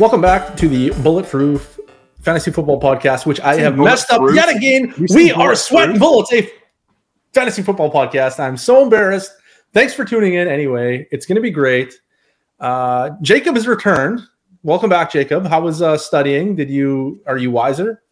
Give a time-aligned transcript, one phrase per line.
[0.00, 1.78] Welcome back to the Bulletproof
[2.20, 4.92] Fantasy Football Podcast, which I have messed up yet again.
[5.14, 6.50] We are sweating bullets, a
[7.32, 8.40] fantasy football podcast.
[8.40, 9.30] I'm so embarrassed.
[9.72, 11.06] Thanks for tuning in anyway.
[11.12, 11.94] It's going to be great.
[12.58, 14.20] Uh, Jakob has returned.
[14.64, 15.46] Welcome back, Jakob.
[15.46, 16.56] How was uh, studying?
[16.56, 18.02] Did you are you wiser?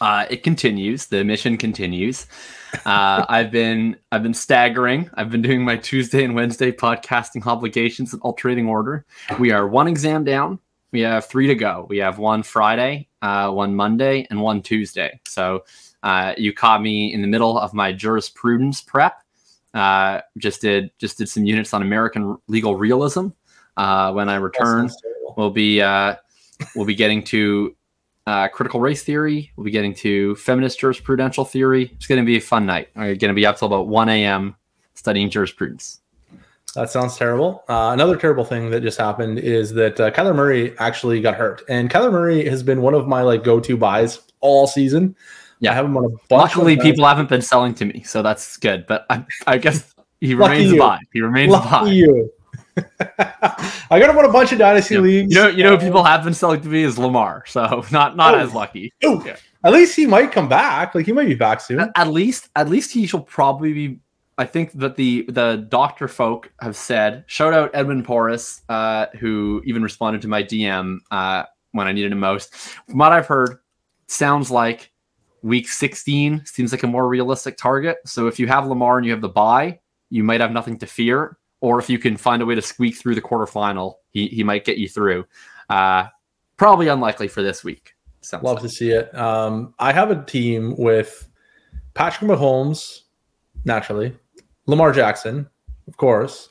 [0.00, 1.06] Uh, it continues.
[1.06, 2.26] The mission continues.
[2.86, 5.10] Uh, I've been I've been staggering.
[5.14, 9.04] I've been doing my Tuesday and Wednesday podcasting obligations in alternating order.
[9.38, 10.60] We are one exam down.
[10.92, 11.86] We have three to go.
[11.88, 15.20] We have one Friday, uh, one Monday, and one Tuesday.
[15.26, 15.64] So
[16.02, 19.22] uh, you caught me in the middle of my jurisprudence prep.
[19.74, 23.28] Uh, just did just did some units on American legal realism.
[23.76, 24.90] Uh, when I return,
[25.36, 26.16] we'll be uh,
[26.74, 27.76] we'll be getting to
[28.26, 29.52] uh, critical race theory.
[29.56, 31.92] We'll be getting to feminist jurisprudential theory.
[31.94, 32.88] It's going to be a fun night.
[32.96, 34.56] We're going to be up till about 1 a.m.
[34.94, 36.00] studying jurisprudence.
[36.74, 37.64] That sounds terrible.
[37.68, 41.62] Uh, another terrible thing that just happened is that uh, Kyler Murray actually got hurt,
[41.68, 45.16] and Kyler Murray has been one of my like go-to buys all season.
[45.60, 46.30] Yeah, I have him on a bunch.
[46.30, 48.86] Luckily, people haven't been selling to me, so that's good.
[48.86, 51.00] But I, I guess he remains a buy.
[51.12, 51.90] He remains Lucky a buy.
[51.90, 52.32] You.
[53.90, 55.00] I got him on a bunch of dynasty yeah.
[55.00, 55.34] leagues.
[55.34, 58.34] You know, you know, people have been selling to me is Lamar, so not not
[58.34, 58.38] oh.
[58.38, 58.92] as lucky.
[59.02, 59.36] Oh, yeah.
[59.64, 60.94] At least he might come back.
[60.94, 61.80] Like he might be back soon.
[61.80, 63.98] At, at least, at least he shall probably be
[64.38, 69.62] I think that the the doctor folk have said, shout out Edwin Porras, uh, who
[69.64, 72.54] even responded to my DM uh, when I needed him most.
[72.54, 73.58] From what I've heard,
[74.08, 74.92] sounds like
[75.42, 77.98] week 16 seems like a more realistic target.
[78.04, 79.78] So if you have Lamar and you have the buy,
[80.10, 81.38] you might have nothing to fear.
[81.60, 84.64] Or if you can find a way to squeak through the quarterfinal, he, he might
[84.64, 85.24] get you through.
[85.70, 86.06] Uh,
[86.56, 87.94] probably unlikely for this week.
[88.20, 88.64] Sounds Love like.
[88.64, 89.14] to see it.
[89.16, 91.28] Um, I have a team with
[91.94, 93.02] Patrick Mahomes,
[93.64, 94.14] naturally,
[94.66, 95.48] Lamar Jackson,
[95.88, 96.50] of course,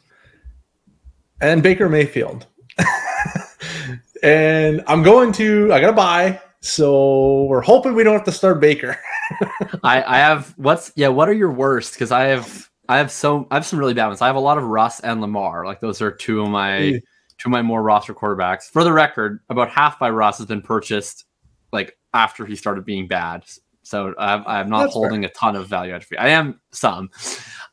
[1.41, 2.47] and Baker Mayfield.
[4.23, 6.41] and I'm going to, I got to buy.
[6.61, 8.97] So we're hoping we don't have to start Baker.
[9.83, 11.09] I, I have what's yeah.
[11.09, 11.93] What are your worst?
[11.93, 14.21] Because I have I have so I have some really bad ones.
[14.21, 15.65] I have a lot of Russ and Lamar.
[15.65, 17.01] Like those are two of my mm.
[17.37, 18.63] two of my more roster quarterbacks.
[18.63, 21.25] For the record, about half by Russ has been purchased
[21.71, 23.43] like after he started being bad.
[23.83, 25.29] So I'm, I'm not That's holding fair.
[25.29, 27.11] a ton of value of I am some.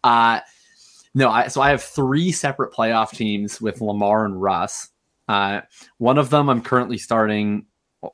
[0.04, 0.40] Uh,
[1.14, 4.88] no, I, so I have three separate playoff teams with Lamar and Russ.
[5.28, 5.60] Uh,
[5.98, 7.66] one of them I'm currently starting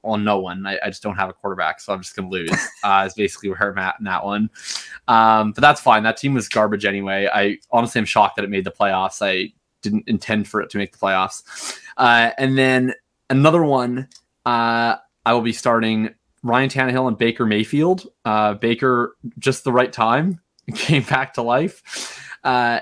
[0.03, 0.67] on no one.
[0.67, 2.51] I, I, just don't have a quarterback, so I'm just gonna lose.
[2.85, 4.51] Uh, is basically where I'm at in that one.
[5.09, 6.05] Um, but that's fine.
[6.05, 7.29] That team was garbage anyway.
[7.33, 9.19] I honestly am shocked that it made the playoffs.
[9.21, 11.77] I didn't intend for it to make the playoffs.
[11.97, 12.95] Uh, and then
[13.31, 14.09] another one,
[14.47, 14.97] uh,
[15.27, 18.07] I will be starting Ryan Tannehill and Baker Mayfield.
[18.25, 20.41] Uh, Baker just the right time
[20.75, 22.21] came back to life.
[22.45, 22.81] Uh,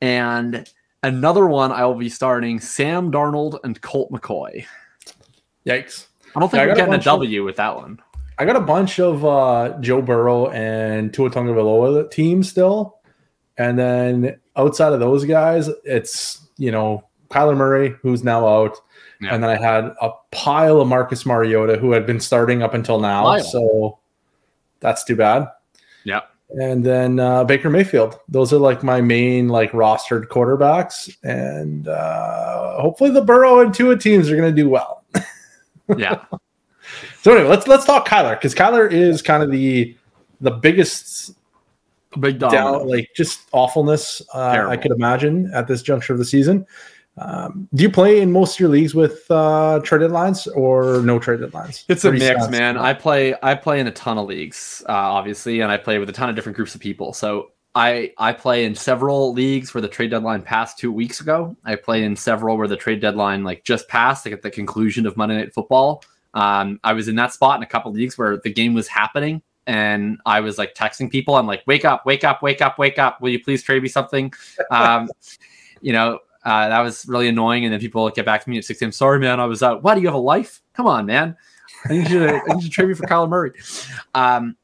[0.00, 0.68] and
[1.02, 4.66] another one I will be starting Sam Darnold and Colt McCoy.
[5.66, 6.06] Yikes.
[6.34, 8.00] I don't think yeah, we're getting a, a W of, with that one.
[8.38, 12.98] I got a bunch of uh, Joe Burrow and Tua Tagovailoa teams still.
[13.56, 18.76] And then outside of those guys, it's, you know, Kyler Murray, who's now out.
[19.20, 19.34] Yeah.
[19.34, 23.00] And then I had a pile of Marcus Mariota who had been starting up until
[23.00, 23.24] now.
[23.24, 23.42] Pile.
[23.42, 23.98] So
[24.78, 25.48] that's too bad.
[26.04, 28.18] Yeah and then uh, Baker Mayfield.
[28.28, 33.98] Those are like my main like rostered quarterbacks, and uh, hopefully the Burrow and Tua
[33.98, 35.04] teams are going to do well.
[35.96, 36.24] yeah.
[37.20, 39.96] So anyway, let's let's talk Kyler because Kyler is kind of the
[40.40, 41.32] the biggest
[42.18, 46.66] big down, like just awfulness uh, I could imagine at this juncture of the season.
[47.20, 51.18] Um, do you play in most of your leagues with uh, trade deadlines or no
[51.18, 51.84] trade deadlines?
[51.88, 52.76] It's a mix, man.
[52.76, 56.08] I play I play in a ton of leagues, uh, obviously, and I play with
[56.08, 57.12] a ton of different groups of people.
[57.12, 61.56] So I I play in several leagues where the trade deadline passed two weeks ago.
[61.64, 65.06] I play in several where the trade deadline like just passed, like at the conclusion
[65.06, 66.02] of Monday Night Football.
[66.34, 69.42] Um, I was in that spot in a couple leagues where the game was happening,
[69.66, 71.34] and I was like texting people.
[71.34, 72.06] I'm like, "Wake up!
[72.06, 72.42] Wake up!
[72.42, 72.78] Wake up!
[72.78, 73.20] Wake up!
[73.20, 74.32] Will you please trade me something?"
[74.70, 75.08] Um,
[75.80, 76.18] you know,
[76.48, 77.64] uh, that was really annoying.
[77.64, 78.90] And then people get back to me at 6 a.m.
[78.90, 79.82] Sorry, man, I was out.
[79.82, 80.62] Why do you have a life?
[80.72, 81.36] Come on, man.
[81.84, 83.52] I need you to, I need you to trade me for Kyler Murray.
[84.14, 84.56] Um,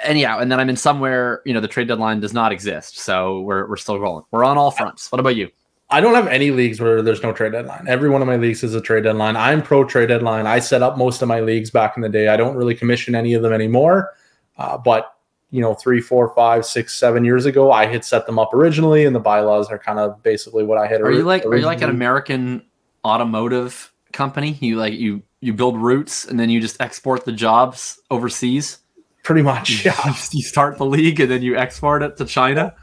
[0.00, 2.98] anyhow, and then I'm in somewhere, you know, the trade deadline does not exist.
[2.98, 4.24] So we're, we're still rolling.
[4.30, 5.12] We're on all fronts.
[5.12, 5.50] What about you?
[5.90, 7.86] I don't have any leagues where there's no trade deadline.
[7.86, 9.36] Every one of my leagues is a trade deadline.
[9.36, 10.46] I'm pro trade deadline.
[10.46, 12.28] I set up most of my leagues back in the day.
[12.28, 14.14] I don't really commission any of them anymore.
[14.56, 15.14] Uh, but
[15.50, 19.04] you know three four five six seven years ago i had set them up originally
[19.04, 21.56] and the bylaws are kind of basically what i had are you like originally.
[21.56, 22.62] are you like an american
[23.04, 24.52] automotive company?
[24.60, 28.78] You like you you build routes and then you just export the jobs overseas?
[29.22, 30.14] Pretty much yeah.
[30.32, 32.74] you start the league and then you export it to china?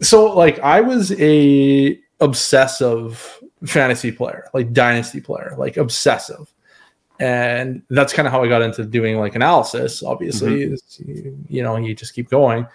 [0.00, 6.52] So like i was a obsessive fantasy player like dynasty player like obsessive
[7.20, 10.02] and that's kind of how I got into doing like analysis.
[10.02, 11.42] Obviously, mm-hmm.
[11.48, 12.66] you know, you just keep going.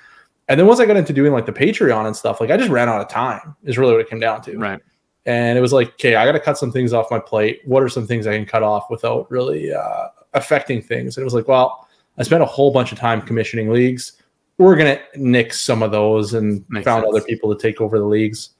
[0.47, 2.69] And then once I got into doing like the Patreon and stuff, like I just
[2.69, 3.55] ran out of time.
[3.63, 4.57] Is really what it came down to.
[4.57, 4.81] Right.
[5.25, 7.61] And it was like, okay, I got to cut some things off my plate.
[7.65, 11.17] What are some things I can cut off without really uh, affecting things?
[11.17, 11.87] And it was like, well,
[12.17, 14.13] I spent a whole bunch of time commissioning leagues.
[14.57, 17.15] We're gonna nix some of those and Makes found sense.
[17.15, 18.51] other people to take over the leagues.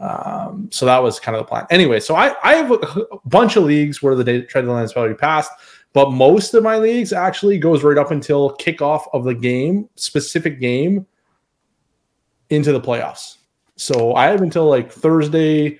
[0.00, 1.66] Um, so that was kind of the plan.
[1.70, 5.14] Anyway, so I, I have a bunch of leagues where the trade deadline is already
[5.14, 5.52] passed,
[5.92, 10.58] but most of my leagues actually goes right up until kickoff of the game, specific
[10.58, 11.06] game,
[12.48, 13.36] into the playoffs.
[13.76, 15.78] So I have until like Thursday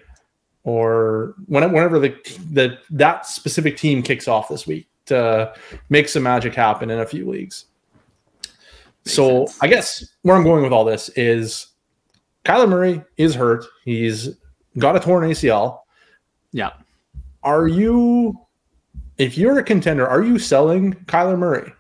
[0.65, 2.11] or whenever the,
[2.53, 5.53] the that specific team kicks off this week to
[5.89, 7.67] make some magic happen in a few leagues.
[9.05, 9.59] Makes so sense.
[9.63, 11.69] I guess where I'm going with all this is
[12.45, 13.65] Kyler Murray is hurt.
[13.85, 14.31] He's
[14.79, 15.81] got a torn ACL.
[16.53, 16.71] Yeah.
[17.43, 18.39] Are you,
[19.19, 21.73] if you're a contender, are you selling Kyler Murray?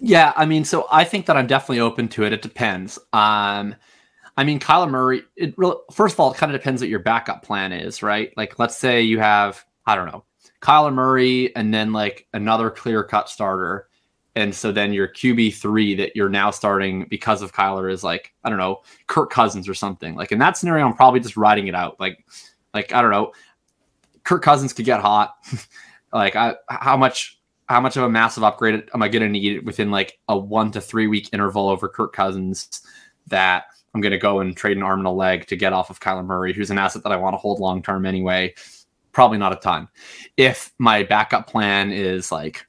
[0.00, 2.32] Yeah, I mean, so I think that I'm definitely open to it.
[2.32, 2.98] It depends.
[3.12, 3.74] Um,
[4.36, 5.22] I mean, Kyler Murray.
[5.36, 8.32] It really, first of all, it kind of depends what your backup plan is, right?
[8.36, 10.24] Like, let's say you have, I don't know,
[10.60, 13.88] Kyler Murray, and then like another clear cut starter,
[14.36, 18.32] and so then your QB three that you're now starting because of Kyler is like,
[18.42, 20.16] I don't know, Kirk Cousins or something.
[20.16, 22.00] Like in that scenario, I'm probably just riding it out.
[22.00, 22.24] Like,
[22.72, 23.32] like I don't know,
[24.24, 25.36] Kirk Cousins could get hot.
[26.12, 29.64] like I, how much, how much of a massive upgrade am I going to need
[29.64, 32.82] within like a one to three week interval over Kirk Cousins
[33.28, 35.90] that I'm going to go and trade an arm and a leg to get off
[35.90, 38.54] of Kyler Murray, who's an asset that I want to hold long term anyway.
[39.12, 39.86] Probably not a ton.
[40.36, 42.66] If my backup plan is like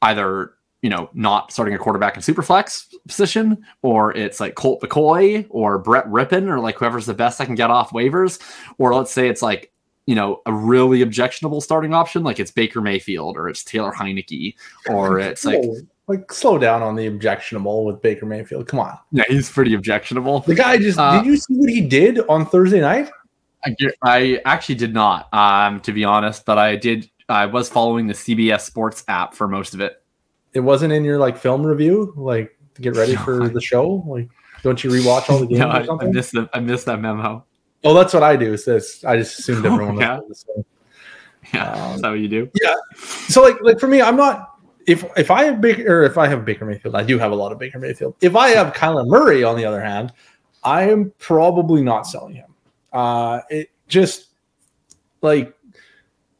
[0.00, 5.46] either you know, not starting a quarterback in superflex position, or it's like Colt McCoy
[5.50, 8.40] or Brett Rypien or like whoever's the best I can get off waivers,
[8.78, 9.72] or let's say it's like
[10.06, 14.54] you know a really objectionable starting option, like it's Baker Mayfield or it's Taylor Heinicke,
[14.88, 15.62] or it's like
[16.06, 18.68] like slow down on the objectionable with Baker Mayfield.
[18.68, 20.40] Come on, yeah, he's pretty objectionable.
[20.40, 23.10] The guy just uh, did you see what he did on Thursday night?
[23.64, 27.10] I, I actually did not, um, to be honest, but I did.
[27.28, 30.00] I was following the CBS Sports app for most of it
[30.52, 34.04] it wasn't in your like film review, like to get ready for the show?
[34.06, 34.28] Like,
[34.62, 35.60] don't you rewatch all the games?
[35.60, 37.44] no, I, I, missed the, I missed that memo.
[37.84, 38.56] Oh, that's what I do.
[38.56, 39.98] So I just assumed everyone.
[39.98, 40.20] yeah.
[40.32, 40.64] So,
[41.54, 42.50] yeah, um, is that what you do?
[42.62, 42.74] Yeah.
[43.28, 44.54] So like, like for me, I'm not.
[44.86, 47.34] If if I have Baker or if I have Baker Mayfield, I do have a
[47.34, 48.16] lot of Baker Mayfield.
[48.22, 50.12] If I have Kyler Murray, on the other hand,
[50.64, 52.54] I am probably not selling him.
[52.92, 54.28] Uh, it just
[55.20, 55.54] like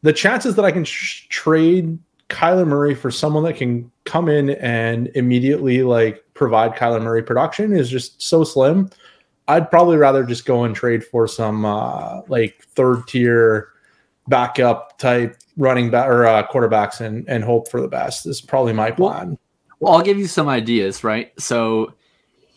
[0.02, 4.50] the chances that I can sh- trade Kyler Murray for someone that can come in
[4.50, 8.90] and immediately like provide Kyler Murray production is just so slim.
[9.48, 13.70] I'd probably rather just go and trade for some uh, like third tier
[14.28, 18.25] backup type running back or uh, quarterbacks and and hope for the best.
[18.25, 19.28] This is probably my plan.
[19.30, 19.38] Well,
[19.80, 21.32] well, I'll give you some ideas, right?
[21.40, 21.94] So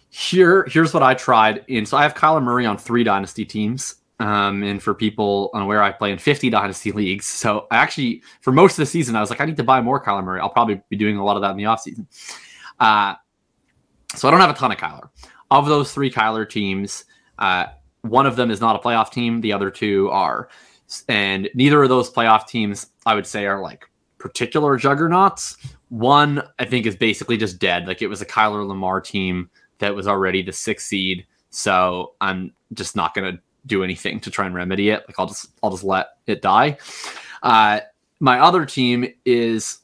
[0.10, 3.96] here here's what I tried and So I have Kyler Murray on three dynasty teams.
[4.22, 7.26] Um, and for people unaware, I play in 50 dynasty leagues.
[7.26, 9.82] So I actually, for most of the season, I was like, I need to buy
[9.82, 10.40] more Kyler Murray.
[10.40, 12.06] I'll probably be doing a lot of that in the offseason.
[12.80, 13.16] Uh,
[14.16, 15.10] so I don't have a ton of Kyler.
[15.50, 17.06] Of those three Kyler teams,
[17.40, 17.66] uh,
[18.04, 19.42] one of them is not a playoff team.
[19.42, 20.50] The other two are.
[21.10, 25.58] And neither of those playoff teams, I would say, are like particular juggernauts.
[25.90, 27.88] One, I think, is basically just dead.
[27.88, 29.50] Like it was a Kyler Lamar team
[29.80, 31.26] that was already the sixth seed.
[31.50, 35.04] So I'm just not going to do anything to try and remedy it.
[35.08, 36.78] Like I'll just I'll just let it die.
[37.44, 37.82] Uh,
[38.20, 39.80] my other team is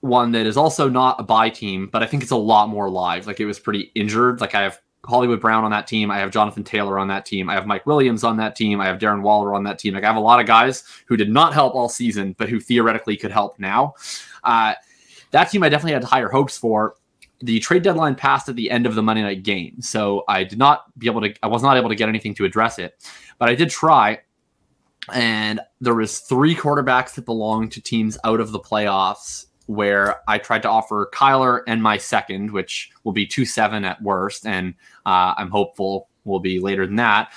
[0.00, 2.88] one that is also not a buy team, but I think it's a lot more
[2.88, 3.26] live.
[3.26, 4.40] Like it was pretty injured.
[4.40, 6.10] Like I have Hollywood Brown on that team.
[6.10, 7.48] I have Jonathan Taylor on that team.
[7.48, 8.80] I have Mike Williams on that team.
[8.80, 9.94] I have Darren Waller on that team.
[9.94, 12.60] Like I have a lot of guys who did not help all season, but who
[12.60, 13.94] theoretically could help now.
[14.44, 14.74] Uh,
[15.30, 16.96] that team I definitely had higher hopes for
[17.40, 20.58] the trade deadline passed at the end of the Monday night game, so I did
[20.58, 21.34] not be able to.
[21.42, 23.02] I was not able to get anything to address it,
[23.38, 24.20] but I did try.
[25.12, 30.38] And there was three quarterbacks that belonged to teams out of the playoffs where I
[30.38, 34.74] tried to offer Kyler and my second, which will be two seven at worst, and
[35.06, 37.32] uh, I'm hopeful will be later than that.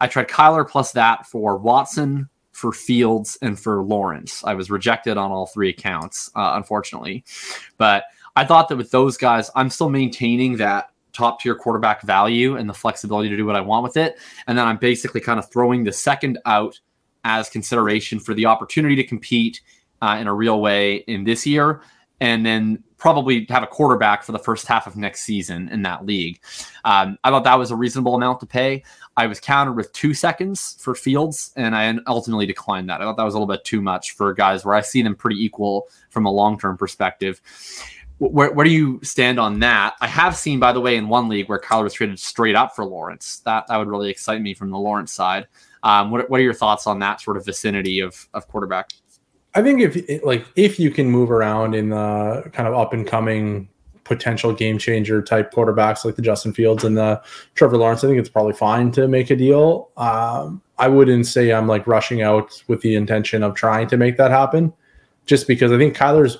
[0.00, 4.44] I tried Kyler plus that for Watson, for Fields, and for Lawrence.
[4.44, 7.24] I was rejected on all three accounts, uh, unfortunately,
[7.78, 8.04] but
[8.36, 12.68] I thought that with those guys, I'm still maintaining that top tier quarterback value and
[12.68, 14.18] the flexibility to do what I want with it.
[14.46, 16.78] And then I'm basically kind of throwing the second out
[17.24, 19.60] as consideration for the opportunity to compete
[20.00, 21.82] uh, in a real way in this year.
[22.22, 26.04] And then probably have a quarterback for the first half of next season in that
[26.04, 26.38] league.
[26.84, 28.84] Um, I thought that was a reasonable amount to pay.
[29.16, 33.00] I was countered with two seconds for Fields, and I ultimately declined that.
[33.00, 35.16] I thought that was a little bit too much for guys where I see them
[35.16, 37.40] pretty equal from a long term perspective.
[38.20, 39.94] Where, where do you stand on that?
[40.02, 42.76] I have seen, by the way, in one league where Kyler was traded straight up
[42.76, 43.40] for Lawrence.
[43.46, 45.48] That that would really excite me from the Lawrence side.
[45.82, 48.90] Um, what, what are your thoughts on that sort of vicinity of, of quarterback?
[49.54, 53.06] I think if like if you can move around in the kind of up and
[53.06, 53.68] coming
[54.04, 57.22] potential game changer type quarterbacks like the Justin Fields and the
[57.54, 59.88] Trevor Lawrence, I think it's probably fine to make a deal.
[59.96, 64.18] Um, I wouldn't say I'm like rushing out with the intention of trying to make
[64.18, 64.72] that happen,
[65.24, 66.36] just because I think Kyler's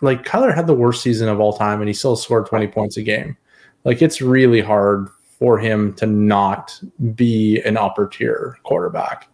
[0.00, 2.96] like Kyler had the worst season of all time and he still scored 20 points
[2.96, 3.36] a game.
[3.84, 6.78] Like it's really hard for him to not
[7.14, 9.28] be an upper tier quarterback.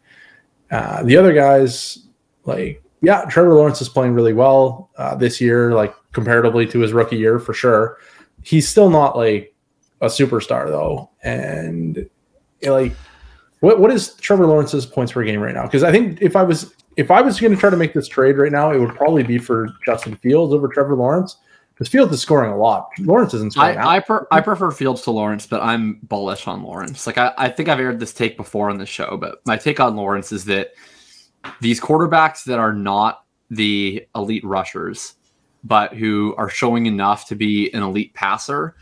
[0.70, 2.06] Uh, the other guys,
[2.44, 6.92] like yeah, Trevor Lawrence is playing really well uh, this year, like comparatively to his
[6.92, 7.98] rookie year for sure.
[8.42, 9.54] He's still not like
[10.00, 12.08] a superstar though, and
[12.62, 12.94] like,
[13.60, 15.64] what what is Trevor Lawrence's points per game right now?
[15.64, 18.08] Because I think if I was if I was going to try to make this
[18.08, 21.36] trade right now, it would probably be for Justin Fields over Trevor Lawrence
[21.72, 22.90] because Fields is scoring a lot.
[22.98, 23.78] Lawrence isn't scoring.
[23.78, 27.06] I I, per, I, prefer Fields to Lawrence, but I'm bullish on Lawrence.
[27.06, 29.78] Like I, I think I've aired this take before on the show, but my take
[29.78, 30.72] on Lawrence is that
[31.60, 35.14] these quarterbacks that are not the elite rushers,
[35.62, 38.74] but who are showing enough to be an elite passer,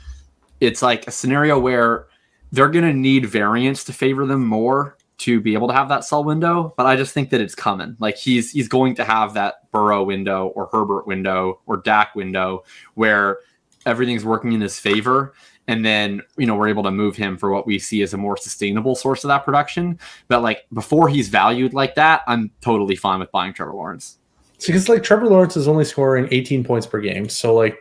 [0.61, 2.07] it's like a scenario where
[2.51, 6.05] they're going to need variance to favor them more to be able to have that
[6.05, 6.75] sell window.
[6.77, 7.97] But I just think that it's coming.
[7.99, 12.65] Like he's he's going to have that Burrow window or Herbert window or Dak window
[12.95, 13.39] where
[13.85, 15.33] everything's working in his favor
[15.69, 18.17] and then you know we're able to move him for what we see as a
[18.17, 19.99] more sustainable source of that production.
[20.29, 24.19] But like before he's valued like that, I'm totally fine with buying Trevor Lawrence.
[24.67, 27.79] Because like Trevor Lawrence is only scoring 18 points per game, so like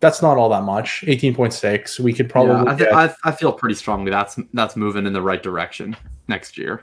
[0.00, 1.04] that's not all that much.
[1.06, 2.00] 18.6.
[2.00, 2.54] We could probably.
[2.54, 2.90] Yeah, I, th-
[3.24, 5.96] I, I feel pretty strongly that's that's moving in the right direction
[6.28, 6.82] next year.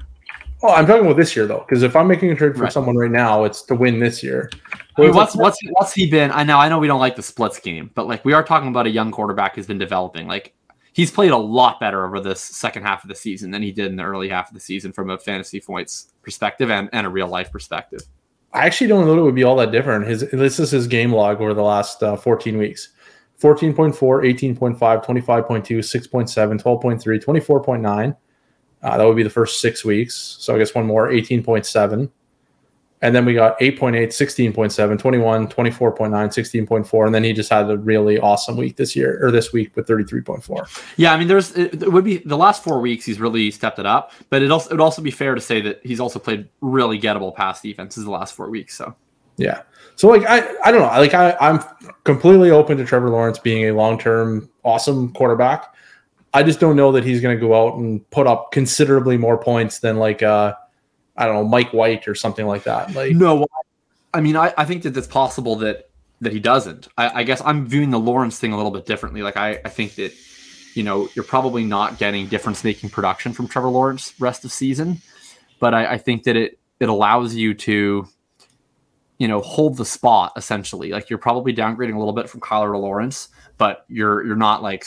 [0.64, 2.72] Oh, I'm talking about this year though, because if I'm making a trade for right.
[2.72, 4.50] someone right now, it's to win this year.
[4.98, 6.32] I mean, what's what's what's he been?
[6.32, 8.70] I know I know we don't like the splits game, but like we are talking
[8.70, 10.28] about a young quarterback who's been developing.
[10.28, 10.56] Like
[10.94, 13.92] he's played a lot better over this second half of the season than he did
[13.92, 17.10] in the early half of the season from a fantasy points perspective and, and a
[17.10, 18.02] real life perspective.
[18.52, 20.08] I actually don't know that it would be all that different.
[20.08, 22.90] His this is his game log over the last uh, 14 weeks.
[23.42, 23.94] 14.4,
[24.56, 28.18] 18.5, 25.2, 6.7, 12.3, 24.9.
[28.84, 30.38] Uh, that would be the first six weeks.
[30.40, 32.10] So I guess one more, 18.7.
[33.02, 37.06] And then we got 8.8, 16.7, 21, 24.9, 16.4.
[37.06, 39.88] And then he just had a really awesome week this year or this week with
[39.88, 40.84] 33.4.
[40.98, 41.14] Yeah.
[41.14, 44.14] I mean, there's, it would be the last four weeks, he's really stepped it up.
[44.32, 47.00] But it also, it would also be fair to say that he's also played really
[47.00, 48.76] gettable pass defenses the last four weeks.
[48.76, 48.96] So,
[49.38, 49.62] yeah.
[49.96, 51.00] So, like, I, I don't know.
[51.00, 51.64] Like, I, I'm
[52.04, 55.74] completely open to Trevor Lawrence being a long term awesome quarterback.
[56.34, 59.38] I just don't know that he's going to go out and put up considerably more
[59.38, 60.54] points than, like, uh,
[61.18, 62.94] I don't know, Mike White or something like that.
[62.94, 63.48] Like no,
[64.14, 65.90] I mean, I, I think that it's possible that
[66.22, 66.88] that he doesn't.
[66.98, 69.22] I, I guess I'm viewing the Lawrence thing a little bit differently.
[69.22, 70.14] Like I, I think that
[70.76, 75.02] you know you're probably not getting difference making production from Trevor Lawrence rest of season,
[75.60, 78.08] but I, I think that it it allows you to
[79.18, 80.92] you know hold the spot essentially.
[80.92, 84.64] Like you're probably downgrading a little bit from Kyler to Lawrence, but you're you're not
[84.64, 84.86] like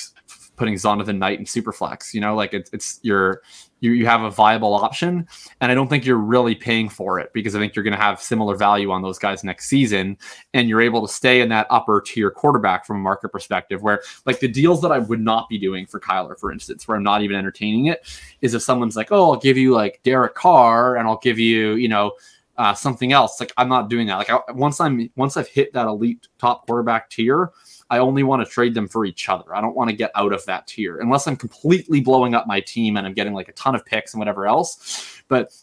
[0.61, 2.13] putting Zonovan Knight in Superflex.
[2.13, 3.43] You know, like it's it's you're
[3.81, 5.27] you you have a viable option,
[5.61, 8.03] and I don't think you're really paying for it because I think you're going to
[8.03, 10.19] have similar value on those guys next season,
[10.53, 13.83] and you're able to stay in that upper tier quarterback from a market perspective.
[13.83, 16.97] Where like the deals that I would not be doing for Kyler, for instance, where
[16.97, 18.07] I'm not even entertaining it,
[18.43, 21.73] is if someone's like, oh, I'll give you like Derek Carr, and I'll give you
[21.75, 22.13] you know.
[22.57, 24.17] Uh, something else like I'm not doing that.
[24.17, 27.53] Like I, once I'm once I've hit that elite top quarterback tier,
[27.89, 29.55] I only want to trade them for each other.
[29.55, 32.61] I don't want to get out of that tier unless I'm completely blowing up my
[32.61, 35.23] team and I'm getting like a ton of picks and whatever else.
[35.29, 35.55] But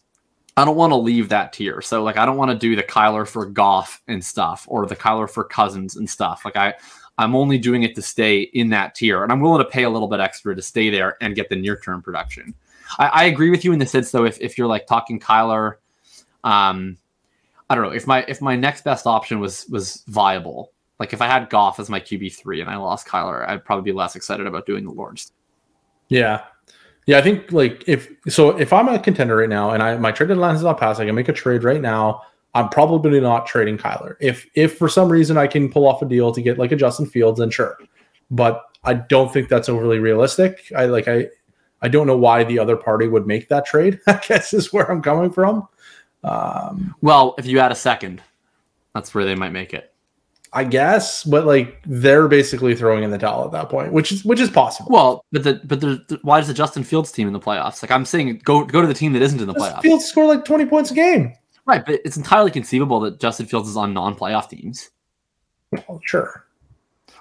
[0.56, 1.82] I don't want to leave that tier.
[1.82, 4.96] So like I don't want to do the Kyler for Goff and stuff or the
[4.96, 6.44] Kyler for Cousins and stuff.
[6.46, 6.74] Like I
[7.18, 9.90] I'm only doing it to stay in that tier, and I'm willing to pay a
[9.90, 12.54] little bit extra to stay there and get the near term production.
[13.00, 15.76] I, I, agree with you in the sense though, if, if you're like talking Kyler,
[16.48, 16.98] um,
[17.70, 21.22] I don't know if my if my next best option was was viable, like if
[21.22, 24.16] I had Goff as my QB three and I lost Kyler, I'd probably be less
[24.16, 25.34] excited about doing the Lords.
[26.08, 26.44] Yeah,
[27.06, 27.18] yeah.
[27.18, 30.30] I think like if so, if I'm a contender right now and I my trade
[30.30, 32.22] deadline is not passed, I can make a trade right now.
[32.54, 34.16] I'm probably not trading Kyler.
[34.22, 36.78] If if for some reason I can pull off a deal to get like a
[36.78, 37.78] Justin Fields, then sure.
[38.32, 40.72] But I don't think that's overly realistic.
[40.74, 41.28] I like I
[41.82, 44.00] I don't know why the other party would make that trade.
[44.08, 45.68] I guess is where I'm coming from.
[46.24, 48.22] Um, well, if you add a second,
[48.94, 49.94] that's where they might make it.
[50.54, 54.24] I guess, but like they're basically throwing in the towel at that point, which is
[54.24, 54.90] which is possible.
[54.92, 57.84] Well, but the but the, the why is the Justin Fields team in the playoffs?
[57.84, 59.82] Like I'm saying, go go to the team that isn't in the playoffs.
[59.82, 61.34] Fields score like 20 points a game.
[61.66, 64.90] Right, but it's entirely conceivable that Justin Fields is on non-playoff teams.
[65.72, 66.46] Well, sure.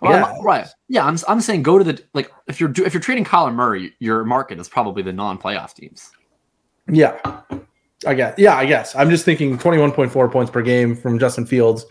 [0.01, 0.39] Well, yeah.
[0.45, 0.69] right.
[0.89, 3.93] Yeah, I'm, I'm saying go to the like if you're if you're trading Kyler Murray,
[3.99, 6.13] your market is probably the non-playoff teams.
[6.89, 7.19] Yeah,
[8.05, 8.35] I guess.
[8.39, 8.95] Yeah, I guess.
[8.95, 11.87] I'm just thinking 21.4 points per game from Justin Fields.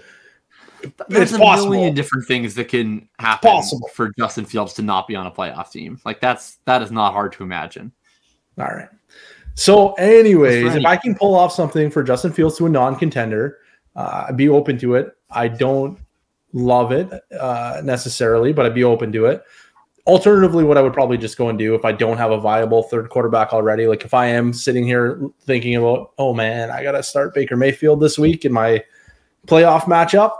[1.07, 1.71] There's it's a possible.
[1.71, 3.89] million different things that can happen possible.
[3.93, 5.99] for Justin Fields to not be on a playoff team.
[6.05, 7.91] Like that's that is not hard to imagine.
[8.59, 8.89] All right.
[9.55, 13.59] So, anyways, if I can pull off something for Justin Fields to a non-contender,
[13.95, 15.15] uh, I'd be open to it.
[15.31, 15.97] I don't
[16.51, 17.09] love it
[17.39, 19.43] uh, necessarily, but I'd be open to it.
[20.07, 22.83] Alternatively, what I would probably just go and do if I don't have a viable
[22.83, 26.91] third quarterback already, like if I am sitting here thinking about, oh man, I got
[26.91, 28.83] to start Baker Mayfield this week in my
[29.47, 30.31] playoff matchup,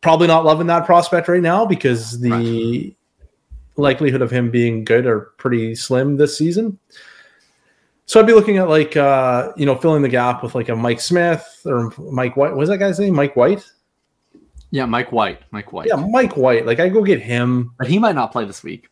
[0.00, 2.96] probably not loving that prospect right now because the right.
[3.76, 6.78] likelihood of him being good are pretty slim this season.
[8.06, 10.74] So I'd be looking at like uh, you know filling the gap with like a
[10.74, 12.56] Mike Smith or Mike White.
[12.56, 13.14] Was that guy's name?
[13.14, 13.64] Mike White.
[14.72, 15.42] Yeah, Mike White.
[15.52, 15.88] Mike White.
[15.88, 16.66] Yeah, Mike White.
[16.66, 18.88] Like I go get him, but he might not play this week.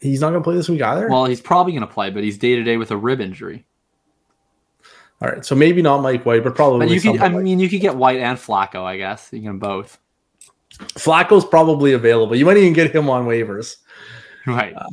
[0.00, 1.08] He's not going to play this week either.
[1.08, 3.66] Well, he's probably going to play, but he's day to day with a rib injury.
[5.22, 6.86] All right, so maybe not Mike White, but probably.
[6.86, 9.28] But you could, I mean, you could get White and Flacco, I guess.
[9.32, 9.98] You can both.
[10.78, 12.34] Flacco's probably available.
[12.34, 13.76] You might even get him on waivers.
[14.46, 14.72] Right.
[14.74, 14.86] Uh,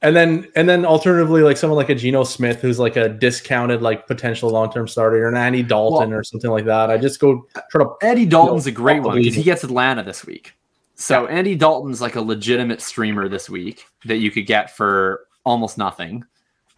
[0.00, 3.82] and then and then alternatively, like someone like a Geno Smith, who's like a discounted
[3.82, 6.90] like potential long term starter, or an Andy Dalton well, or something like that.
[6.90, 7.90] I just go try to.
[8.00, 10.54] Andy Dalton's you know, a great one because he gets Atlanta this week.
[11.00, 11.26] So.
[11.26, 16.24] Andy Dalton's like a legitimate streamer this week that you could get for almost nothing.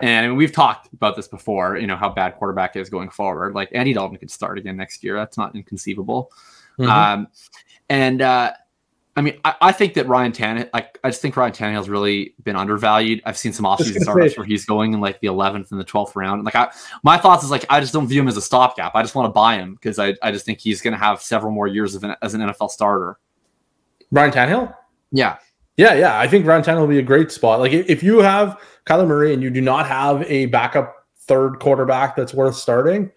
[0.01, 3.55] And we've talked about this before, you know, how bad quarterback is going forward.
[3.55, 5.17] Like Andy Dalton could start again next year.
[5.17, 6.33] That's not inconceivable.
[6.79, 6.91] Mm-hmm.
[6.91, 7.29] Um,
[7.91, 8.53] and uh,
[9.17, 12.35] I mean, I, I, think that Ryan Tannehill, like, I just think Ryan Tannehill's really
[12.45, 13.21] been undervalued.
[13.27, 16.15] I've seen some offseason startups where he's going in like the 11th and the 12th
[16.15, 16.45] round.
[16.45, 16.71] Like, I,
[17.03, 18.95] my thoughts is like, I just don't view him as a stopgap.
[18.95, 21.21] I just want to buy him because I, I just think he's going to have
[21.21, 23.19] several more years of an, as an NFL starter.
[24.11, 24.75] Ryan Tannehill?
[25.13, 25.39] Yeah.
[25.77, 26.19] Yeah, yeah.
[26.19, 27.61] I think Ryan Tannehill will be a great spot.
[27.61, 32.17] Like, if you have Kyler Murray and you do not have a backup third quarterback
[32.17, 33.11] that's worth starting,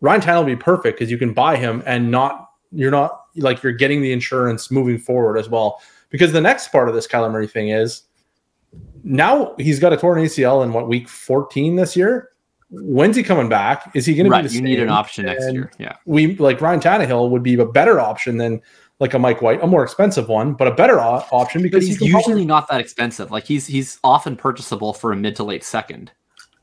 [0.00, 3.62] Ryan Tannehill will be perfect because you can buy him and not, you're not like
[3.62, 5.80] you're getting the insurance moving forward as well.
[6.10, 8.02] Because the next part of this Kyler Murray thing is
[9.04, 12.30] now he's got a torn ACL in what week 14 this year.
[12.70, 13.90] When's he coming back?
[13.94, 14.54] Is he going right, to be?
[14.54, 15.72] you need an option next and year.
[15.78, 18.62] Yeah, we like Ryan Tannehill would be a better option than
[19.02, 22.00] like a Mike White, a more expensive one, but a better o- option because he's
[22.00, 22.44] usually probably...
[22.44, 23.32] not that expensive.
[23.32, 26.12] Like he's he's often purchasable for a mid to late second,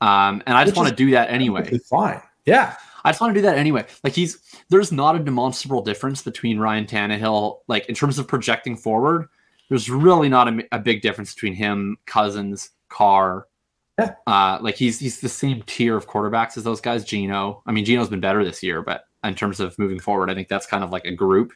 [0.00, 1.78] um, and I just want to do that anyway.
[1.90, 2.76] Fine, yeah.
[3.04, 3.84] I just want to do that anyway.
[4.02, 4.38] Like he's
[4.70, 9.28] there's not a demonstrable difference between Ryan Tannehill, like in terms of projecting forward.
[9.68, 13.46] There's really not a, a big difference between him, Cousins, Carr.
[13.98, 14.14] Yeah.
[14.26, 17.04] Uh, like he's he's the same tier of quarterbacks as those guys.
[17.04, 17.62] Geno.
[17.66, 20.48] I mean, Geno's been better this year, but in terms of moving forward, I think
[20.48, 21.52] that's kind of like a group.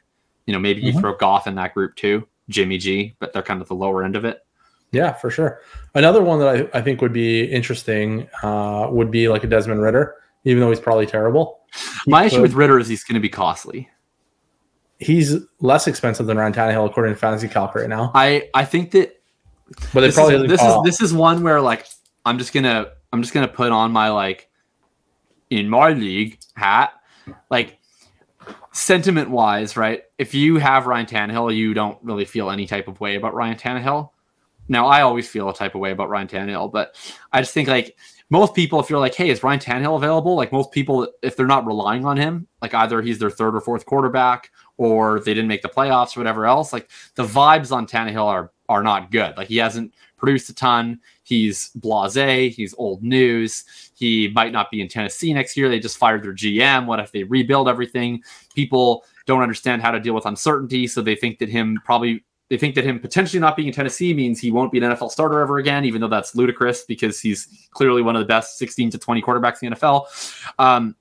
[0.47, 0.97] You know, maybe mm-hmm.
[0.97, 4.05] you throw Goff in that group too, Jimmy G, but they're kind of the lower
[4.05, 4.45] end of it.
[4.93, 5.61] Yeah, for sure.
[5.95, 9.83] Another one that I, I think would be interesting uh, would be like a Desmond
[9.83, 11.61] Ridder, even though he's probably terrible.
[12.07, 13.89] My could, issue with Ridder is he's going to be costly.
[15.01, 18.13] He's less expensive than Ryan Tannehill according to Fantasy Calc right now.
[18.15, 19.21] I I think that,
[19.93, 21.87] but they probably is, this is this is one where like
[22.25, 24.49] I'm just gonna I'm just gonna put on my like
[25.51, 26.93] in my league hat
[27.51, 27.79] like
[28.75, 30.03] sentiment wise, right?
[30.19, 33.57] If you have Ryan Tannehill, you don't really feel any type of way about Ryan
[33.57, 34.11] Tannehill.
[34.69, 36.97] Now, I always feel a type of way about Ryan Tannehill, but
[37.33, 37.97] I just think like
[38.31, 40.35] most people, if you're like, hey, is Ryan Tannehill available?
[40.35, 43.61] Like most people, if they're not relying on him, like either he's their third or
[43.61, 47.87] fourth quarterback, or they didn't make the playoffs or whatever else, like the vibes on
[47.87, 49.37] Tannehill are are not good.
[49.37, 51.01] Like he hasn't produced a ton.
[51.25, 52.51] He's blasé.
[52.51, 53.65] He's old news.
[53.97, 55.69] He might not be in Tennessee next year.
[55.69, 56.87] They just fired their GM.
[56.87, 58.23] What if they rebuild everything?
[58.55, 62.59] People don't understand how to deal with uncertainty, so they think that him probably they
[62.59, 65.41] think that him potentially not being in Tennessee means he won't be an NFL starter
[65.41, 68.99] ever again, even though that's ludicrous because he's clearly one of the best 16 to
[68.99, 70.45] 20 quarterbacks in the NFL.
[70.59, 70.95] Um,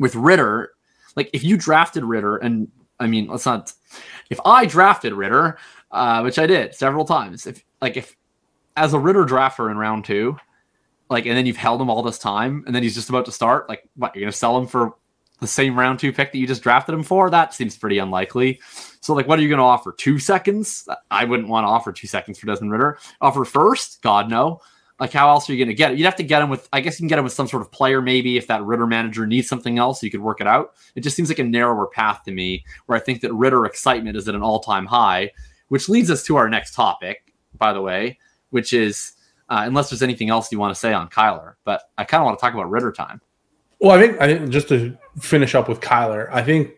[0.00, 0.72] with Ridder,
[1.14, 3.72] like if you drafted Ridder and I mean, let's not,
[4.30, 5.56] if I drafted Ridder,
[5.90, 8.16] uh, which I did several times, if like if
[8.76, 10.36] as a Ridder drafter in round two,
[11.10, 13.32] like, and then you've held him all this time, and then he's just about to
[13.32, 14.94] start, like, what, you're to sell him for
[15.40, 17.28] the same round two pick that you just drafted him for?
[17.28, 18.60] That seems pretty unlikely.
[19.00, 19.92] So, like, what are you to offer?
[19.92, 20.88] Two seconds?
[21.10, 22.98] I wouldn't want to offer two seconds for Desmond Ridder.
[23.20, 24.00] Offer first?
[24.02, 24.60] God, no.
[25.00, 25.98] Like, how else are you to get it?
[25.98, 27.62] You'd have to get him with, I guess you can get him with some sort
[27.62, 30.74] of player, maybe if that Ridder manager needs something else, you could work it out.
[30.94, 34.16] It just seems like a narrower path to me, where I think that Ridder excitement
[34.16, 35.32] is at an all time high,
[35.68, 38.18] which leads us to our next topic, by the way,
[38.54, 39.14] which is
[39.48, 42.26] uh, unless there's anything else you want to say on Kyler, but I kind of
[42.26, 43.20] want to talk about Ridder time.
[43.80, 46.70] Well, I think, I think just to finish up with Kyler, I think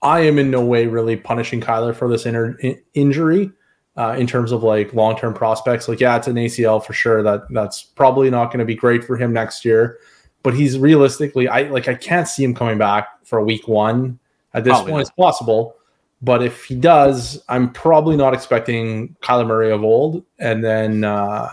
[0.00, 3.50] I am in no way really punishing Kyler for this inner, in, injury
[3.96, 5.88] uh, in terms of like long term prospects.
[5.88, 7.22] Like, yeah, it's an ACL for sure.
[7.24, 9.98] That that's probably not going to be great for him next year.
[10.44, 14.20] But he's realistically, I like I can't see him coming back for week one
[14.54, 14.98] at this probably point.
[14.98, 15.08] Not.
[15.08, 15.76] It's possible,
[16.24, 20.24] but if he does, I'm probably not expecting Kyler Murray of old.
[20.38, 21.50] And then, uh,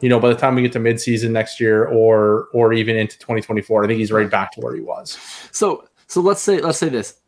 [0.00, 3.18] you know, by the time we get to midseason next year, or or even into
[3.18, 5.18] 2024, I think he's right back to where he was.
[5.52, 7.20] So so let's say let's say this,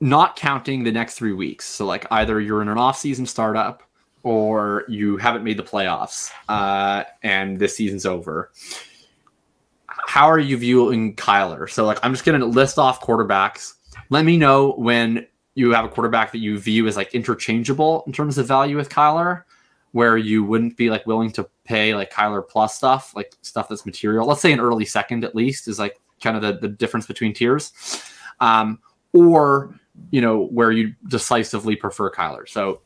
[0.00, 1.66] not counting the next three weeks.
[1.66, 3.82] So like either you're in an off season startup
[4.22, 8.52] or you haven't made the playoffs uh, and this season's over.
[9.86, 11.68] How are you viewing Kyler?
[11.70, 13.74] So, like, I'm just to list off quarterbacks.
[14.08, 18.12] Let me know when you have a quarterback that you view as like interchangeable in
[18.12, 19.44] terms of value with Kyler,
[19.92, 23.84] where you wouldn't be like willing to pay like Kyler plus stuff, like stuff that's
[23.84, 24.26] material.
[24.26, 27.32] Let's say an early second at least is like kind of the, the difference between
[27.32, 27.72] tiers.
[28.40, 28.78] Um,
[29.12, 29.74] or,
[30.10, 32.48] you know, where you decisively prefer Kyler.
[32.48, 32.82] So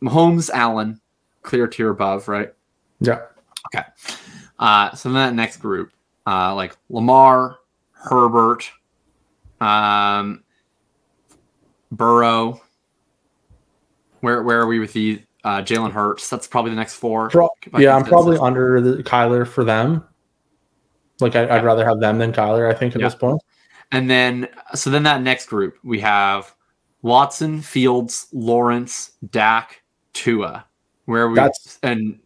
[0.00, 1.00] Mahomes, Allen,
[1.42, 2.52] clear tier above, right?
[3.00, 3.22] Yeah.
[3.66, 3.84] Okay.
[4.58, 5.92] Uh, so then that next group,
[6.26, 7.58] uh, like Lamar,
[7.92, 8.70] Herbert,
[9.60, 10.44] um,
[11.90, 12.60] Burrow.
[14.20, 16.28] Where where are we with the uh, Jalen Hurts?
[16.28, 17.28] That's probably the next four.
[17.28, 20.04] Pro- yeah, I'm probably under the Kyler for them.
[21.20, 22.70] Like I, would rather have them than Kyler.
[22.70, 23.08] I think at yeah.
[23.08, 23.40] this point.
[23.92, 26.54] And then so then that next group we have
[27.02, 30.66] Watson, Fields, Lawrence, Dak, Tua.
[31.04, 32.18] Where we that's, and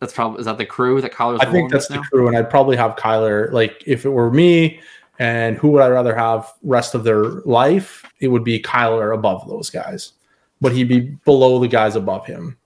[0.00, 1.40] that's probably is that the crew that Kyler's.
[1.40, 2.02] I think that's the now?
[2.02, 3.52] crew, and I'd probably have Kyler.
[3.52, 4.80] Like if it were me,
[5.18, 8.04] and who would I rather have rest of their life?
[8.20, 10.12] It would be Kyler above those guys,
[10.60, 12.58] but he'd be below the guys above him.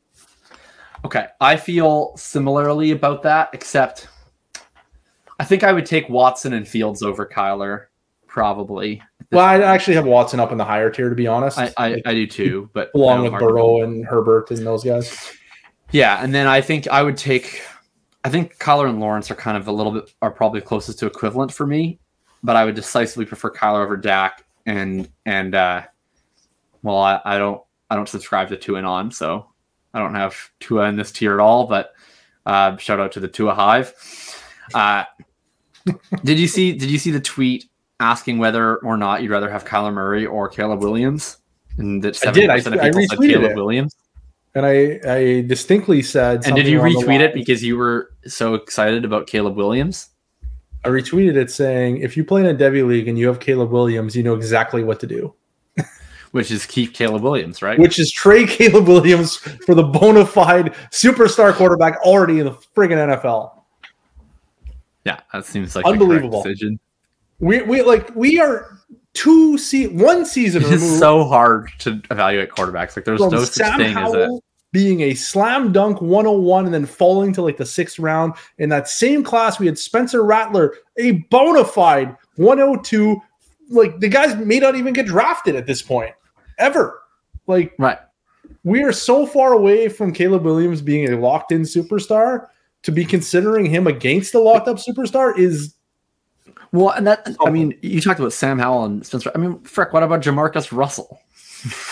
[1.05, 4.09] Okay, I feel similarly about that, except
[5.39, 7.87] I think I would take Watson and Fields over Kyler,
[8.27, 9.03] probably.
[9.31, 11.59] Well, I actually have Watson up in the higher tier, to be honest.
[11.59, 15.33] I, I, I do too, but along with Burrow and Herbert and those guys.
[15.93, 17.63] Yeah, and then I think I would take.
[18.25, 21.07] I think Kyler and Lawrence are kind of a little bit are probably closest to
[21.07, 22.01] equivalent for me,
[22.43, 24.45] but I would decisively prefer Kyler over Dak.
[24.67, 25.83] And and uh,
[26.83, 29.47] well, I, I don't I don't subscribe to two and on, so
[29.95, 31.67] I don't have Tua in this tier at all.
[31.67, 31.93] But
[32.45, 33.95] uh, shout out to the Tua Hive.
[34.75, 35.05] Uh,
[36.25, 37.69] did you see Did you see the tweet
[38.01, 41.39] asking whether or not you'd rather have Kyler Murray or Caleb Williams.
[41.79, 43.57] And that seventy percent of people said Caleb it.
[43.57, 43.97] Williams.
[44.55, 46.45] And I, I distinctly said.
[46.47, 50.09] And did you retweet it because you were so excited about Caleb Williams?
[50.89, 53.71] I retweeted it saying, "If you play in a Devy league and you have Caleb
[53.71, 55.35] Williams, you know exactly what to do."
[56.33, 57.79] Which is keep Caleb Williams, right?
[57.79, 63.21] Which is trade Caleb Williams for the bona fide superstar quarterback already in the friggin'
[63.21, 63.53] NFL.
[65.05, 66.81] Yeah, that seems like unbelievable decision.
[67.39, 68.79] We we like we are
[69.13, 70.63] two se- one season.
[70.65, 72.97] It's so hard to evaluate quarterbacks.
[72.97, 74.31] Like there's no such thing as it
[74.73, 78.35] being a slam dunk 101 and then falling to like the sixth round.
[78.59, 83.21] In that same class, we had Spencer Rattler, a bona fide 102.
[83.71, 86.15] Like the guys may not even get drafted at this point
[86.59, 87.03] ever.
[87.47, 87.99] Like right.
[88.65, 92.49] We are so far away from Caleb Williams being a locked in superstar
[92.83, 95.75] to be considering him against the locked up superstar is
[96.73, 99.31] well, and that I mean, you talked about Sam Howell and Spencer.
[99.35, 101.21] I mean, frick, what about Jamarcus Russell?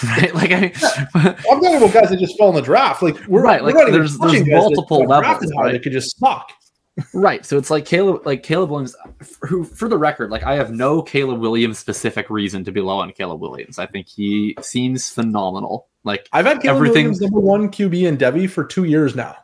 [0.05, 0.35] Right?
[0.35, 0.72] Like I, mean,
[1.14, 3.02] I'm talking about guys that just fell in the draft.
[3.02, 3.62] Like we're right.
[3.62, 5.52] Like we're there's there's multiple levels.
[5.57, 5.72] Right?
[5.72, 6.52] That could just suck.
[7.12, 7.44] right.
[7.44, 8.96] So it's like Caleb, like Caleb Williams,
[9.42, 12.98] who, for the record, like I have no Caleb Williams specific reason to be low
[12.98, 13.79] on Caleb Williams.
[13.79, 15.88] I think he seems phenomenal.
[16.05, 19.37] Like I've had Caleb everything Williams number one QB in Devy for two years now.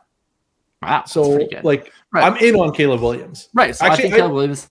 [0.81, 1.03] Wow.
[1.05, 2.23] So like right.
[2.23, 3.49] I'm in on Caleb Williams.
[3.53, 3.75] Right.
[3.75, 4.69] So Actually, I think Caleb I, Williams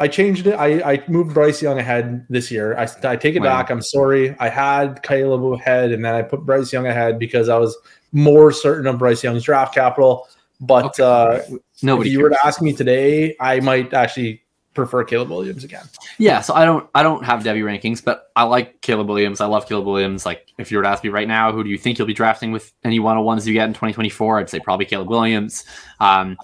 [0.00, 0.54] I changed it.
[0.54, 2.76] I, I moved Bryce Young ahead this year.
[2.76, 3.58] I, I take it wow.
[3.58, 3.70] back.
[3.70, 4.34] I'm sorry.
[4.40, 7.76] I had Caleb ahead, and then I put Bryce Young ahead because I was
[8.12, 10.26] more certain of Bryce Young's draft capital.
[10.58, 11.02] But okay.
[11.02, 12.30] uh, Nobody if you cares.
[12.30, 14.42] were to ask me today, I might actually
[14.74, 15.84] prefer Caleb Williams again.
[16.18, 19.40] Yeah, so I don't I don't have Devy rankings, but I like Caleb Williams.
[19.40, 20.24] I love Caleb Williams.
[20.24, 22.14] Like if you were to ask me right now, who do you think you'll be
[22.14, 24.38] drafting with any one on ones you get in 2024?
[24.38, 25.64] I'd say probably Caleb Williams.
[25.98, 26.36] Um,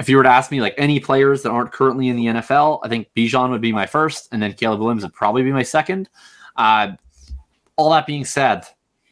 [0.00, 2.80] if you were to ask me like any players that aren't currently in the NFL,
[2.82, 5.62] I think Bijan would be my first, and then Caleb Williams would probably be my
[5.62, 6.08] second.
[6.56, 6.92] Uh,
[7.76, 8.66] all that being said,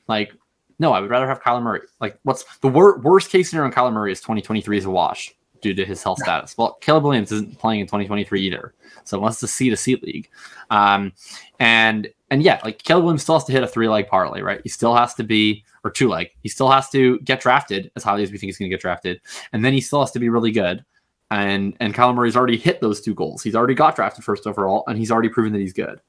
[0.09, 0.33] like
[0.79, 1.81] no, I would rather have Kyler Murray.
[2.01, 5.35] Like, what's the wor- worst case scenario in Kyler Murray is 2023 is a wash.
[5.61, 6.57] due to his health status.
[6.57, 8.74] Well, Caleb Williams isn't playing in 2023 either,
[9.05, 10.31] so unless it's a C to C league,
[10.70, 11.12] um,
[11.59, 14.61] and and yeah, like Caleb Williams still has to hit a three leg parlay, right?
[14.62, 16.29] He still has to be or two leg.
[16.42, 18.81] He still has to get drafted as highly as we think he's going to get
[18.81, 19.20] drafted,
[19.53, 20.85] and then he still has to be really good.
[21.31, 23.42] And and Kyler Murray's already hit those two goals.
[23.42, 26.01] He's already got drafted first overall, and he's already proven that he's good.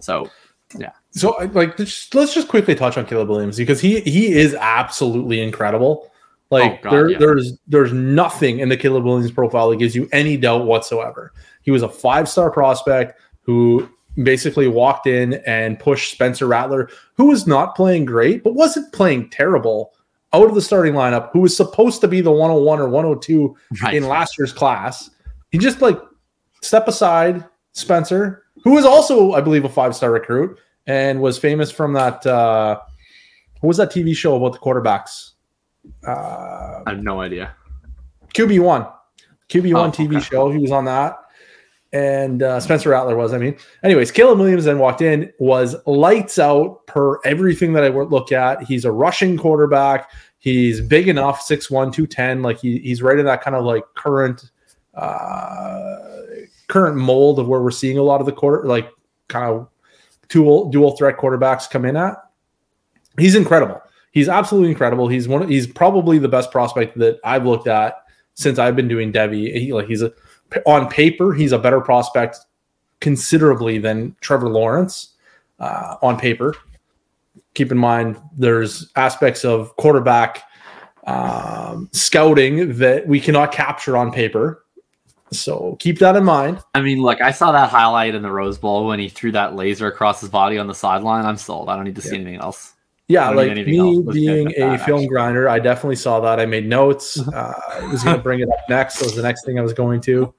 [0.00, 0.30] So
[0.78, 0.92] yeah.
[1.10, 5.40] So like, just, let's just quickly touch on Caleb Williams because he he is absolutely
[5.40, 6.10] incredible.
[6.50, 7.18] Like oh, God, there, yeah.
[7.18, 11.32] there's there's nothing in the Caleb Williams profile that gives you any doubt whatsoever.
[11.62, 17.26] He was a five star prospect who basically walked in and pushed Spencer Rattler, who
[17.26, 19.92] was not playing great, but wasn't playing terrible,
[20.34, 23.94] out of the starting lineup, who was supposed to be the 101 or 102 right.
[23.94, 25.10] in last year's class.
[25.50, 26.00] He just like
[26.62, 31.70] step aside Spencer, who was also, I believe, a five star recruit and was famous
[31.70, 32.24] from that.
[32.26, 32.80] Uh,
[33.60, 35.32] what was that TV show about the quarterbacks?
[36.06, 37.54] Uh, I have no idea.
[38.34, 38.90] QB1.
[39.48, 40.20] QB1 oh, TV okay.
[40.20, 40.50] show.
[40.50, 41.21] He was on that
[41.92, 43.32] and uh, Spencer Rattler was.
[43.32, 47.88] I mean, anyways, Caleb Williams then walked in, was lights out per everything that I
[47.88, 48.62] look at.
[48.62, 50.10] He's a rushing quarterback.
[50.38, 52.42] He's big enough, 6'1, 210.
[52.42, 54.50] Like he, he's right in that kind of like current
[54.94, 55.98] uh
[56.68, 58.90] current mold of where we're seeing a lot of the quarter like
[59.28, 59.68] kind of
[60.28, 62.16] dual dual threat quarterbacks come in at.
[63.18, 63.80] He's incredible.
[64.12, 65.08] He's absolutely incredible.
[65.08, 65.42] He's one.
[65.42, 67.94] of, He's probably the best prospect that I've looked at
[68.34, 69.54] since I've been doing Devy.
[69.54, 70.12] He like he's a
[70.66, 72.38] on paper, he's a better prospect
[73.00, 75.14] considerably than Trevor Lawrence
[75.58, 76.54] uh, on paper.
[77.54, 80.42] Keep in mind, there's aspects of quarterback
[81.06, 84.64] um, scouting that we cannot capture on paper.
[85.32, 86.60] So keep that in mind.
[86.74, 89.56] I mean, look, I saw that highlight in the Rose Bowl when he threw that
[89.56, 91.24] laser across his body on the sideline.
[91.24, 91.68] I'm sold.
[91.68, 92.10] I don't need to yeah.
[92.10, 92.74] see anything else.
[93.08, 95.06] Yeah, like me being a that, film actually.
[95.08, 96.40] grinder, I definitely saw that.
[96.40, 97.20] I made notes.
[97.32, 98.98] Uh, I was going to bring it up next.
[98.98, 100.34] That was the next thing I was going to.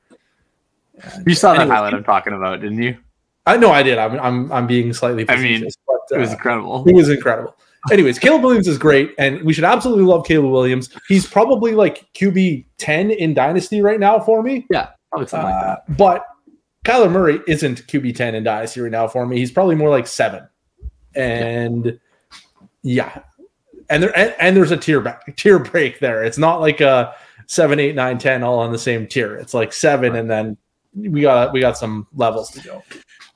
[1.26, 2.98] You saw that highlight I'm talking about, didn't you?
[3.46, 3.98] I know I did.
[3.98, 5.26] I'm I'm, I'm being slightly.
[5.30, 6.88] I mean, but, uh, it was incredible.
[6.88, 7.56] It was incredible.
[7.92, 10.90] Anyways, Caleb Williams is great, and we should absolutely love Caleb Williams.
[11.10, 14.66] He's probably like QB ten in Dynasty right now for me.
[14.70, 15.98] Yeah, probably something uh, like that.
[15.98, 16.26] But
[16.86, 19.38] Kyler Murray isn't QB ten in Dynasty right now for me.
[19.38, 20.48] He's probably more like seven,
[21.14, 22.00] and
[22.84, 23.22] yeah, yeah.
[23.90, 26.24] and there and, and there's a tier back tier break there.
[26.24, 27.14] It's not like a
[27.48, 29.36] seven, eight, nine, ten all on the same tier.
[29.36, 30.56] It's like seven, and then
[30.96, 32.84] we got we got some levels to go.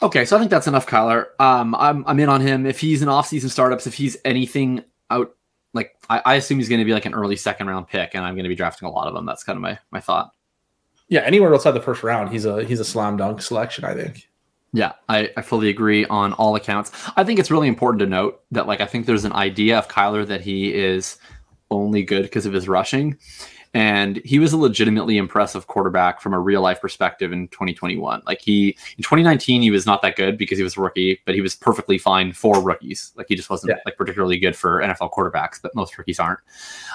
[0.02, 1.28] Okay, so I think that's enough, Kyler.
[1.40, 2.66] Um, I'm I'm in on him.
[2.66, 5.36] If he's an off-season startups, if he's anything out,
[5.74, 8.24] like I, I assume he's going to be like an early second round pick, and
[8.24, 9.26] I'm going to be drafting a lot of them.
[9.26, 10.32] That's kind of my my thought.
[11.10, 13.86] Yeah, anywhere outside the first round, he's a he's a slam dunk selection.
[13.86, 14.30] I think.
[14.74, 16.92] Yeah, I, I fully agree on all accounts.
[17.16, 19.88] I think it's really important to note that like I think there's an idea of
[19.88, 21.18] Kyler that he is
[21.72, 23.18] only good because of his rushing.
[23.74, 28.24] And he was a legitimately impressive quarterback from a real life perspective in 2021.
[28.26, 31.36] Like he in 2019, he was not that good because he was a rookie, but
[31.36, 33.12] he was perfectly fine for rookies.
[33.16, 33.82] Like he just wasn't yeah.
[33.86, 36.40] like particularly good for NFL quarterbacks, but most rookies aren't.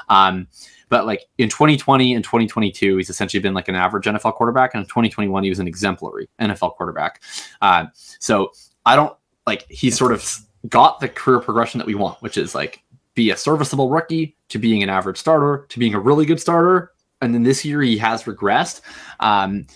[0.08, 0.48] Um,
[0.88, 4.82] but like in 2020 and 2022, he's essentially been like an average NFL quarterback, and
[4.82, 7.22] in 2021, he was an exemplary NFL quarterback.
[7.62, 8.52] Uh, so
[8.84, 12.54] I don't like he sort of got the career progression that we want, which is
[12.54, 12.82] like
[13.14, 16.92] be a serviceable rookie to being an average starter to being a really good starter.
[17.20, 18.80] And then this year he has regressed.
[19.20, 19.66] Um,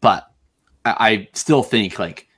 [0.00, 0.30] but
[0.84, 2.28] I, I still think like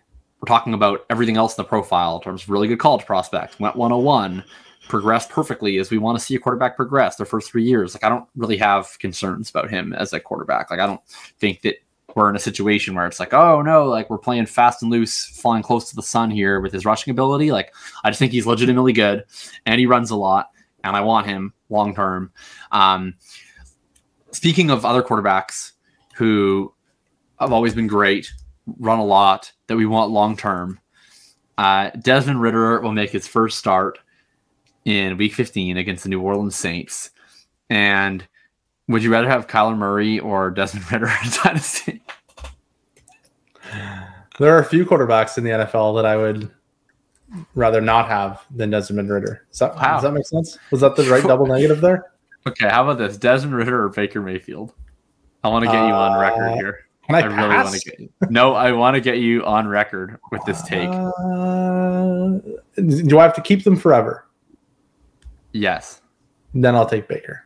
[0.40, 3.58] we're talking about everything else in the profile in terms of really good college prospect,
[3.58, 4.44] went 101,
[4.88, 7.94] progressed perfectly as we want to see a quarterback progress their first three years.
[7.94, 10.70] Like I don't really have concerns about him as a quarterback.
[10.70, 11.04] Like I don't
[11.38, 11.76] think that
[12.16, 15.26] we're in a situation where it's like, oh no, like we're playing fast and loose,
[15.26, 17.52] flying close to the sun here with his rushing ability.
[17.52, 19.24] Like I just think he's legitimately good
[19.66, 20.50] and he runs a lot
[20.82, 22.32] and I want him long term.
[22.72, 23.14] Um,
[24.32, 25.72] speaking of other quarterbacks
[26.16, 26.72] who
[27.38, 28.32] have always been great,
[28.78, 30.80] run a lot, that we want long term,
[31.58, 33.98] uh, Desmond Ridder will make his first start
[34.86, 37.10] in Week 15 against the New Orleans Saints,
[37.68, 38.26] and
[38.88, 42.02] would you rather have Kyler Murray or Desmond Ridder in Dynasty?
[44.38, 46.50] There are a few quarterbacks in the NFL that I would
[47.54, 49.46] rather not have than Desmond Ridder.
[49.50, 49.94] Does that, wow.
[49.94, 50.58] does that make sense?
[50.70, 52.12] Was that the right double negative there?
[52.46, 53.16] Okay, how about this?
[53.16, 54.72] Desmond Ridder or Baker Mayfield?
[55.42, 56.86] I want to get uh, you on record uh, here.
[57.06, 58.08] Can I, I really want to get you.
[58.30, 60.88] No, I want to get you on record with this take.
[60.88, 62.40] Uh,
[62.76, 64.26] do I have to keep them forever?
[65.52, 66.00] Yes.
[66.52, 67.45] Then I'll take Baker.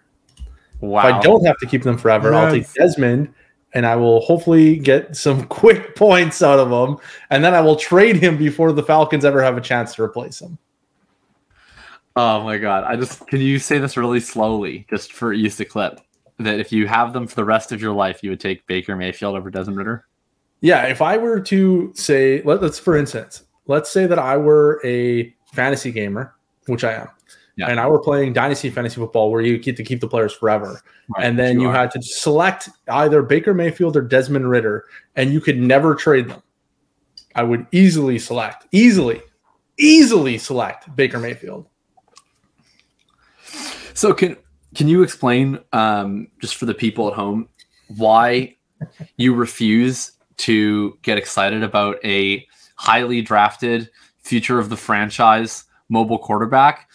[0.80, 1.06] Wow.
[1.06, 2.44] If I don't have to keep them forever, yes.
[2.44, 3.34] I'll take Desmond
[3.72, 6.98] and I will hopefully get some quick points out of him.
[7.30, 10.40] And then I will trade him before the Falcons ever have a chance to replace
[10.40, 10.58] him.
[12.16, 12.84] Oh my god.
[12.84, 16.00] I just can you say this really slowly just for use the clip?
[16.44, 18.96] that if you have them for the rest of your life, you would take Baker
[18.96, 20.06] Mayfield over Desmond Ridder?
[20.60, 24.80] Yeah, if I were to say, let, us for instance, let's say that I were
[24.84, 26.34] a fantasy gamer,
[26.66, 27.08] which I am,
[27.60, 27.68] yeah.
[27.68, 30.82] and I were playing dynasty fantasy football where you get to keep the players forever,
[31.16, 35.32] right, and then you, you had to select either Baker Mayfield or Desmond Ridder, and
[35.32, 36.42] you could never trade them.
[37.34, 39.20] I would easily select, easily,
[39.78, 41.66] easily select Baker Mayfield.
[43.94, 44.36] So can
[44.74, 47.48] can you explain um, just for the people at home
[47.88, 48.56] why
[49.16, 52.46] you refuse to get excited about a
[52.76, 53.90] highly drafted
[54.22, 56.88] future of the franchise mobile quarterback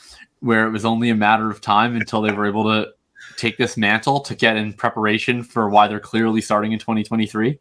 [0.46, 2.92] where it was only a matter of time until they were able to
[3.36, 7.58] take this mantle to get in preparation for why they're clearly starting in 2023?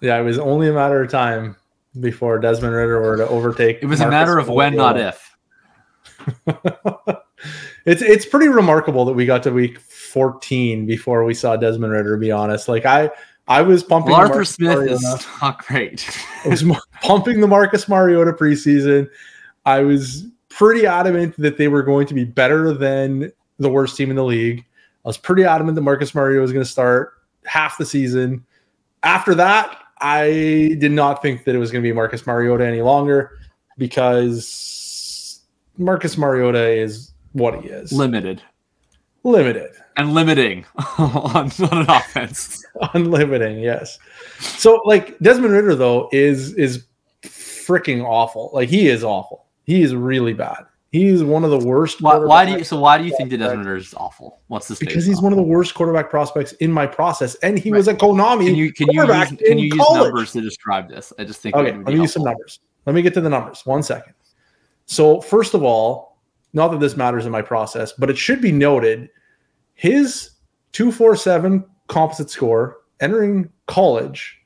[0.00, 1.54] Yeah, it was only a matter of time
[2.00, 3.78] before Desmond Ridder were to overtake.
[3.80, 5.36] It was Marcus a matter of when, not if.
[7.86, 12.16] it's it's pretty remarkable that we got to week 14 before we saw Desmond Ridder.
[12.16, 13.08] To be honest, like I
[13.46, 14.10] I was pumping.
[14.10, 14.94] Well, Arthur Smith Mariota.
[14.94, 16.10] is not great.
[16.44, 16.64] I was
[17.02, 19.08] pumping the Marcus Mariota preseason.
[19.64, 20.26] I was
[20.56, 24.24] pretty adamant that they were going to be better than the worst team in the
[24.24, 24.64] league.
[25.04, 27.12] I was pretty adamant that Marcus Mariota was going to start
[27.44, 28.44] half the season.
[29.02, 32.80] After that, I did not think that it was going to be Marcus Mariota any
[32.80, 33.38] longer
[33.76, 35.42] because
[35.76, 37.92] Marcus Mariota is what he is.
[37.92, 38.42] Limited.
[39.24, 39.72] Limited.
[39.98, 40.64] And limiting
[40.98, 42.64] on, on an offense.
[42.94, 43.98] Unlimiting, yes.
[44.38, 46.84] So like Desmond Ridder though is is
[47.22, 48.50] freaking awful.
[48.52, 49.45] Like he is awful.
[49.66, 50.64] He is really bad.
[50.92, 52.00] He's one of the worst.
[52.00, 52.64] Why, why do you?
[52.64, 54.40] So why do you think that Desmond is awful?
[54.46, 54.78] What's this?
[54.78, 57.78] Because he's one of the worst quarterback prospects in my process, and he right.
[57.78, 58.46] was a Konami.
[58.46, 61.12] Can you can you use, can you use numbers to describe this?
[61.18, 61.54] I just think.
[61.54, 62.02] Okay, let me helpful.
[62.02, 62.60] use some numbers.
[62.86, 63.66] Let me get to the numbers.
[63.66, 64.14] One second.
[64.86, 66.18] So first of all,
[66.52, 69.10] not that this matters in my process, but it should be noted,
[69.74, 70.30] his
[70.72, 74.38] two four seven composite score entering college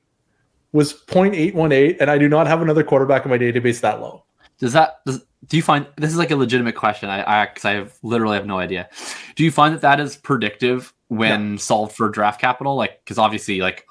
[0.72, 4.24] was 0.818, and I do not have another quarterback in my database that low.
[4.60, 7.08] Does that does, do you find this is like a legitimate question?
[7.08, 8.88] I I because I have literally have no idea.
[9.34, 11.58] Do you find that that is predictive when yeah.
[11.58, 12.76] solved for draft capital?
[12.76, 13.86] Like because obviously like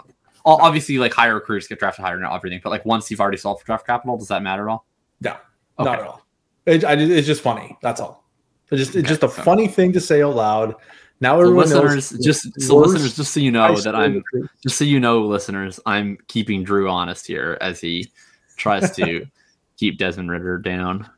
[0.46, 3.62] obviously like higher recruits get drafted higher and everything, but like once you've already solved
[3.62, 4.86] for draft capital, does that matter at all?
[5.22, 5.40] No, okay.
[5.80, 6.26] not at all.
[6.66, 7.78] It, I, it's just funny.
[7.82, 8.24] That's all.
[8.72, 9.42] It's just it's okay, just a so.
[9.42, 10.76] funny thing to say out loud.
[11.22, 14.24] Now everyone so listeners, knows just so listeners, just so you know that I'm
[14.64, 18.10] just so you know, listeners, I'm keeping Drew honest here as he
[18.56, 19.26] tries to
[19.80, 21.10] keep Desmond Ridder down.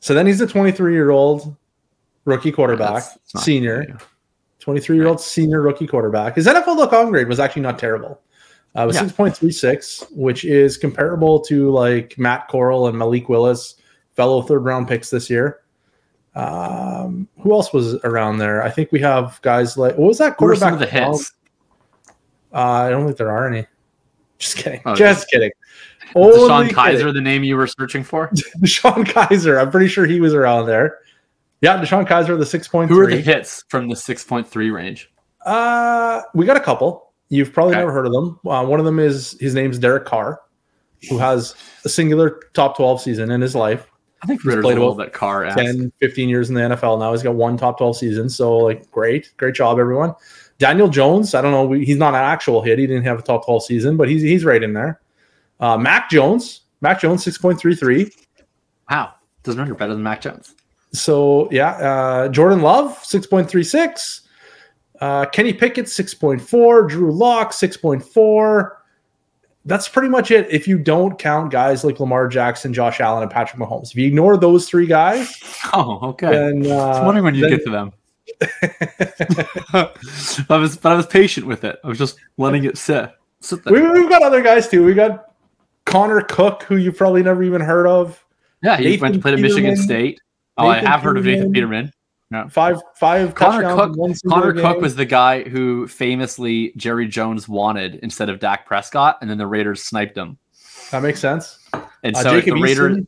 [0.00, 1.54] So then he's a 23 year old
[2.24, 3.98] rookie quarterback, senior,
[4.60, 6.36] 23 year old senior rookie quarterback.
[6.36, 8.20] His NFL.com grade was actually not terrible.
[8.76, 9.04] Uh, it was yeah.
[9.04, 13.76] 6.36, which is comparable to like Matt Corral and Malik Willis,
[14.14, 15.60] fellow third round picks this year.
[16.34, 18.62] Um, who else was around there?
[18.62, 20.78] I think we have guys like what was that quarterback?
[20.78, 21.32] the hits.
[22.52, 23.66] Uh, I don't think there are any.
[24.38, 24.82] Just kidding.
[24.84, 25.50] Oh, Just kidding.
[26.16, 28.28] DeShone Kizer, the name you were searching for?
[28.60, 29.60] DeShone Kizer.
[29.60, 30.98] I'm pretty sure he was around there.
[31.60, 32.90] Yeah, DeShone Kizer, the six point.
[32.90, 35.10] Who are the hits from the six point three range?
[35.44, 37.12] Uh, we got a couple.
[37.28, 37.80] You've probably okay.
[37.80, 38.38] never heard of them.
[38.46, 40.40] Uh, one of them is his name's Derek Carr,
[41.08, 43.86] who has a singular top twelve season in his life.
[44.22, 47.12] I think he's played a little bit Carr 10, 15 years in the NFL now.
[47.12, 48.28] He's got one top 12 season.
[48.28, 49.30] So, like, great.
[49.36, 50.14] Great job, everyone.
[50.58, 51.70] Daniel Jones, I don't know.
[51.72, 52.78] He's not an actual hit.
[52.78, 55.00] He didn't have a top 12 season, but he's, he's right in there.
[55.60, 58.12] Uh, Mac Jones, Mac Jones, 6.33.
[58.90, 59.14] Wow.
[59.42, 59.74] Doesn't matter.
[59.74, 60.54] Better than Mac Jones.
[60.92, 61.70] So, yeah.
[61.70, 64.20] Uh, Jordan Love, 6.36.
[65.00, 66.88] Uh, Kenny Pickett, 6.4.
[66.88, 68.70] Drew Lock, 6.4.
[69.64, 70.46] That's pretty much it.
[70.50, 74.06] If you don't count guys like Lamar Jackson, Josh Allen, and Patrick Mahomes, if you
[74.06, 75.34] ignore those three guys,
[75.72, 76.30] oh, okay.
[76.30, 77.92] Then, uh, I was wondering when you get to them.
[80.48, 81.80] I was, but I was patient with it.
[81.82, 83.10] I was just letting it sit.
[83.40, 84.84] sit we, have got other guys too.
[84.84, 85.32] We got
[85.86, 88.22] Connor Cook, who you probably never even heard of.
[88.62, 90.20] Yeah, he Nathan went to play at Michigan State.
[90.58, 91.92] Oh, Nathan I have heard of Nathan Peterman.
[92.30, 92.48] No.
[92.48, 93.96] Five five Connor Cook.
[94.28, 94.62] Connor game.
[94.62, 99.38] Cook was the guy who famously Jerry Jones wanted instead of Dak Prescott, and then
[99.38, 100.36] the Raiders sniped him.
[100.90, 101.58] That makes sense.
[102.02, 102.98] And uh, so the Raiders.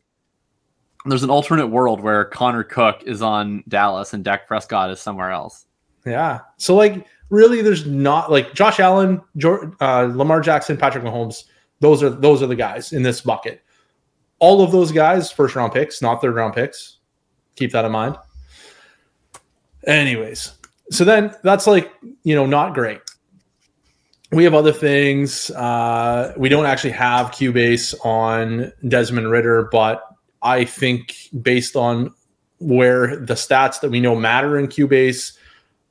[1.05, 5.31] There's an alternate world where Connor Cook is on Dallas and Dak Prescott is somewhere
[5.31, 5.65] else.
[6.05, 6.41] Yeah.
[6.57, 11.45] So like really, there's not like Josh Allen, George, uh, Lamar Jackson, Patrick Mahomes.
[11.79, 13.61] Those are those are the guys in this bucket.
[14.39, 16.97] All of those guys, first round picks, not third round picks.
[17.55, 18.17] Keep that in mind.
[19.85, 20.53] Anyways,
[20.91, 21.91] so then that's like,
[22.23, 22.99] you know, not great.
[24.31, 25.49] We have other things.
[25.51, 30.03] Uh, we don't actually have QBASE on Desmond Ridder, but
[30.41, 32.13] I think based on
[32.59, 35.37] where the stats that we know matter in QBASE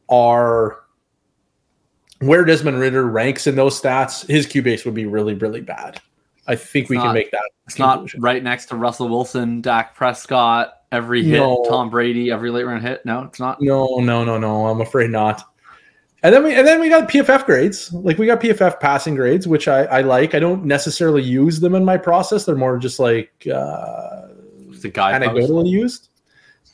[0.08, 0.80] are
[2.20, 6.00] where Desmond Ridder ranks in those stats, his QBASE would be really, really bad.
[6.46, 7.50] I think it's we not, can make that.
[7.66, 8.20] It's conclusion.
[8.20, 11.64] not right next to Russell Wilson, Dak Prescott, every hit, no.
[11.68, 13.04] Tom Brady, every late round hit.
[13.04, 13.60] No, it's not.
[13.60, 14.66] No, no, no, no.
[14.66, 15.42] I'm afraid not.
[16.22, 17.92] And then we and then we got PFF grades.
[17.92, 20.34] Like we got PFF passing grades, which I, I like.
[20.34, 22.44] I don't necessarily use them in my process.
[22.44, 24.26] They're more just like uh,
[24.80, 26.08] the guy anecdotally used.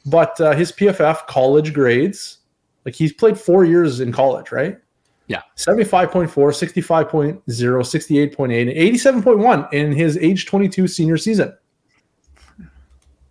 [0.07, 2.38] But uh, his PFF college grades,
[2.86, 4.78] like he's played four years in college, right?
[5.27, 5.43] Yeah.
[5.57, 11.57] 75.4, 65.0, 68.8, and 87.1 in his age 22 senior season.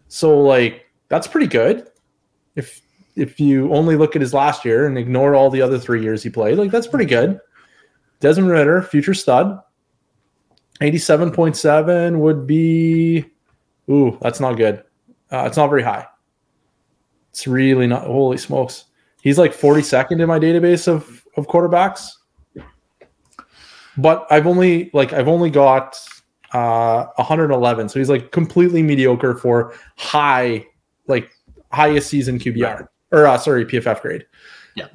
[0.08, 1.88] So like that's pretty good.
[2.56, 2.82] If
[3.16, 6.24] if you only look at his last year and ignore all the other three years
[6.24, 7.40] he played, like that's pretty good.
[8.20, 9.60] Desmond Ridder, future stud.
[10.82, 13.26] 87.7 would be
[13.90, 14.84] ooh, that's not good.
[15.32, 16.08] Uh, it's not very high.
[17.32, 18.86] It's really not holy smokes.
[19.24, 22.10] He's like 42nd in my database of of quarterbacks.
[23.98, 25.98] But I've only like I've only got
[26.52, 27.88] uh 111.
[27.88, 30.68] So he's like completely mediocre for high
[31.08, 31.32] like
[31.72, 34.26] highest season QBR or uh, sorry, PFF grade.
[34.76, 34.88] Yeah.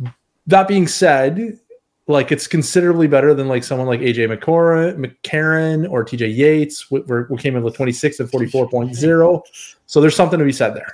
[0.46, 1.58] That being said,
[2.06, 7.02] like it's considerably better than like someone like AJ McCarron, McCarron or TJ Yates, we
[7.38, 9.42] came in with 26 and 44.0.
[9.86, 10.92] So there's something to be said there.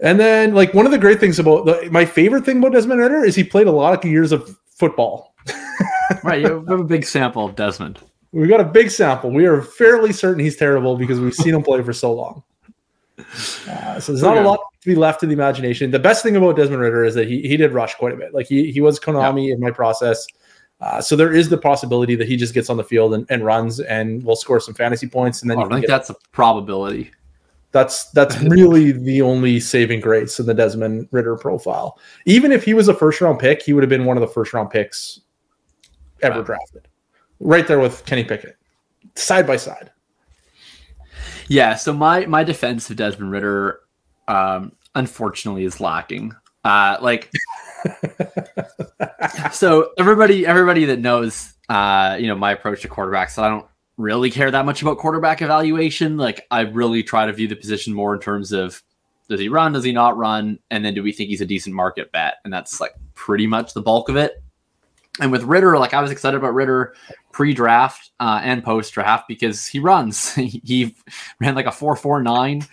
[0.00, 3.00] And then, like one of the great things about the, my favorite thing about Desmond
[3.00, 5.34] Ridder is he played a lot of years of football.
[6.22, 7.98] right, you have a big sample of Desmond.
[8.32, 9.30] We got a big sample.
[9.30, 12.42] We are fairly certain he's terrible because we've seen him play for so long.
[13.18, 15.90] Uh, so there's not a lot to be left to the imagination.
[15.90, 18.32] The best thing about Desmond Ridder is that he he did rush quite a bit.
[18.32, 19.54] Like he he was Konami yeah.
[19.54, 20.26] in my process.
[20.80, 23.44] Uh, so there is the possibility that he just gets on the field and, and
[23.44, 25.42] runs and will score some fantasy points.
[25.42, 27.10] And then oh, I think that's a probability.
[27.72, 31.98] That's that's really the only saving grace in the Desmond Ridder profile.
[32.24, 34.28] Even if he was a first round pick, he would have been one of the
[34.28, 35.20] first round picks
[36.22, 36.88] ever drafted.
[37.40, 38.56] Right there with Kenny Pickett,
[39.14, 39.90] side by side.
[41.48, 43.80] Yeah, so my my defense of Desmond Ridder
[44.26, 46.34] um, unfortunately is lacking.
[46.64, 47.30] Uh, like
[49.52, 53.66] so everybody everybody that knows uh, you know my approach to quarterbacks, I don't
[53.98, 56.16] really care that much about quarterback evaluation.
[56.16, 58.82] Like I really try to view the position more in terms of
[59.28, 61.74] does he run, does he not run, and then do we think he's a decent
[61.74, 62.36] market bet?
[62.44, 64.42] And that's like pretty much the bulk of it.
[65.20, 66.94] And with Ridder, like I was excited about Ridder
[67.32, 70.32] pre-draft uh, and post-draft because he runs.
[70.34, 70.96] he
[71.40, 72.66] ran like a four four nine.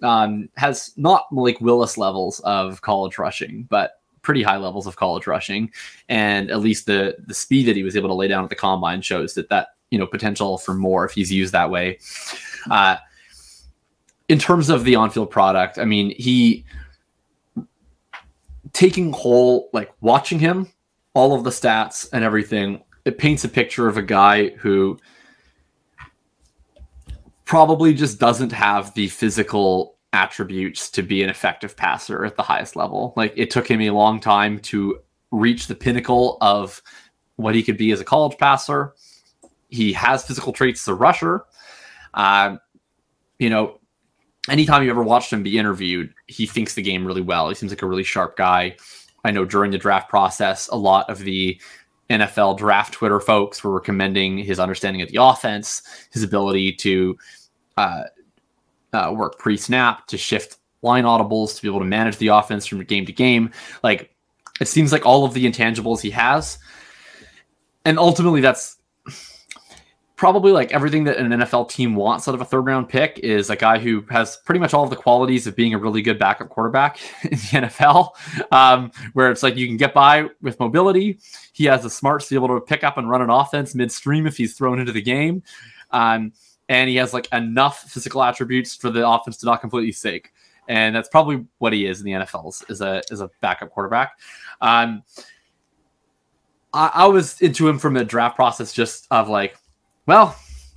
[0.00, 5.26] Um, has not Malik Willis levels of college rushing, but pretty high levels of college
[5.26, 5.72] rushing.
[6.08, 8.56] And at least the the speed that he was able to lay down at the
[8.56, 11.98] combine shows that that you know potential for more if he's used that way.
[12.70, 12.96] Uh,
[14.28, 16.64] in terms of the on-field product, I mean, he
[18.72, 20.68] taking whole like watching him,
[21.14, 24.98] all of the stats and everything, it paints a picture of a guy who
[27.44, 32.76] probably just doesn't have the physical attributes to be an effective passer at the highest
[32.76, 33.14] level.
[33.16, 36.82] Like it took him a long time to reach the pinnacle of
[37.36, 38.94] what he could be as a college passer
[39.68, 41.44] he has physical traits as a rusher.
[42.14, 42.56] Uh,
[43.38, 43.78] you know,
[44.48, 47.48] anytime you ever watched him be interviewed, he thinks the game really well.
[47.48, 48.76] He seems like a really sharp guy.
[49.24, 51.60] I know during the draft process, a lot of the
[52.10, 57.18] NFL draft Twitter folks were recommending his understanding of the offense, his ability to
[57.76, 58.04] uh,
[58.92, 62.66] uh, work pre snap, to shift line audibles, to be able to manage the offense
[62.66, 63.50] from game to game.
[63.82, 64.14] Like,
[64.60, 66.58] it seems like all of the intangibles he has.
[67.84, 68.77] And ultimately, that's
[70.18, 73.50] probably like everything that an NFL team wants out of a third round pick is
[73.50, 76.18] a guy who has pretty much all of the qualities of being a really good
[76.18, 78.10] backup quarterback in the NFL,
[78.52, 81.20] um, where it's like you can get by with mobility.
[81.52, 84.26] He has the smarts to be able to pick up and run an offense midstream
[84.26, 85.44] if he's thrown into the game.
[85.92, 86.32] Um,
[86.68, 90.32] and he has like enough physical attributes for the offense to not completely sink.
[90.66, 94.18] And that's probably what he is in the NFL is, a is a backup quarterback.
[94.60, 95.04] Um,
[96.74, 99.56] I, I was into him from a draft process just of like
[100.08, 100.34] well,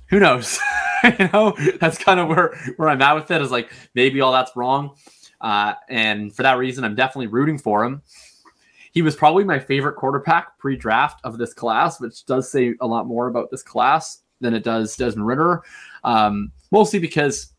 [0.08, 0.60] who knows?
[1.18, 3.40] you know, that's kind of where where I'm at with it.
[3.40, 4.94] Is like maybe all that's wrong,
[5.40, 8.02] uh, and for that reason, I'm definitely rooting for him.
[8.92, 13.06] He was probably my favorite quarterback pre-draft of this class, which does say a lot
[13.06, 15.62] more about this class than it does Desmond Ridder,
[16.04, 17.54] Um, mostly because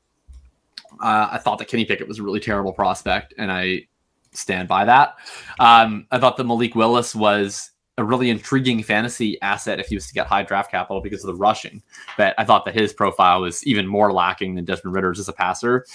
[1.01, 3.88] uh, I thought that Kenny Pickett was a really terrible prospect, and I
[4.32, 5.15] stand by that.
[5.59, 10.08] Um, I thought that Malik Willis was a really intriguing fantasy asset if he was
[10.08, 11.82] to get high draft capital because of the rushing.
[12.18, 15.34] But I thought that his profile was even more lacking than Desmond Ridder's as a
[15.34, 15.86] passer.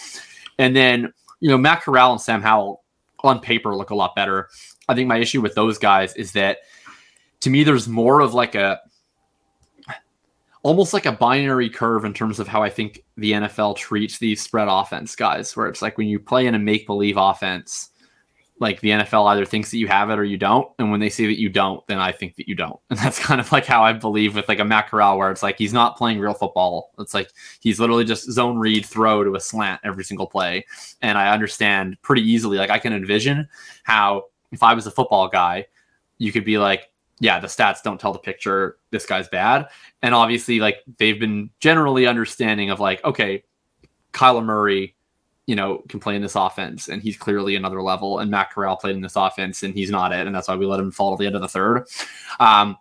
[0.58, 2.82] And then, you know, Matt Corral and Sam Howell
[3.20, 4.48] on paper look a lot better.
[4.88, 6.58] I think my issue with those guys is that
[7.40, 8.80] to me, there's more of like a
[10.62, 14.42] almost like a binary curve in terms of how I think the NFL treats these
[14.42, 17.90] spread offense guys, where it's like when you play in a make believe offense,
[18.60, 20.68] like the NFL either thinks that you have it or you don't.
[20.78, 22.78] And when they say that you don't, then I think that you don't.
[22.90, 25.42] And that's kind of like how I believe with like a Matt Corral, where it's
[25.42, 26.92] like he's not playing real football.
[26.98, 27.30] It's like
[27.60, 30.66] he's literally just zone read throw to a slant every single play.
[31.02, 33.48] And I understand pretty easily, like I can envision
[33.84, 35.66] how if I was a football guy,
[36.18, 36.90] you could be like,
[37.20, 38.78] yeah, the stats don't tell the picture.
[38.90, 39.68] This guy's bad.
[40.02, 43.44] And obviously, like they've been generally understanding of like, okay,
[44.12, 44.96] Kyler Murray,
[45.48, 48.18] you know, can play in this offense and he's clearly another level.
[48.18, 50.26] And Matt Corral played in this offense and he's not it.
[50.26, 51.86] And that's why we let him fall to the end of the third.
[52.38, 52.76] Um,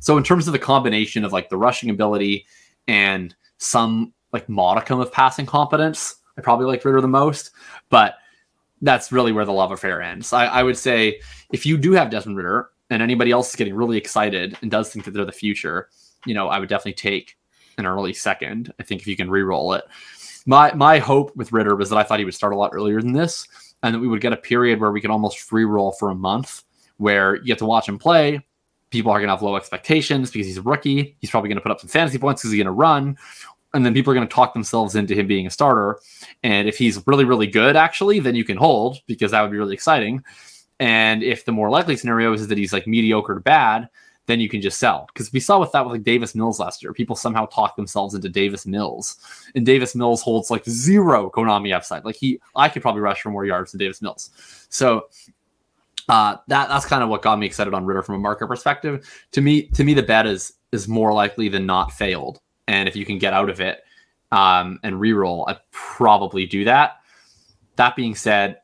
[0.00, 2.44] so in terms of the combination of like the rushing ability
[2.86, 7.52] and some like modicum of passing competence, I probably like Ridder the most.
[7.88, 8.16] But
[8.82, 10.34] that's really where the love affair ends.
[10.34, 11.22] I, I would say
[11.54, 14.92] if you do have Desmond Ridder and anybody else is getting really excited and does
[14.92, 15.88] think that they're the future,
[16.26, 17.38] you know, I would definitely take
[17.78, 18.74] an early second.
[18.78, 19.84] I think if you can re-roll it.
[20.46, 23.00] My my hope with Ridder was that I thought he would start a lot earlier
[23.00, 23.46] than this,
[23.82, 26.14] and that we would get a period where we could almost free roll for a
[26.14, 26.64] month,
[26.96, 28.44] where you get to watch him play.
[28.90, 31.16] People are gonna have low expectations because he's a rookie.
[31.20, 33.16] He's probably gonna put up some fantasy points because he's gonna run,
[33.74, 35.98] and then people are gonna talk themselves into him being a starter.
[36.42, 39.58] And if he's really really good, actually, then you can hold because that would be
[39.58, 40.24] really exciting.
[40.80, 43.88] And if the more likely scenario is that he's like mediocre to bad,
[44.26, 45.08] then you can just sell.
[45.12, 48.14] Because we saw with that with like Davis Mills last year, people somehow talk themselves
[48.14, 49.16] into Davis Mills,
[49.54, 52.04] and Davis Mills holds like zero Konami upside.
[52.04, 54.30] Like he, I could probably rush for more yards than Davis Mills.
[54.68, 55.08] So
[56.08, 59.08] uh, that that's kind of what got me excited on Ridder from a market perspective.
[59.32, 62.40] To me, to me, the bet is is more likely than not failed.
[62.68, 63.82] And if you can get out of it
[64.30, 66.98] um, and re-roll, I probably do that.
[67.76, 68.58] That being said,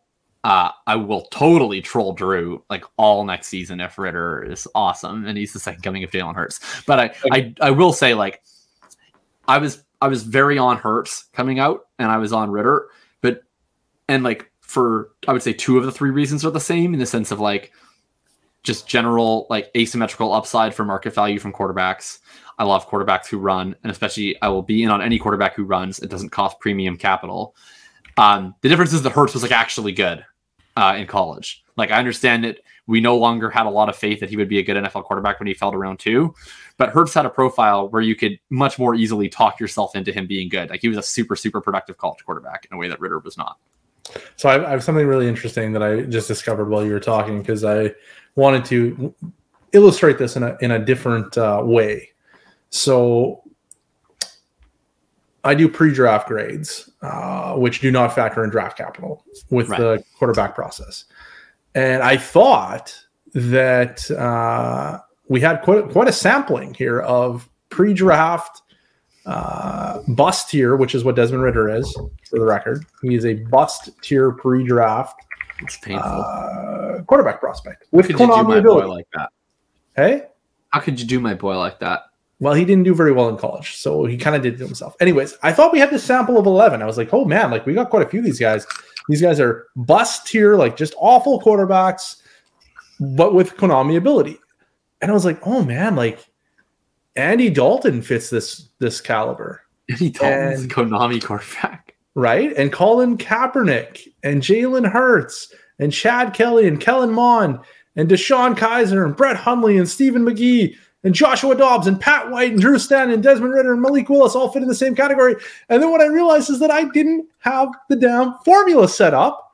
[0.47, 5.37] uh, I will totally troll Drew like all next season if Ridder is awesome and
[5.37, 6.61] he's the second coming of Jalen Hurts.
[6.87, 8.45] But I, I, I will say like
[9.49, 12.91] I was I was very on Hurts coming out and I was on Ridder,
[13.23, 13.43] but
[14.09, 17.01] and like for I would say two of the three reasons are the same in
[17.01, 17.73] the sense of like
[18.63, 22.21] just general like asymmetrical upside for market value from quarterbacks.
[22.57, 25.65] I love quarterbacks who run, and especially I will be in on any quarterback who
[25.65, 25.99] runs.
[25.99, 27.57] It doesn't cost premium capital.
[28.17, 30.25] Um, the difference is that Hurts was like actually good
[30.77, 31.65] uh, in college.
[31.77, 34.49] Like I understand that we no longer had a lot of faith that he would
[34.49, 36.35] be a good NFL quarterback when he fell to round two,
[36.77, 40.27] but Hurts had a profile where you could much more easily talk yourself into him
[40.27, 40.71] being good.
[40.71, 43.37] Like he was a super super productive college quarterback in a way that Ridder was
[43.37, 43.59] not.
[44.37, 47.41] So I, I have something really interesting that I just discovered while you were talking
[47.41, 47.93] because I
[48.37, 49.15] wanted to
[49.73, 52.11] illustrate this in a in a different uh, way.
[52.71, 53.43] So
[55.45, 59.81] I do pre-draft grades, uh, which do not factor in draft capital with right.
[59.81, 61.05] the quarterback process.
[61.75, 62.99] And I thought
[63.35, 68.63] that uh, we had quite, quite a sampling here of pre-draft
[69.27, 71.93] uh, bust tier, which is what Desmond Ridder is,
[72.31, 72.85] for the record.
[73.03, 75.21] He is a bust tier pre-draft
[75.61, 76.05] it's painful.
[76.05, 78.89] Uh, quarterback prospect with Konami ability.
[78.89, 79.31] like that?
[79.97, 80.25] Hey,
[80.71, 82.05] how could you do my boy like that?
[82.39, 84.95] Well, he didn't do very well in college, so he kind of did it himself.
[85.01, 86.83] Anyways, I thought we had this sample of 11.
[86.83, 88.67] I was like, oh man, like we got quite a few of these guys.
[89.09, 92.17] These guys are bust tier, like just awful quarterbacks,
[93.01, 94.39] but with Konami ability.
[95.01, 96.27] And I was like, oh man, like
[97.15, 99.63] Andy Dalton fits this this caliber.
[99.91, 101.95] Andy Dalton's and, Konami quarterback.
[102.15, 102.53] Right?
[102.57, 107.59] And Colin Kaepernick and Jalen Hurts and Chad Kelly and Kellen Mond
[107.95, 110.77] and DeShone Kizer and Brett Hundley and Stephen McGee
[111.07, 114.35] and Joshua Dobbs and Pat White and Drew Stanton and Desmond Ridder and Malik Willis
[114.35, 115.37] all fit in the same category.
[115.69, 119.53] And then what I realized is that I didn't have the damn formula set up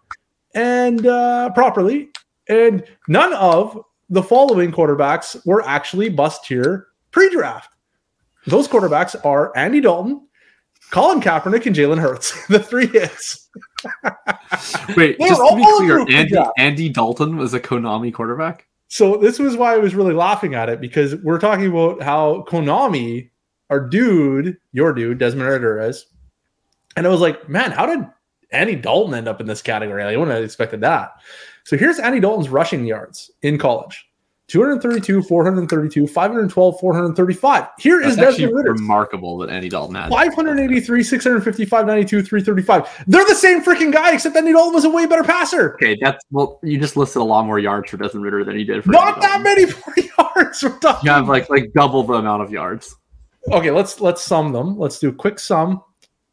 [0.55, 2.09] and uh, properly,
[2.49, 7.75] and none of the following quarterbacks were actually bust tier pre-draft.
[8.47, 10.27] Those quarterbacks are Andy Dalton,
[10.91, 12.47] Colin Kaepernick, and Jalen Hurts.
[12.49, 13.51] the three hits.
[14.97, 18.69] Wait, just to be clear, Andy, Andy Dalton was a Konami quarterback.
[18.93, 22.45] So this was why I was really laughing at it because we're talking about how
[22.47, 23.31] Konami,
[23.71, 26.05] our dude, your dude, Desmond is,
[26.95, 28.07] and I was like, man, how did
[28.51, 30.03] Andy Dalton end up in this category?
[30.03, 31.13] I wouldn't have expected that.
[31.65, 34.07] So here's Andy Dalton's rushing yards in college.
[34.49, 37.69] 232, 432, 512, 435.
[37.79, 38.73] Here That's is Desmond Ridder.
[38.73, 43.05] Remarkable that Andy Dalton had 583, 655, 92, 335.
[43.07, 45.75] They're the same freaking guy, except Andy Dalton was a way better passer.
[45.75, 48.65] Okay, that's well, you just listed a lot more yards for Desmond Ridder than he
[48.65, 49.95] did for not that many more
[50.37, 50.63] yards.
[50.63, 51.07] We're talking.
[51.07, 52.95] You have like like double the amount of yards.
[53.51, 54.79] Okay, let's let's sum them.
[54.79, 55.83] Let's do a quick sum.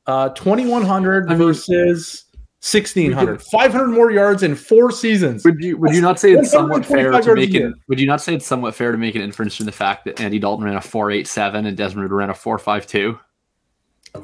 [0.07, 2.25] Uh 2100 I mean, versus
[2.61, 5.45] 1600 500 more yards in four seasons.
[5.45, 8.19] Would you would you not say it's somewhat fair to make it would you not
[8.19, 10.75] say it's somewhat fair to make an inference from the fact that andy dalton ran
[10.75, 13.17] a 487 and desmond ran a 452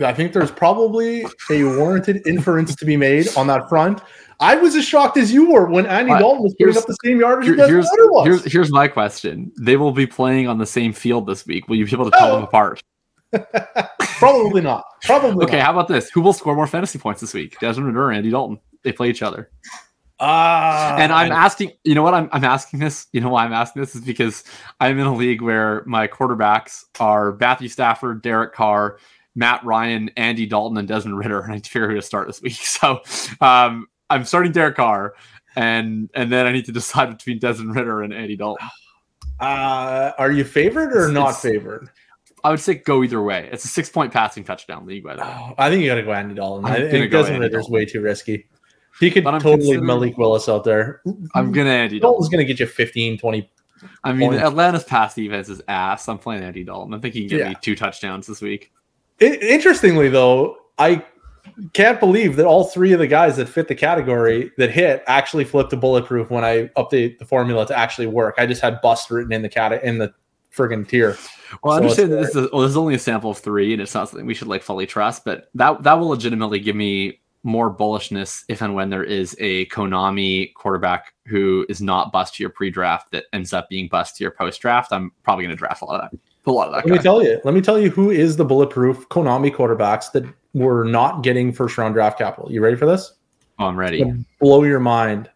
[0.03, 4.01] i think there's probably a warranted inference to be made on that front.
[4.41, 7.21] I was as shocked as you were when andy dalton was putting up the same
[7.21, 7.89] yardage here, here's,
[8.25, 9.49] here's, here's my question.
[9.61, 11.69] They will be playing on the same field this week.
[11.69, 12.36] Will you be able to tell oh.
[12.36, 12.83] them apart
[13.99, 14.86] Probably not.
[15.03, 15.45] Probably.
[15.45, 15.65] Okay, not.
[15.65, 16.09] how about this?
[16.09, 17.59] Who will score more fantasy points this week?
[17.59, 18.59] Desmond Ridder or Andy Dalton?
[18.83, 19.49] They play each other.
[20.19, 22.13] Uh, and I'm asking, you know what?
[22.13, 23.07] I'm, I'm asking this.
[23.11, 24.45] You know why I'm asking this is because
[24.79, 28.97] I'm in a league where my quarterbacks are Matthew Stafford, Derek Carr,
[29.36, 32.57] Matt Ryan, Andy Dalton, and Desmond Ridder, and I figure who to start this week.
[32.61, 33.01] So
[33.41, 35.15] um, I'm starting Derek Carr,
[35.55, 38.67] and and then I need to decide between Desmond Ridder and Andy Dalton.
[39.39, 41.89] Uh, are you favored or not favored?
[42.46, 43.50] I would say go either way.
[43.52, 45.36] It's a six point passing touchdown league, by the way.
[45.36, 46.64] Oh, I think you got to go Andy Dalton.
[46.64, 48.48] I'm I think Desmond Ridder's way too risky.
[49.00, 51.02] He could totally Malik Willis out there.
[51.34, 52.14] I'm gonna Andy Dalton.
[52.14, 53.52] Dalton's gonna get you 15, 20.
[54.04, 54.43] I mean, points.
[54.43, 56.08] Atlanta's pass defense is ass.
[56.08, 56.93] I'm playing Andy Dalton.
[56.93, 57.50] I think he can get yeah.
[57.50, 58.72] me two touchdowns this week.
[59.20, 61.04] It, interestingly, though, I
[61.74, 65.46] can't believe that all three of the guys that fit the category that hit actually
[65.46, 68.36] flipped to bulletproof when I update the formula to actually work.
[68.38, 70.14] I just had bust written in the cat in the
[70.56, 71.18] friggin' tier.
[71.64, 73.82] Well, I understand that this is well, this is only a sample of three, and
[73.82, 77.22] it's not something we should like fully trust, but that that will legitimately give me
[77.43, 82.43] more bullishness if and when there is a Konami quarterback who is not bust to
[82.43, 84.91] your pre-draft that ends up being bust to your post-draft.
[84.91, 86.20] I'm probably going to draft a lot of that.
[86.47, 86.78] A lot of that.
[86.78, 86.97] Let guy.
[86.97, 87.39] me tell you.
[87.43, 91.93] Let me tell you who is the bulletproof Konami quarterbacks that were not getting first-round
[91.93, 92.51] draft capital.
[92.51, 93.14] You ready for this?
[93.60, 94.03] Oh, I'm ready.
[94.39, 95.30] Blow your mind.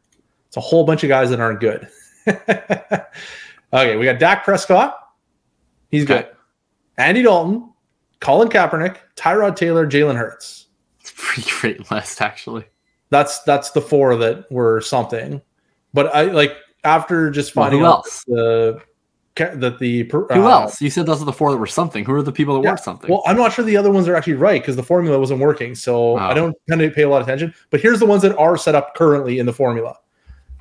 [0.47, 1.87] It's a whole bunch of guys that aren't good.
[2.27, 4.97] okay, we got Dak Prescott.
[5.89, 6.21] He's okay.
[6.21, 6.35] good.
[6.97, 7.71] Andy Dalton,
[8.19, 10.67] Colin Kaepernick, Tyrod Taylor, Jalen Hurts.
[10.99, 12.65] It's a pretty great list, actually.
[13.09, 15.41] That's that's the four that were something.
[15.93, 18.81] But I like after just finding well, out the
[19.35, 20.81] that the uh, who else?
[20.81, 22.03] You said those are the four that were something.
[22.03, 22.71] Who are the people that yeah.
[22.71, 23.09] were something?
[23.09, 25.75] Well, I'm not sure the other ones are actually right because the formula wasn't working.
[25.75, 26.17] So oh.
[26.17, 27.53] I don't tend to pay a lot of attention.
[27.69, 29.95] But here's the ones that are set up currently in the formula.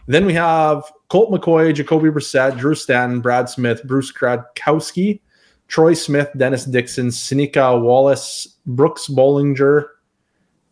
[0.06, 5.20] Then we have Colt McCoy, Jacoby Brissett, Drew Stanton, Brad Smith, Bruce Gradkowski,
[5.66, 9.86] Troy Smith, Dennis Dixon, Seneca Wallace, Brooks Bollinger,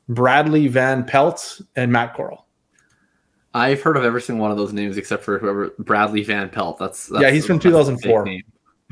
[0.09, 2.47] Bradley Van Pelt, and Matt Corral.
[3.55, 6.79] I've heard of every single one of those names except for whoever Bradley Van Pelt.
[6.79, 8.29] That's, that's yeah, he's from 2004.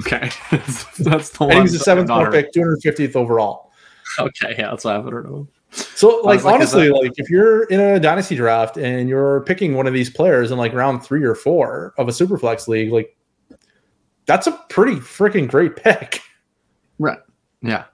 [0.00, 1.50] Okay, that's, the one.
[1.52, 3.70] And he's a seventh round pick, 250th overall.
[4.18, 5.48] Okay, yeah, that's why I've heard of him.
[5.74, 9.86] So, like, like honestly, like if you're in a dynasty draft and you're picking one
[9.86, 13.16] of these players in like round three or four of a superflex league, like
[14.26, 16.20] that's a pretty freaking great pick.
[16.98, 17.18] Right.
[17.62, 17.84] Yeah.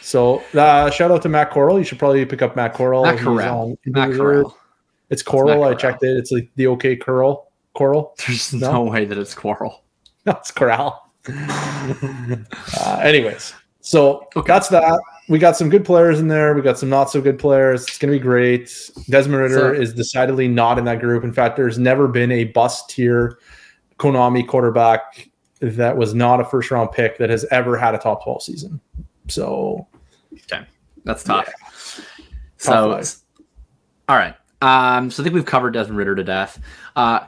[0.00, 1.78] So uh, shout out to Matt Coral.
[1.78, 3.04] You should probably pick up Matt Coral.
[3.04, 3.78] Matt Corral.
[3.86, 4.56] Matt Corral.
[5.08, 5.64] It's Coral.
[5.64, 6.16] I checked it.
[6.16, 7.50] It's like the OK Curl.
[7.74, 8.14] Coral.
[8.26, 9.80] There's no, no way that it's Coral.
[10.24, 11.10] No, it's Corral.
[11.28, 14.46] uh, anyways, so okay.
[14.46, 15.00] that's that
[15.32, 16.52] we got some good players in there.
[16.52, 17.88] We got some not so good players.
[17.88, 18.90] It's going to be great.
[19.08, 21.24] Desmond Ridder so, is decidedly not in that group.
[21.24, 23.38] In fact, there's never been a bust tier
[23.98, 25.30] Konami quarterback
[25.60, 28.78] that was not a first round pick that has ever had a top 12 season.
[29.28, 29.88] So,
[30.34, 30.66] okay,
[31.04, 31.48] that's tough.
[31.48, 32.28] Yeah.
[32.58, 33.02] So,
[34.10, 34.34] all right.
[34.60, 36.60] Um, so I think we've covered Desmond Ridder to death.
[36.94, 37.20] Uh,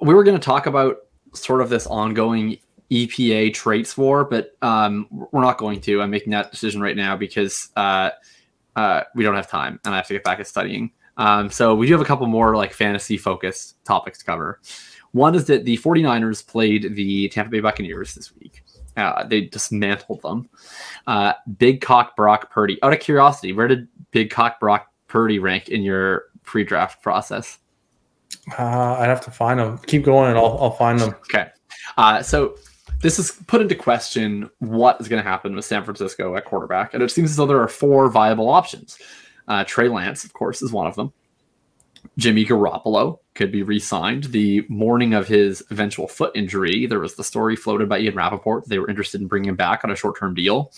[0.00, 0.98] we were going to talk about
[1.34, 2.58] sort of this ongoing
[2.94, 6.00] EPA traits for, but um, we're not going to.
[6.00, 8.10] I'm making that decision right now because uh,
[8.76, 10.92] uh, we don't have time and I have to get back to studying.
[11.16, 14.60] Um, so we do have a couple more like fantasy focused topics to cover.
[15.12, 18.62] One is that the 49ers played the Tampa Bay Buccaneers this week.
[18.96, 20.48] Uh, they dismantled them.
[21.06, 22.78] Uh, Big Cock Brock Purdy.
[22.82, 27.58] Out of curiosity, where did Big Cock Brock Purdy rank in your pre-draft process?
[28.58, 29.78] Uh, I'd have to find them.
[29.86, 31.14] Keep going, and I'll I'll find them.
[31.30, 31.48] Okay.
[31.96, 32.56] Uh, so
[33.04, 36.94] this has put into question what is going to happen with San Francisco at quarterback.
[36.94, 38.98] And it seems as though there are four viable options.
[39.46, 41.12] Uh, Trey Lance, of course, is one of them.
[42.16, 44.24] Jimmy Garoppolo could be re signed.
[44.24, 48.66] The morning of his eventual foot injury, there was the story floated by Ian Rapoport.
[48.68, 50.72] They were interested in bringing him back on a short term deal.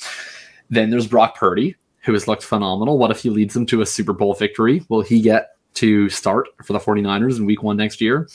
[0.69, 2.99] Then there's Brock Purdy, who has looked phenomenal.
[2.99, 4.85] What if he leads them to a Super Bowl victory?
[4.89, 8.29] Will he get to start for the 49ers in week one next year?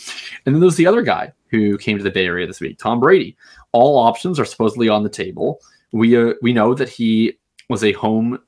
[0.46, 3.00] And then there's the other guy who came to the Bay Area this week, Tom
[3.00, 3.36] Brady
[3.72, 5.62] all options are supposedly on the table.
[5.92, 7.38] We uh, we know that he
[7.70, 8.40] was a home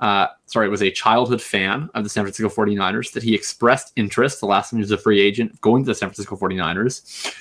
[0.00, 4.40] uh, sorry, was a childhood fan of the San Francisco 49ers, that he expressed interest
[4.40, 7.32] the last time he was a free agent going to the San Francisco 49ers.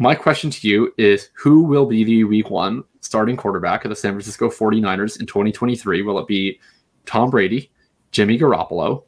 [0.00, 3.96] My question to you is who will be the week one starting quarterback of the
[3.96, 6.02] San Francisco 49ers in 2023?
[6.02, 6.58] Will it be
[7.06, 7.70] Tom Brady,
[8.10, 9.04] Jimmy Garoppolo,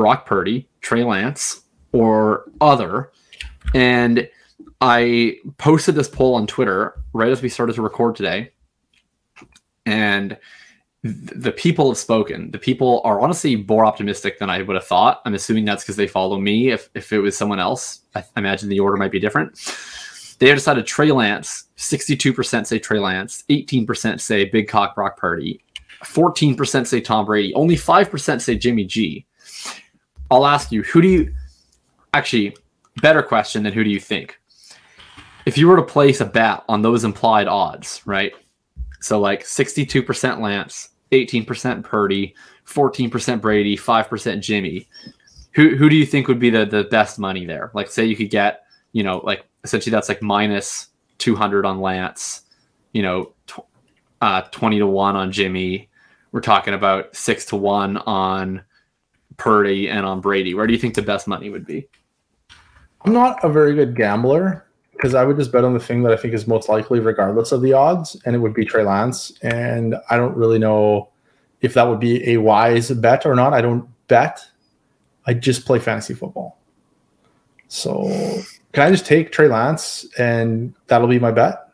[0.00, 1.60] Brock Purdy, Trey Lance,
[1.92, 3.12] or other.
[3.74, 4.26] And
[4.80, 8.50] I posted this poll on Twitter right as we started to record today.
[9.84, 10.38] And
[11.02, 12.50] the people have spoken.
[12.50, 15.20] The people are honestly more optimistic than I would have thought.
[15.26, 16.70] I'm assuming that's because they follow me.
[16.70, 19.58] If, if it was someone else, I imagine the order might be different.
[20.38, 25.60] They have decided Trey Lance, 62% say Trey Lance, 18% say Big Cock Brock Purdy,
[26.04, 29.26] 14% say Tom Brady, only 5% say Jimmy G.
[30.30, 31.34] I'll ask you, who do you
[32.14, 32.56] actually,
[33.02, 34.40] better question than who do you think?
[35.46, 38.32] If you were to place a bet on those implied odds, right?
[39.00, 42.34] So like 62% Lance, 18% Purdy,
[42.66, 44.88] 14% Brady, 5% Jimmy.
[45.54, 47.72] Who who do you think would be the the best money there?
[47.74, 52.42] Like say you could get, you know, like essentially that's like minus 200 on Lance,
[52.92, 53.66] you know, tw-
[54.20, 55.88] uh, 20 to 1 on Jimmy.
[56.30, 58.62] We're talking about 6 to 1 on
[59.36, 60.54] Purdy and on Brady.
[60.54, 61.88] Where do you think the best money would be?
[63.04, 66.12] I'm not a very good gambler because I would just bet on the thing that
[66.12, 69.32] I think is most likely, regardless of the odds, and it would be Trey Lance.
[69.42, 71.08] And I don't really know
[71.62, 73.54] if that would be a wise bet or not.
[73.54, 74.40] I don't bet.
[75.26, 76.58] I just play fantasy football.
[77.68, 78.10] So
[78.72, 81.69] can I just take Trey Lance and that'll be my bet?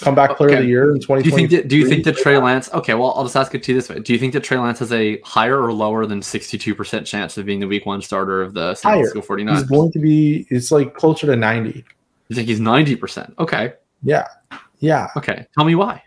[0.00, 0.58] Come back player okay.
[0.58, 1.22] of the year in 2020.
[1.22, 3.54] Do you think that, do you think that Trey Lance okay, well I'll just ask
[3.54, 3.98] it to you this way.
[3.98, 7.46] Do you think that Trey Lance has a higher or lower than 62% chance of
[7.46, 9.58] being the week one starter of the San Francisco 49ers?
[9.58, 11.84] He's going to be it's like closer to 90.
[12.28, 13.38] You think he's 90%?
[13.38, 13.74] Okay.
[14.02, 14.26] Yeah.
[14.80, 15.08] Yeah.
[15.16, 15.46] Okay.
[15.54, 16.02] Tell me why.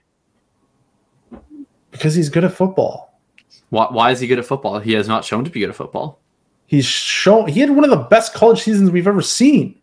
[1.92, 3.20] Because he's good at football.
[3.70, 4.80] Why, why is he good at football?
[4.80, 6.20] He has not shown to be good at football.
[6.68, 9.80] He's shown he had one of the best college seasons we've ever seen.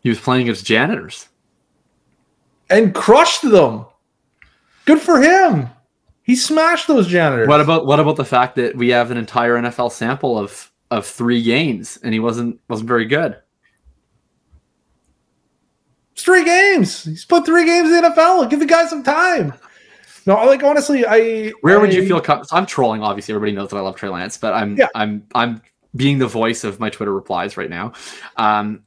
[0.00, 1.28] He was playing against janitors
[2.70, 3.86] and crushed them.
[4.84, 5.68] Good for him.
[6.22, 7.48] He smashed those janitors.
[7.48, 11.06] What about what about the fact that we have an entire NFL sample of of
[11.06, 13.36] three games and he wasn't wasn't very good?
[16.12, 17.04] It's three games.
[17.04, 18.50] He's put three games in the NFL.
[18.50, 19.54] Give the guy some time.
[20.26, 21.52] No, like honestly, I.
[21.62, 22.20] Where I, would you feel?
[22.20, 23.02] Com- I'm trolling.
[23.02, 24.88] Obviously, everybody knows that I love Trey Lance, but I'm yeah.
[24.94, 25.62] I'm I'm
[25.96, 27.92] being the voice of my Twitter replies right now.
[28.36, 28.82] Um,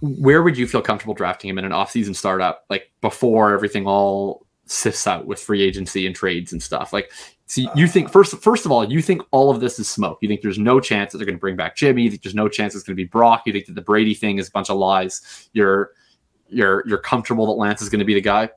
[0.00, 4.46] where would you feel comfortable drafting him in an off-season startup, like before everything all
[4.66, 6.92] sifts out with free agency and trades and stuff?
[6.92, 7.12] Like,
[7.46, 8.12] see, you think uh.
[8.12, 10.18] first, first of all, you think all of this is smoke.
[10.22, 12.02] You think there's no chance that they're going to bring back Jimmy.
[12.02, 13.42] You think there's no chance it's going to be Brock.
[13.46, 15.48] You think that the Brady thing is a bunch of lies.
[15.52, 15.90] You're
[16.48, 18.50] you're you're comfortable that Lance is going to be the guy.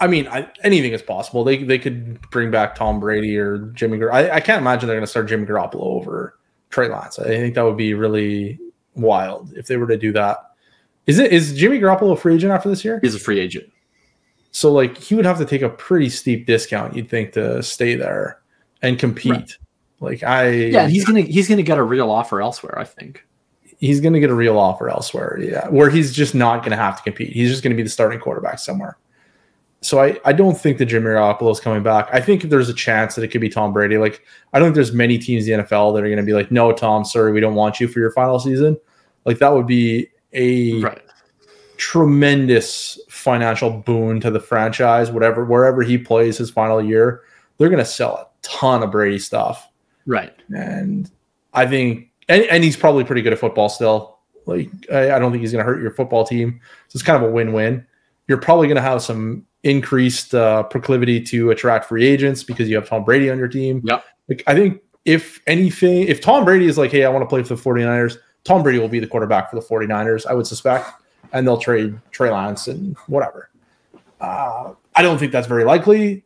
[0.00, 1.44] I mean, I, anything is possible.
[1.44, 3.98] They they could bring back Tom Brady or Jimmy.
[3.98, 6.38] Gar- I, I can't imagine they're going to start Jimmy Garoppolo over
[6.70, 7.18] Trey Lance.
[7.18, 8.58] I think that would be really
[8.94, 10.38] wild if they were to do that.
[11.06, 13.00] Is it is Jimmy Garoppolo a free agent after this year?
[13.02, 13.70] He's a free agent.
[14.52, 17.94] So like he would have to take a pretty steep discount, you'd think, to stay
[17.94, 18.40] there
[18.82, 19.32] and compete.
[19.32, 19.56] Right.
[20.00, 23.26] Like I Yeah, he's gonna he's gonna get a real offer elsewhere, I think.
[23.78, 25.68] He's gonna get a real offer elsewhere, yeah.
[25.68, 27.32] Where he's just not gonna have to compete.
[27.32, 28.96] He's just gonna be the starting quarterback somewhere.
[29.82, 32.08] So I, I don't think that Jimmy Garoppolo is coming back.
[32.12, 33.98] I think there's a chance that it could be Tom Brady.
[33.98, 36.34] Like I don't think there's many teams in the NFL that are going to be
[36.34, 38.78] like, no, Tom, sorry, we don't want you for your final season.
[39.24, 41.02] Like that would be a right.
[41.78, 45.10] tremendous financial boon to the franchise.
[45.10, 47.22] Whatever wherever he plays his final year,
[47.58, 49.68] they're going to sell a ton of Brady stuff.
[50.06, 50.32] Right.
[50.54, 51.10] And
[51.54, 54.18] I think, and, and he's probably pretty good at football still.
[54.46, 56.60] Like I, I don't think he's going to hurt your football team.
[56.86, 57.84] So it's kind of a win-win.
[58.28, 62.76] You're probably going to have some increased uh, proclivity to attract free agents because you
[62.76, 63.80] have Tom Brady on your team.
[63.84, 64.00] Yeah.
[64.28, 67.42] Like, I think if anything, if Tom Brady is like, hey, I want to play
[67.42, 70.90] for the 49ers, Tom Brady will be the quarterback for the 49ers, I would suspect.
[71.32, 73.50] And they'll trade Trey Lance and whatever.
[74.20, 76.24] Uh, I don't think that's very likely.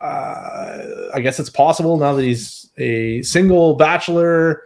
[0.00, 4.62] Uh, I guess it's possible now that he's a single bachelor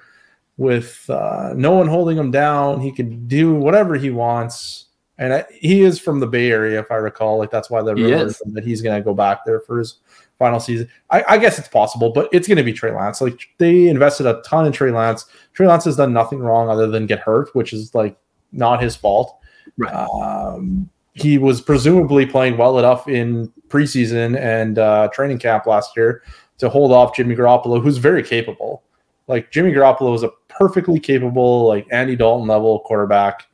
[0.59, 2.81] with uh, no one holding him down.
[2.81, 4.87] He can do whatever he wants
[5.19, 7.39] and I, he is from the Bay Area, if I recall.
[7.39, 9.97] Like that's why the he that he's going to go back there for his
[10.39, 10.89] final season.
[11.11, 13.21] I, I guess it's possible, but it's going to be Trey Lance.
[13.21, 15.27] Like they invested a ton in Trey Lance.
[15.53, 18.17] Trey Lance has done nothing wrong other than get hurt, which is like
[18.53, 19.39] not his fault.
[19.77, 19.93] Right.
[19.93, 26.23] Um, he was presumably playing well enough in preseason and uh, training camp last year
[26.59, 28.83] to hold off Jimmy Garoppolo, who's very capable.
[29.29, 33.47] Like Jimmy Garoppolo is a perfectly capable, like Andy Dalton level quarterback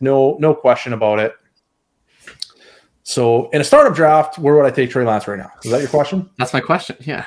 [0.00, 1.34] no, no question about it.
[3.02, 5.50] So in a startup draft, where would I take Trey Lance right now?
[5.64, 6.28] Is that your question?
[6.38, 6.96] That's my question.
[7.00, 7.24] Yeah.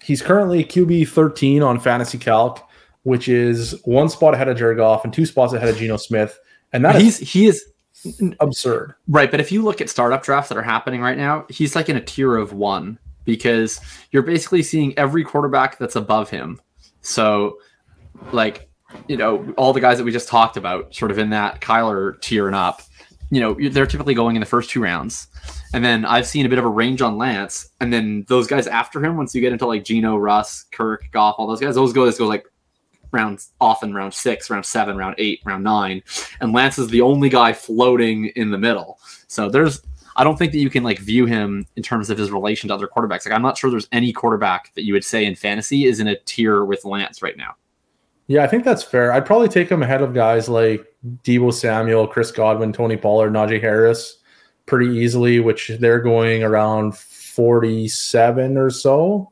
[0.00, 2.64] He's currently QB 13 on Fantasy Calc,
[3.02, 6.38] which is one spot ahead of Jared Goff and two spots ahead of Geno Smith.
[6.72, 7.64] And that he's is he is
[8.40, 8.94] absurd.
[9.08, 9.30] Right.
[9.30, 11.96] But if you look at startup drafts that are happening right now, he's like in
[11.96, 13.80] a tier of one because
[14.10, 16.60] you're basically seeing every quarterback that's above him.
[17.00, 17.58] So,
[18.32, 18.68] like,
[19.08, 22.20] you know, all the guys that we just talked about, sort of in that Kyler
[22.20, 22.82] tier and up,
[23.30, 25.28] you know, they're typically going in the first two rounds.
[25.72, 27.70] And then I've seen a bit of a range on Lance.
[27.80, 31.36] And then those guys after him, once you get into like Geno, Russ, Kirk, Goff,
[31.38, 32.46] all those guys, those go like
[33.10, 36.02] round often round six, round seven, round eight, round nine.
[36.40, 38.98] And Lance is the only guy floating in the middle.
[39.26, 39.82] So there's
[40.16, 42.74] I don't think that you can like view him in terms of his relation to
[42.74, 43.26] other quarterbacks.
[43.26, 46.06] Like I'm not sure there's any quarterback that you would say in fantasy is in
[46.06, 47.56] a tier with Lance right now.
[48.26, 49.12] Yeah, I think that's fair.
[49.12, 50.86] I'd probably take him ahead of guys like
[51.22, 54.18] Deebo Samuel, Chris Godwin, Tony Pollard, Najee Harris
[54.66, 59.30] pretty easily, which they're going around 47 or so.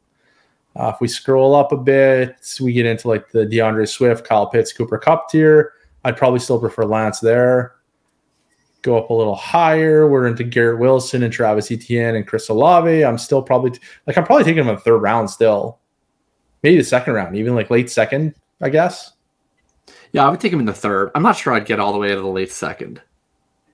[0.75, 4.47] Uh, if we scroll up a bit, we get into like the DeAndre Swift, Kyle
[4.47, 5.73] Pitts, Cooper Kupp tier.
[6.05, 7.77] I'd probably still prefer Lance there.
[8.81, 10.09] Go up a little higher.
[10.09, 13.05] We're into Garrett Wilson and Travis Etienne and Chris Olave.
[13.05, 15.79] I'm still probably t- like I'm probably taking him the third round still,
[16.63, 19.13] maybe the second round, even like late second, I guess.
[20.13, 21.11] Yeah, I would take him in the third.
[21.15, 23.03] I'm not sure I'd get all the way to the late second.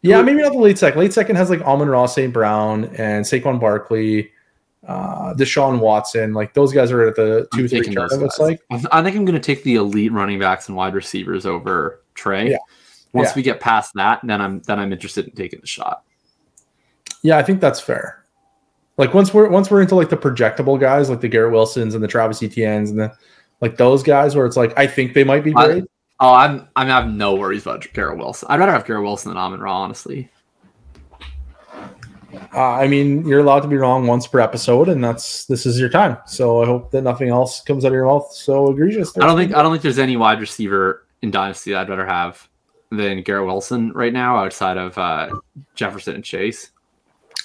[0.03, 1.01] Yeah, maybe not the late second.
[1.01, 2.33] Late second has like Amon Ra, St.
[2.33, 4.31] Brown, and Saquon Barkley,
[4.87, 6.33] uh, Deshaun Watson.
[6.33, 8.61] Like those guys are at the 2 3 turn, it looks like.
[8.71, 12.53] I think I'm going to take the elite running backs and wide receivers over Trey.
[12.53, 12.59] Yeah.
[13.13, 13.35] Once yeah.
[13.37, 16.05] we get past that, then I'm then I'm interested in taking the shot.
[17.23, 18.25] Yeah, I think that's fair.
[18.99, 22.05] Like once we're once we're into like the projectable guys, like the Garrett Wilsons and
[22.05, 23.13] the Travis Etiennes and the
[23.61, 25.85] like those guys, where it's like I think they might be great.
[25.85, 25.87] I,
[26.21, 28.49] oh, I'm I'm have no worries about Garrett Wilson.
[28.51, 30.31] I'd rather have Garrett Wilson than Amon Ra, honestly.
[32.55, 35.81] Uh, I mean, you're allowed to be wrong once per episode, and that's this is
[35.81, 36.19] your time.
[36.27, 39.17] So I hope that nothing else comes out of your mouth so egregious.
[39.17, 42.49] I don't think I don't think there's any wide receiver in Dynasty I'd rather have
[42.91, 45.31] than Garrett Wilson right now, outside of uh,
[45.75, 46.71] Jefferson and Chase.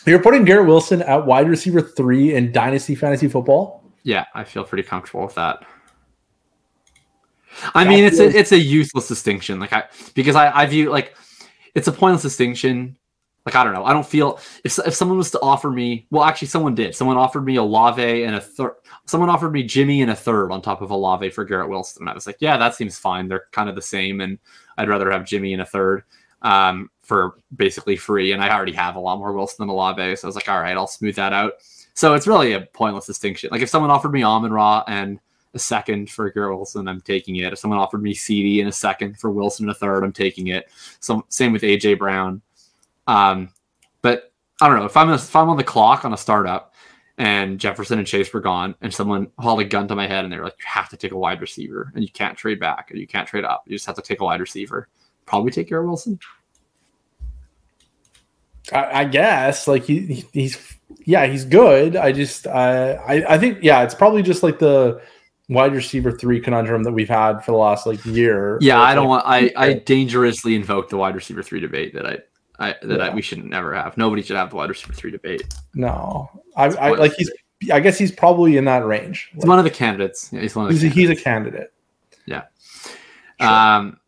[0.06, 3.84] You're putting Garrett Wilson at wide receiver three in Dynasty Fantasy Football.
[4.04, 5.66] Yeah, I feel pretty comfortable with that.
[7.74, 11.16] I mean, it's a it's a useless distinction, like I because I I view like
[11.76, 12.98] it's a pointless distinction.
[13.46, 16.24] Like I don't know, I don't feel if if someone was to offer me, well,
[16.24, 16.96] actually, someone did.
[16.96, 18.76] Someone offered me Olave and a third.
[19.06, 22.10] Someone offered me Jimmy and a third on top of Olave for Garrett Wilson, and
[22.10, 23.28] I was like, yeah, that seems fine.
[23.28, 24.40] They're kind of the same, and
[24.78, 26.04] I'd rather have Jimmy in a third
[26.44, 28.32] um, for basically free.
[28.32, 30.18] And I already have a lot more Wilson than Olave.
[30.18, 31.54] So I was like, all right, I'll smooth that out.
[31.96, 33.50] So it's really a pointless distinction.
[33.52, 35.20] Like if someone offered me Amon Ra and
[35.54, 37.54] a second for Garrett Wilson, I'm taking it.
[37.54, 40.48] If someone offered me CeeDee in a second for Wilson in a third, I'm taking
[40.48, 40.70] it.
[41.00, 42.42] So same with AJ Brown.
[43.08, 43.50] Um,
[44.02, 44.32] but
[44.62, 46.74] I don't know if I'm a, if I'm on the clock on a startup
[47.18, 50.34] and Jefferson and Chase were gone, and someone hauled a gun to my head and
[50.34, 53.00] they're like, you have to take a wide receiver and you can't trade back and
[53.00, 53.64] you can't trade up.
[53.68, 54.88] You just have to take a wide receiver.
[55.26, 56.20] Probably take Garrett Wilson.
[58.72, 61.96] I, I guess like he, he's yeah he's good.
[61.96, 65.02] I just I, I I think yeah it's probably just like the
[65.50, 68.58] wide receiver three conundrum that we've had for the last like year.
[68.62, 72.06] Yeah, I don't like, want I I dangerously invoke the wide receiver three debate that
[72.06, 72.18] I
[72.60, 73.08] I, that yeah.
[73.08, 73.98] I, we shouldn't never have.
[73.98, 75.54] Nobody should have the wide receiver three debate.
[75.74, 77.32] No, I, I like he's.
[77.72, 79.30] I guess he's probably in that range.
[79.34, 80.30] He's like, one of the candidates.
[80.32, 80.76] Yeah, he's one of the.
[80.76, 81.74] He's, a, he's a candidate.
[82.26, 82.44] Yeah.
[83.40, 83.50] Sure.
[83.50, 84.00] Um,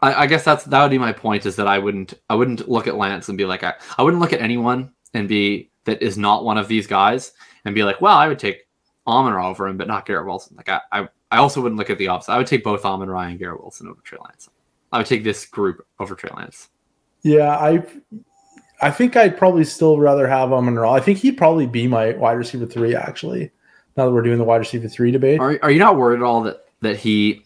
[0.00, 1.46] I, I, guess that's that would be my point.
[1.46, 4.20] Is that I wouldn't I wouldn't look at Lance and be like I, I wouldn't
[4.20, 7.32] look at anyone and be that is not one of these guys
[7.64, 8.66] and be like, well, I would take
[9.06, 10.56] Amon Ra over him, but not Garrett Wilson.
[10.56, 12.32] Like I, I, I also wouldn't look at the opposite.
[12.32, 14.48] I would take both Amon Ra and Garrett Wilson over Trey Lance.
[14.92, 16.68] I would take this group over Trey Lance.
[17.22, 17.84] Yeah, I
[18.80, 20.92] I think I'd probably still rather have Amon Ra.
[20.92, 23.50] I think he'd probably be my wide receiver three, actually.
[23.96, 25.40] Now that we're doing the wide receiver three debate.
[25.40, 27.44] Are, are you not worried at all that that he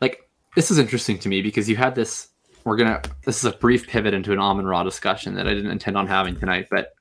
[0.00, 2.28] like this is interesting to me because you had this
[2.64, 5.70] we're gonna this is a brief pivot into an Amon Ra discussion that I didn't
[5.70, 6.94] intend on having tonight, but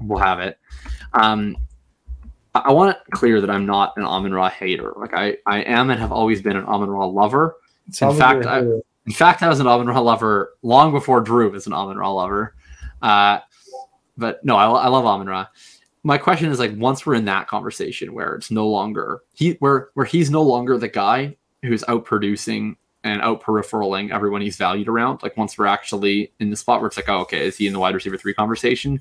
[0.00, 0.58] we'll have it.
[1.12, 1.56] Um
[2.54, 4.92] I, want it clear that I'm not an Amon Ra hater.
[4.96, 7.56] Like I, I am and have always been an Amon Ra lover.
[7.86, 11.66] In fact, I, in fact, I was an Amon Ra lover long before Drew was
[11.66, 12.54] an Amon Ra lover.
[13.02, 13.40] Uh,
[14.16, 15.46] but no, I, I love Amon Ra.
[16.04, 19.88] My question is like once we're in that conversation where it's no longer he where
[19.94, 24.88] where he's no longer the guy who's out producing and out peripheраling everyone he's valued
[24.88, 25.22] around.
[25.22, 27.72] Like once we're actually in the spot where it's like, oh, okay, is he in
[27.72, 29.00] the wide receiver three conversation?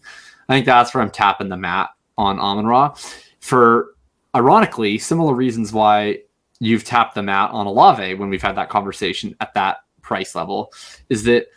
[0.50, 2.96] I think that's where I'm tapping the mat on Amon Ra
[3.44, 3.96] for
[4.34, 6.18] ironically similar reasons why
[6.62, 10.72] you've tapped the mat on Olave when we've had that conversation at that price level
[11.10, 11.48] is that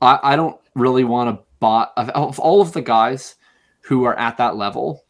[0.00, 3.34] I, I don't really want to buy of all of the guys
[3.80, 5.04] who are at that level.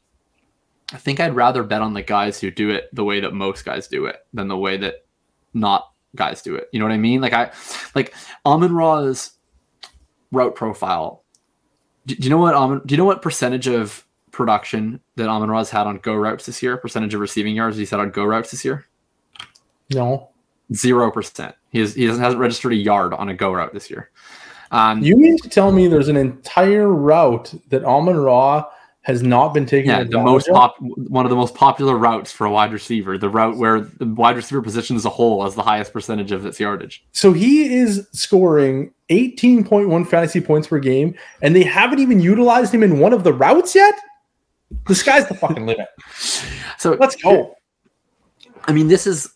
[0.95, 3.67] I think I'd rather bet on the guys who do it the way that most
[3.67, 5.05] guys do it than the way that
[5.53, 6.71] not guys do it.
[6.73, 7.21] You know what I mean?
[7.21, 7.51] Like I
[7.95, 8.15] like
[8.47, 9.33] Amon Ra's
[10.33, 11.23] route profile.
[12.07, 15.51] Do, do you know what Amon, do you know what percentage of production that Amon
[15.51, 16.77] Ra's had on go routes this year?
[16.77, 18.87] Percentage of receiving yards he said on go routes this year?
[19.91, 20.31] No.
[20.75, 21.55] Zero percent.
[21.71, 24.11] He, has, he hasn't registered a yard on a go route this year.
[24.71, 28.65] Um, you mean to tell me there's an entire route that Amon Ra
[29.09, 29.89] has not been taken?
[29.89, 33.31] Yeah, the most pop, one of the most popular routes for a wide receiver, the
[33.31, 36.61] route where the wide receiver position as a whole has the highest percentage of its
[36.61, 37.03] yardage.
[37.13, 42.83] So he is scoring 18.1 fantasy points per game, and they haven't even utilized him
[42.83, 43.95] in one of the routes yet.
[44.87, 45.89] The sky's the fucking limit.
[46.79, 47.57] So let's go.
[48.69, 49.35] I mean, this is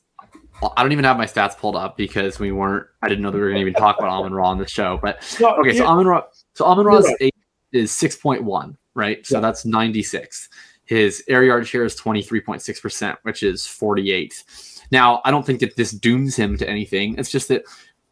[0.76, 2.86] I don't even have my stats pulled up because we weren't.
[3.02, 4.66] I didn't know that we were going to even talk about Amon Ra on the
[4.66, 4.98] show.
[5.02, 6.22] But okay, so Amon Ra,
[6.54, 7.34] so Amon Ra's right.
[7.72, 9.26] is six point one, right?
[9.26, 9.40] So yeah.
[9.40, 10.48] that's ninety six.
[10.84, 14.44] His air yard share is twenty three point six percent, which is forty eight.
[14.92, 17.18] Now, I don't think that this dooms him to anything.
[17.18, 17.64] It's just that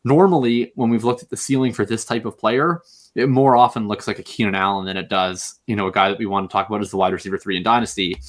[0.03, 2.83] normally when we've looked at the ceiling for this type of player,
[3.15, 6.09] it more often looks like a Keenan Allen than it does, you know, a guy
[6.09, 8.21] that we want to talk about as the wide receiver three in Dynasty.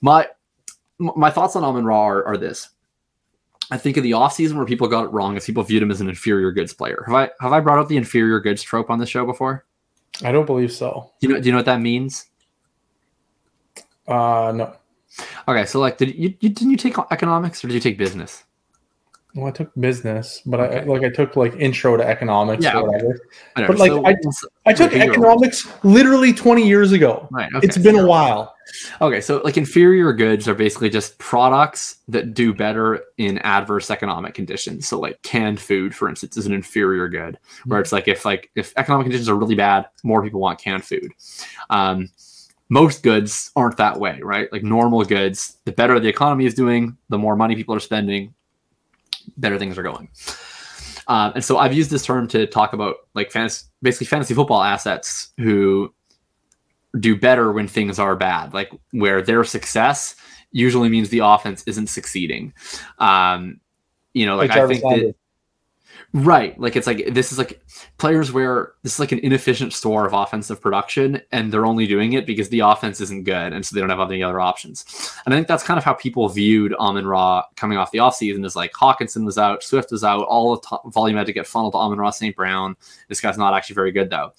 [0.00, 0.28] My
[0.98, 2.70] my thoughts on Amon Ra are, are this.
[3.70, 6.00] I think of the offseason where people got it wrong is people viewed him as
[6.00, 7.02] an inferior goods player.
[7.06, 9.64] Have I have I brought up the inferior goods trope on the show before?
[10.22, 11.10] I don't believe so.
[11.20, 12.26] Do you know do you know what that means?
[14.06, 14.74] Uh no.
[15.48, 18.44] Okay, so like did you, you didn't you take economics or did you take business?
[19.34, 20.80] Well, I took business, but okay.
[20.80, 23.18] I like I took like intro to economics yeah, or whatever.
[23.56, 23.66] Okay.
[23.66, 27.26] But like so, I, I took economics literally 20 years ago.
[27.32, 27.50] Right.
[27.52, 27.66] Okay.
[27.66, 28.54] It's been a while.
[29.00, 34.34] Okay, so like inferior goods are basically just products that do better in adverse economic
[34.34, 34.86] conditions.
[34.86, 38.50] So like canned food, for instance, is an inferior good, where it's like if like
[38.54, 41.10] if economic conditions are really bad, more people want canned food.
[41.70, 42.08] Um,
[42.68, 44.50] most goods aren't that way, right?
[44.52, 48.32] Like normal goods, the better the economy is doing, the more money people are spending,
[49.36, 50.08] better things are going.
[51.06, 54.62] Um, and so I've used this term to talk about like fantasy, basically fantasy football
[54.62, 55.92] assets who
[56.98, 60.16] do better when things are bad, like where their success
[60.52, 62.54] usually means the offense isn't succeeding.
[62.98, 63.60] Um,
[64.14, 65.14] you know, like, like I think that
[66.16, 66.58] Right.
[66.60, 67.60] Like it's like this is like
[67.98, 72.12] players where this is like an inefficient store of offensive production and they're only doing
[72.12, 74.84] it because the offense isn't good and so they don't have any other options.
[75.26, 78.44] And I think that's kind of how people viewed Amon Ra coming off the offseason
[78.44, 81.72] is like Hockenson was out, Swift was out, all the volume had to get funneled
[81.72, 82.36] to Amon Ra St.
[82.36, 82.76] Brown.
[83.08, 84.34] This guy's not actually very good though.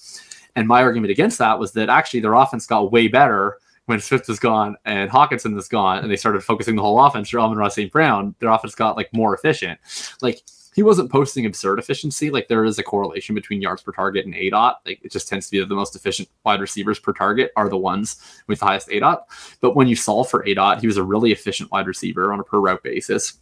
[0.56, 3.58] And my argument against that was that actually their offense got way better
[3.88, 7.28] when Swift was gone and Hockenson was gone and they started focusing the whole offense
[7.28, 7.92] for Amon Ra St.
[7.92, 9.78] Brown, their offense got like more efficient.
[10.22, 10.40] Like
[10.76, 12.30] he wasn't posting absurd efficiency.
[12.30, 14.76] Like there is a correlation between yards per target and ADOT.
[14.86, 17.70] Like it just tends to be that the most efficient wide receivers per target are
[17.70, 18.18] the ones
[18.48, 19.22] with the highest ADOT.
[19.62, 22.44] But when you solve for ADOT, he was a really efficient wide receiver on a
[22.44, 23.40] per route basis.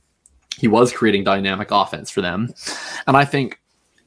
[0.58, 2.54] He was creating dynamic offense for them.
[3.08, 3.60] And I think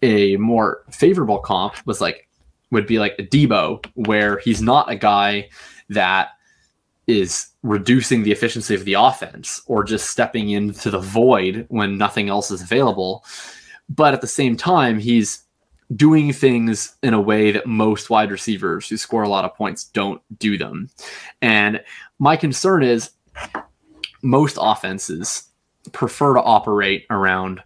[0.03, 2.29] a more favorable comp was like
[2.71, 5.49] would be like a Deebo, where he's not a guy
[5.89, 6.31] that
[7.07, 12.29] is reducing the efficiency of the offense or just stepping into the void when nothing
[12.29, 13.25] else is available.
[13.89, 15.45] But at the same time, he's
[15.95, 19.85] doing things in a way that most wide receivers who score a lot of points
[19.85, 20.91] don't do them.
[21.43, 21.81] And
[22.19, 23.11] my concern is
[24.23, 25.45] most offenses
[25.93, 27.63] prefer to operate around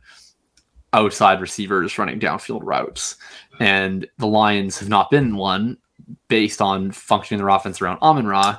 [0.93, 3.17] outside receivers running downfield routes.
[3.61, 5.79] And the Lions have not been one
[6.29, 8.59] based on functioning their offense around Amon Ra.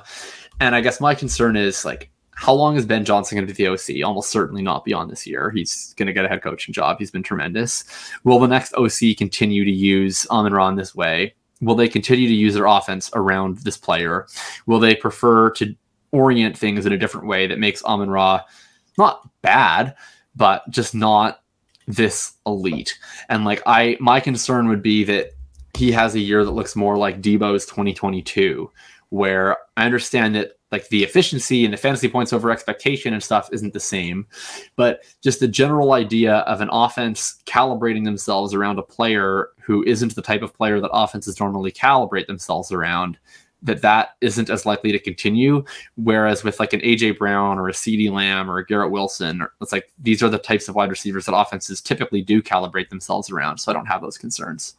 [0.62, 3.64] And I guess my concern is like, how long is Ben Johnson going to be
[3.64, 4.06] the OC?
[4.06, 5.50] Almost certainly not beyond this year.
[5.50, 6.98] He's going to get a head coaching job.
[7.00, 7.84] He's been tremendous.
[8.22, 11.34] Will the next OC continue to use Amon Ra in this way?
[11.60, 14.28] Will they continue to use their offense around this player?
[14.66, 15.74] Will they prefer to
[16.12, 18.42] orient things in a different way that makes Amon Ra
[18.96, 19.96] not bad,
[20.36, 21.42] but just not
[21.88, 22.96] this elite?
[23.28, 25.32] And like I, my concern would be that
[25.74, 28.70] he has a year that looks more like Deebo's 2022,
[29.12, 33.50] where I understand that like the efficiency and the fantasy points over expectation and stuff
[33.52, 34.26] isn't the same,
[34.74, 40.14] but just the general idea of an offense calibrating themselves around a player who isn't
[40.14, 43.18] the type of player that offenses normally calibrate themselves around
[43.62, 45.62] that that isn't as likely to continue
[45.96, 49.72] whereas with like an AJ Brown or a CeeDee Lamb or a Garrett Wilson it's
[49.72, 53.58] like these are the types of wide receivers that offenses typically do calibrate themselves around
[53.58, 54.76] so I don't have those concerns.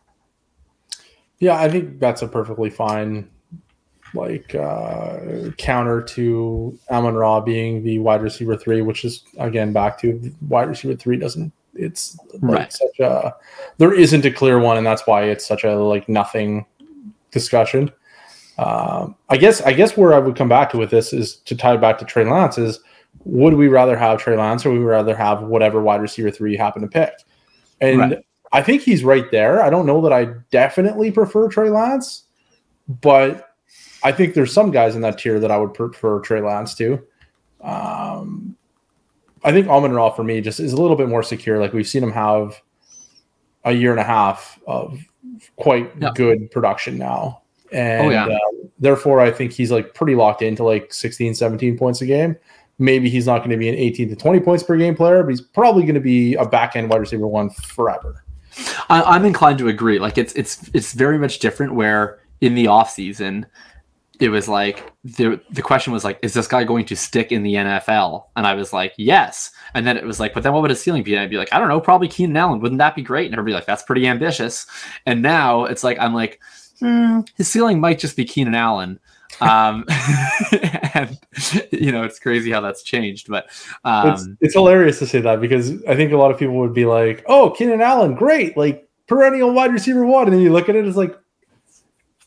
[1.40, 3.30] Yeah, I think that's a perfectly fine
[4.14, 9.99] like uh, counter to Amon Ra being the wide receiver three, which is again back
[9.99, 12.74] to wide receiver three doesn't it's like right.
[12.74, 13.36] such a
[13.78, 16.66] there isn't a clear one, and that's why it's such a like nothing
[17.32, 17.91] discussion.
[18.57, 21.55] Um, I guess I guess where I would come back to with this is to
[21.55, 22.80] tie it back to Trey Lance is
[23.26, 26.51] would we rather have Trey Lance or would we rather have whatever wide receiver three
[26.51, 27.14] you happen to pick?
[27.82, 28.26] And right.
[28.51, 29.61] I think he's right there.
[29.61, 32.26] I don't know that I definitely prefer Trey Lance,
[33.01, 33.53] but
[34.04, 37.01] I think there's some guys in that tier that I would prefer Trey Lance to.
[37.62, 38.58] Um,
[39.43, 41.60] I think Amon Ra for me just is a little bit more secure.
[41.60, 42.62] Like we've seen him have
[43.64, 44.99] a year and a half of
[45.56, 46.12] quite yeah.
[46.16, 47.41] good production now.
[47.72, 48.26] And oh, yeah.
[48.26, 52.36] uh, therefore, I think he's like pretty locked into like 16, 17 points a game.
[52.80, 55.30] Maybe he's not going to be an 18 to 20 points per game player, but
[55.30, 58.24] he's probably going to be a back end wide receiver one forever.
[58.89, 59.99] I, am inclined to agree.
[59.99, 61.74] Like it's it's it's very much different.
[61.74, 63.45] Where in the off season,
[64.24, 67.43] it was like the the question was like, is this guy going to stick in
[67.43, 68.28] the NFL?
[68.38, 69.51] And I was like, yes.
[69.74, 71.13] And then it was like, but then what would his ceiling be?
[71.13, 72.61] And I'd be like, I don't know, probably Keenan Allen.
[72.61, 73.26] Wouldn't that be great?
[73.26, 74.65] And everybody like, that's pretty ambitious.
[75.05, 76.39] And now it's like I'm like,
[76.80, 78.97] hmm, his ceiling might just be Keenan Allen.
[79.41, 79.84] um
[80.93, 81.19] and
[81.71, 83.47] you know it's crazy how that's changed but
[83.84, 86.71] um it's, it's, hilarious to say that because i think a lot of people would
[86.71, 90.69] be like oh keenan allen great like perennial wide receiver one and then you look
[90.69, 91.17] at it it's like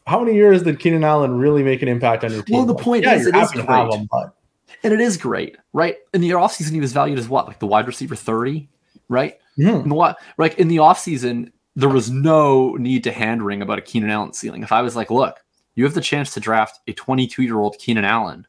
[0.07, 2.75] how many years did keenan allen really make an impact on your team well the
[2.75, 4.37] point like, is yeah, it is great him, but...
[4.83, 7.67] and it is great right in the offseason he was valued as what like the
[7.67, 8.69] wide receiver 30
[9.09, 9.83] right mm.
[9.83, 13.79] in the what like in the offseason there was no need to hand wring about
[13.79, 15.41] a keenan allen ceiling if i was like look
[15.77, 18.47] you have the chance to draft a 22 year old Keenan Allen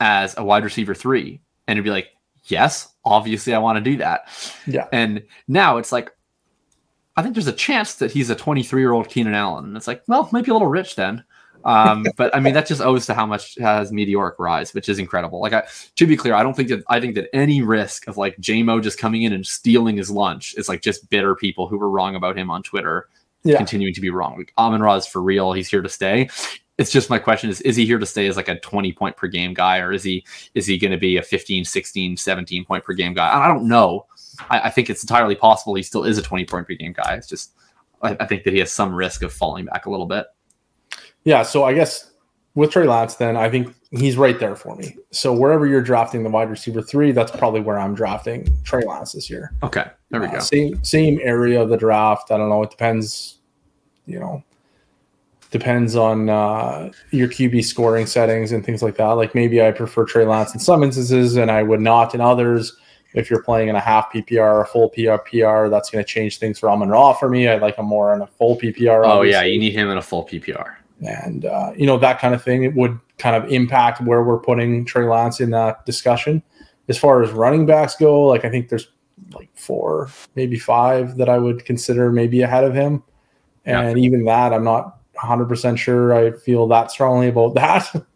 [0.00, 1.40] as a wide receiver three.
[1.68, 2.08] And it'd be like,
[2.44, 4.22] yes, obviously I want to do that.
[4.66, 4.88] Yeah.
[4.92, 6.10] And now it's like,
[7.20, 9.66] I think there's a chance that he's a 23 year old Keenan Allen.
[9.66, 11.22] And it's like, well, might be a little rich then.
[11.66, 14.98] Um, but I mean, that just owes to how much has meteoric rise, which is
[14.98, 15.38] incredible.
[15.38, 15.64] Like, I,
[15.96, 18.82] to be clear, I don't think that I think that any risk of like JaMo
[18.82, 22.16] just coming in and stealing his lunch is like just bitter people who were wrong
[22.16, 23.06] about him on Twitter
[23.42, 23.58] yeah.
[23.58, 24.38] continuing to be wrong.
[24.38, 25.52] Like Amon Ra is for real.
[25.52, 26.30] He's here to stay.
[26.78, 29.14] It's just my question is, is he here to stay as like a 20 point
[29.18, 32.64] per game guy or is he, is he going to be a 15, 16, 17
[32.64, 33.30] point per game guy?
[33.30, 34.06] I don't know.
[34.48, 37.14] I, I, think it's entirely possible he still is a 20 point per game guy.
[37.14, 37.52] It's just,
[38.02, 40.26] I, I think that he has some risk of falling back a little bit.
[41.24, 41.42] Yeah.
[41.42, 42.10] So I guess
[42.54, 44.96] with Trey Lance, then I think he's right there for me.
[45.10, 49.12] So wherever you're drafting the wide receiver three, that's probably where I'm drafting Trey Lance
[49.12, 49.52] this year.
[49.62, 50.38] Okay, there we uh, go.
[50.40, 52.30] Same same area of the draft.
[52.30, 52.62] I don't know.
[52.62, 53.38] It depends.
[54.06, 54.42] You know,
[55.50, 59.10] depends on uh, your QB scoring settings and things like that.
[59.10, 62.76] Like maybe I prefer Trey Lance in some instances, and I would not in others.
[63.14, 66.38] If you're playing in a half PPR, or a full PPR, that's going to change
[66.38, 67.48] things for Amon Ra for me.
[67.48, 69.04] I like him more in a full PPR.
[69.04, 69.30] Oh obviously.
[69.30, 72.42] yeah, you need him in a full PPR and uh, you know that kind of
[72.42, 72.64] thing.
[72.64, 76.42] It would kind of impact where we're putting Trey Lance in that discussion.
[76.88, 78.88] As far as running backs go, like I think there's
[79.32, 83.02] like four, maybe five that I would consider maybe ahead of him,
[83.64, 84.04] and yeah.
[84.04, 88.06] even that I'm not 100 percent sure I feel that strongly about that.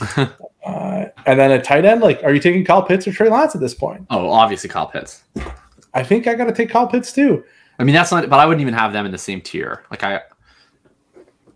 [0.64, 3.54] uh, and then a tight end, like, are you taking Kyle Pitts or Trey Lance
[3.54, 4.06] at this point?
[4.10, 5.24] Oh, obviously Kyle Pitts.
[5.94, 7.44] I think I got to take Kyle Pitts too.
[7.78, 9.84] I mean, that's not, but I wouldn't even have them in the same tier.
[9.90, 10.20] Like I,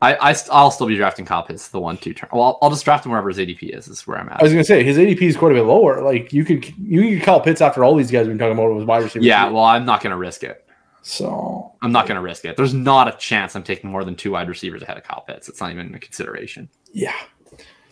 [0.01, 2.29] I, I will still be drafting Kyle Pitts the one two turn.
[2.33, 3.89] Well, I'll, I'll, just draft him wherever his ADP is.
[3.89, 4.41] Is where I'm at.
[4.41, 6.03] I was gonna say his ADP is quite a bit lower.
[6.03, 8.75] Like you could you could call Pitts after all these guys we've been talking about
[8.75, 9.25] was wide receiver.
[9.25, 10.67] Yeah, well, I'm not gonna risk it.
[11.03, 12.57] So I'm not gonna risk it.
[12.57, 15.49] There's not a chance I'm taking more than two wide receivers ahead of Kyle Pitts.
[15.49, 16.69] It's not even a consideration.
[16.93, 17.15] Yeah.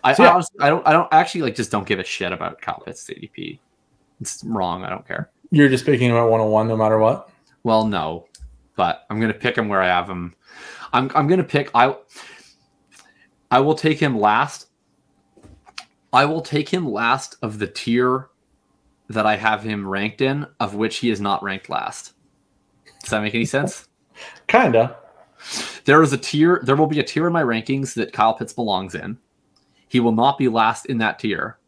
[0.05, 0.31] I, so, yeah.
[0.31, 2.83] I, honestly, I don't I don't actually like just don't give a shit about Kyle
[2.85, 3.59] Pitts ADP.
[4.21, 4.85] It's wrong.
[4.85, 5.31] I don't care.
[5.51, 7.31] You're just picking him at 101 no matter what.
[7.63, 8.27] Well, no,
[8.77, 10.35] but I'm gonna pick him where I have him.
[10.93, 11.97] I'm I'm gonna pick I
[13.51, 14.69] I will take him last.
[16.13, 18.29] I will take him last of the tier
[19.09, 22.15] that I have him ranked in, of which he is not ranked last.
[23.03, 23.89] Does that make any sense?
[24.47, 24.97] Kinda.
[25.85, 28.53] There is a tier, there will be a tier in my rankings that Kyle Pitts
[28.53, 29.19] belongs in.
[29.93, 31.59] He will not be last in that tier.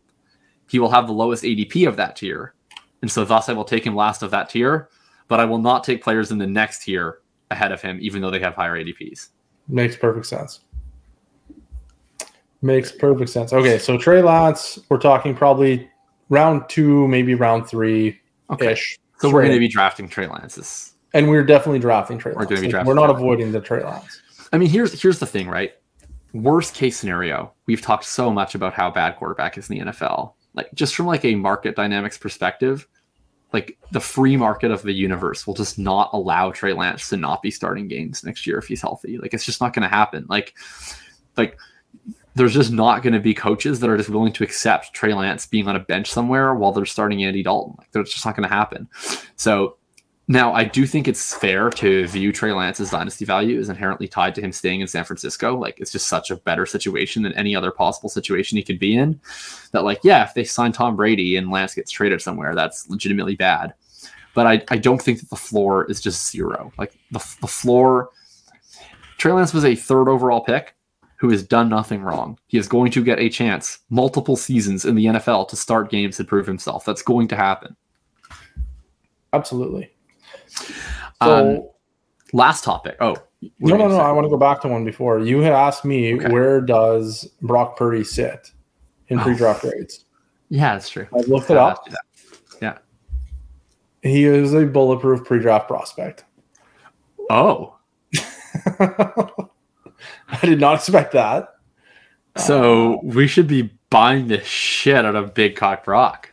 [0.70, 2.54] He will have the lowest ADP of that tier.
[3.02, 4.88] And so thus I will take him last of that tier,
[5.28, 7.18] but I will not take players in the next tier
[7.50, 9.28] ahead of him, even though they have higher ADPs.
[9.68, 10.60] Makes perfect sense.
[12.62, 13.52] Makes perfect sense.
[13.52, 15.86] Okay, so Trey Lance, we're talking probably
[16.30, 18.18] round two, maybe round three ish.
[18.50, 18.76] Okay.
[19.18, 20.94] So we're going to be drafting Trey Lance's.
[21.12, 22.38] And we're definitely drafting Trey Lance.
[22.40, 22.88] We're going to be drafting.
[22.88, 24.22] We're not avoiding the Trey Lance.
[24.50, 25.74] I mean, here's here's the thing, right?
[26.34, 30.34] Worst case scenario, we've talked so much about how bad quarterback is in the NFL.
[30.52, 32.86] Like just from like a market dynamics perspective,
[33.52, 37.40] like the free market of the universe will just not allow Trey Lance to not
[37.40, 39.16] be starting games next year if he's healthy.
[39.16, 40.26] Like it's just not going to happen.
[40.28, 40.54] Like,
[41.36, 41.56] like
[42.34, 45.46] there's just not going to be coaches that are just willing to accept Trey Lance
[45.46, 47.76] being on a bench somewhere while they're starting Andy Dalton.
[47.78, 48.88] Like that's just not going to happen.
[49.36, 49.76] So
[50.26, 54.34] now I do think it's fair to view Trey Lance's dynasty value as inherently tied
[54.36, 55.56] to him staying in San Francisco.
[55.56, 58.96] Like it's just such a better situation than any other possible situation he could be
[58.96, 59.20] in.
[59.72, 63.36] That like, yeah, if they sign Tom Brady and Lance gets traded somewhere, that's legitimately
[63.36, 63.74] bad.
[64.34, 66.72] But I, I don't think that the floor is just zero.
[66.78, 68.10] Like the, the floor,
[69.18, 70.74] Trey Lance was a third overall pick
[71.16, 72.38] who has done nothing wrong.
[72.46, 76.18] He is going to get a chance, multiple seasons in the NFL, to start games
[76.18, 76.84] and prove himself.
[76.84, 77.76] That's going to happen.
[79.32, 79.93] Absolutely.
[80.54, 80.72] So,
[81.20, 81.68] um,
[82.32, 82.96] last topic.
[83.00, 83.16] Oh,
[83.60, 84.00] no, no, no.
[84.00, 85.18] I want to go back to one before.
[85.20, 86.30] You had asked me okay.
[86.30, 88.50] where does Brock Purdy sit
[89.08, 89.70] in pre-draft oh.
[89.70, 90.04] grades?
[90.48, 91.06] Yeah, that's true.
[91.14, 91.86] I looked it up.
[92.60, 92.78] Yeah.
[94.02, 96.24] He is a bulletproof pre-draft prospect.
[97.30, 97.76] Oh.
[98.78, 99.48] I
[100.42, 101.48] did not expect that.
[102.36, 106.30] So uh, we should be buying the shit out of Big Cock Brock.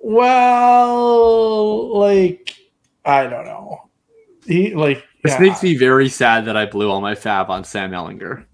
[0.00, 2.56] Well, like
[3.04, 3.88] I don't know.
[4.46, 5.40] He like this yeah.
[5.40, 8.44] makes me very sad that I blew all my fab on Sam Ehlinger.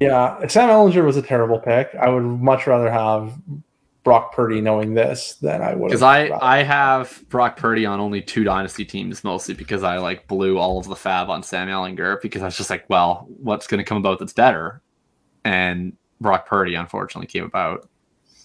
[0.00, 1.94] Yeah, Sam Ehlinger was a terrible pick.
[1.94, 3.34] I would much rather have
[4.02, 5.88] Brock Purdy knowing this than I would.
[5.88, 10.28] Because I I have Brock Purdy on only two dynasty teams mostly because I like
[10.28, 13.66] blew all of the fab on Sam Ehlinger because I was just like, well, what's
[13.66, 14.82] going to come about that's better?
[15.44, 17.88] And Brock Purdy unfortunately came about.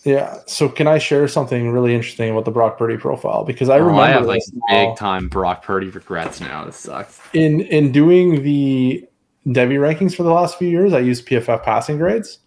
[0.09, 0.39] Yeah.
[0.47, 3.43] So can I share something really interesting about the Brock Purdy profile?
[3.43, 6.65] Because I oh, remember I have like big time Brock Purdy regrets now.
[6.65, 7.21] This sucks.
[7.33, 9.07] In in doing the
[9.45, 12.39] Devy rankings for the last few years, I used PFF passing grades.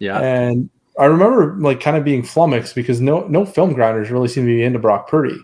[0.00, 0.18] Yeah.
[0.18, 4.44] And I remember like kind of being flummoxed because no no film grinders really seem
[4.44, 5.38] to be into Brock Purdy.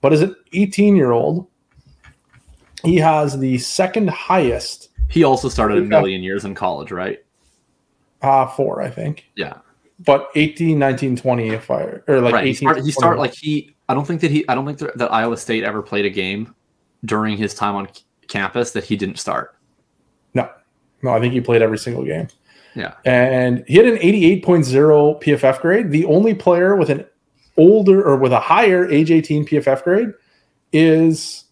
[0.00, 1.48] But as an 18 year old,
[2.82, 4.88] he has the second highest.
[5.10, 7.18] He also started a million years in college, right?
[8.22, 9.26] Uh four, I think.
[9.36, 9.58] Yeah.
[10.00, 12.46] But 18, 19, 20, if I or like right.
[12.46, 12.46] 18.
[12.46, 15.12] He started, he started like he I don't think that he I don't think that
[15.12, 16.54] Iowa State ever played a game
[17.04, 17.88] during his time on
[18.28, 19.56] campus that he didn't start.
[20.34, 20.48] No.
[21.02, 22.28] No, I think he played every single game.
[22.74, 22.94] Yeah.
[23.04, 25.90] And he had an 88.0 PFF grade.
[25.90, 27.04] The only player with an
[27.56, 30.10] older or with a higher age 18 PFF grade
[30.72, 31.44] is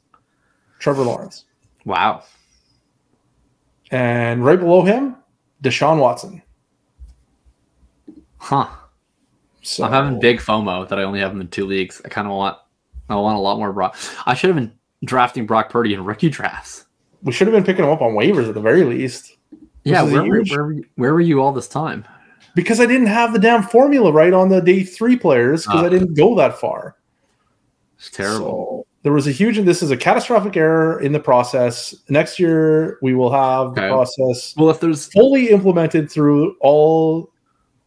[0.78, 1.44] Trevor Lawrence.
[1.84, 2.22] Wow.
[3.90, 5.16] And right below him,
[5.62, 6.42] Deshaun Watson.
[8.46, 8.68] Huh.
[9.62, 12.00] So, I'm having big FOMO that I only have him in two leagues.
[12.04, 12.56] I kind of want,
[13.08, 13.96] I want a lot more Brock.
[14.24, 14.72] I should have been
[15.04, 16.84] drafting Brock Purdy in rookie drafts.
[17.24, 19.36] We should have been picking him up on waivers at the very least.
[19.82, 20.52] Yeah, where, huge...
[20.52, 22.06] where, were you, where were you all this time?
[22.54, 25.86] Because I didn't have the damn formula right on the day three players because I
[25.86, 25.88] ah.
[25.88, 26.98] didn't go that far.
[27.98, 28.84] It's terrible.
[28.84, 31.96] So there was a huge, and this is a catastrophic error in the process.
[32.08, 33.80] Next year, we will have okay.
[33.80, 37.32] the process well, if there's fully implemented through all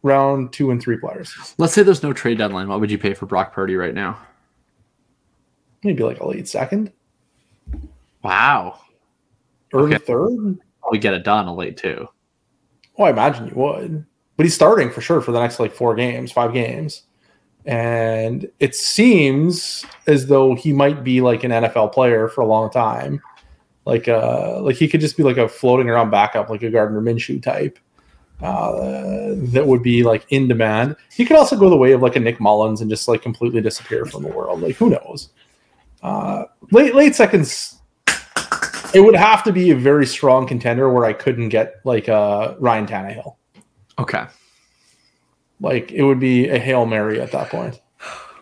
[0.02, 1.54] round two and three players.
[1.58, 2.68] Let's say there's no trade deadline.
[2.68, 4.18] What would you pay for Brock Purdy right now?
[5.82, 6.92] Maybe like a late second.
[8.22, 8.80] Wow.
[9.72, 10.04] Early okay.
[10.04, 12.08] third probably get it done a late two.
[12.98, 14.04] Oh, I imagine you would.
[14.36, 17.02] But he's starting for sure for the next like four games, five games.
[17.66, 22.70] And it seems as though he might be like an NFL player for a long
[22.70, 23.20] time.
[23.84, 27.00] Like uh like he could just be like a floating around backup, like a Gardner
[27.00, 27.78] Minshew type.
[28.42, 30.96] Uh, that would be like in demand.
[31.12, 33.60] He could also go the way of like a Nick Mullens and just like completely
[33.60, 34.62] disappear from the world.
[34.62, 35.30] Like who knows?
[36.02, 37.80] Uh, late late seconds
[38.94, 42.54] it would have to be a very strong contender where I couldn't get like uh,
[42.58, 43.36] Ryan Tannehill.
[43.98, 44.24] Okay.
[45.60, 47.80] Like it would be a hail mary at that point.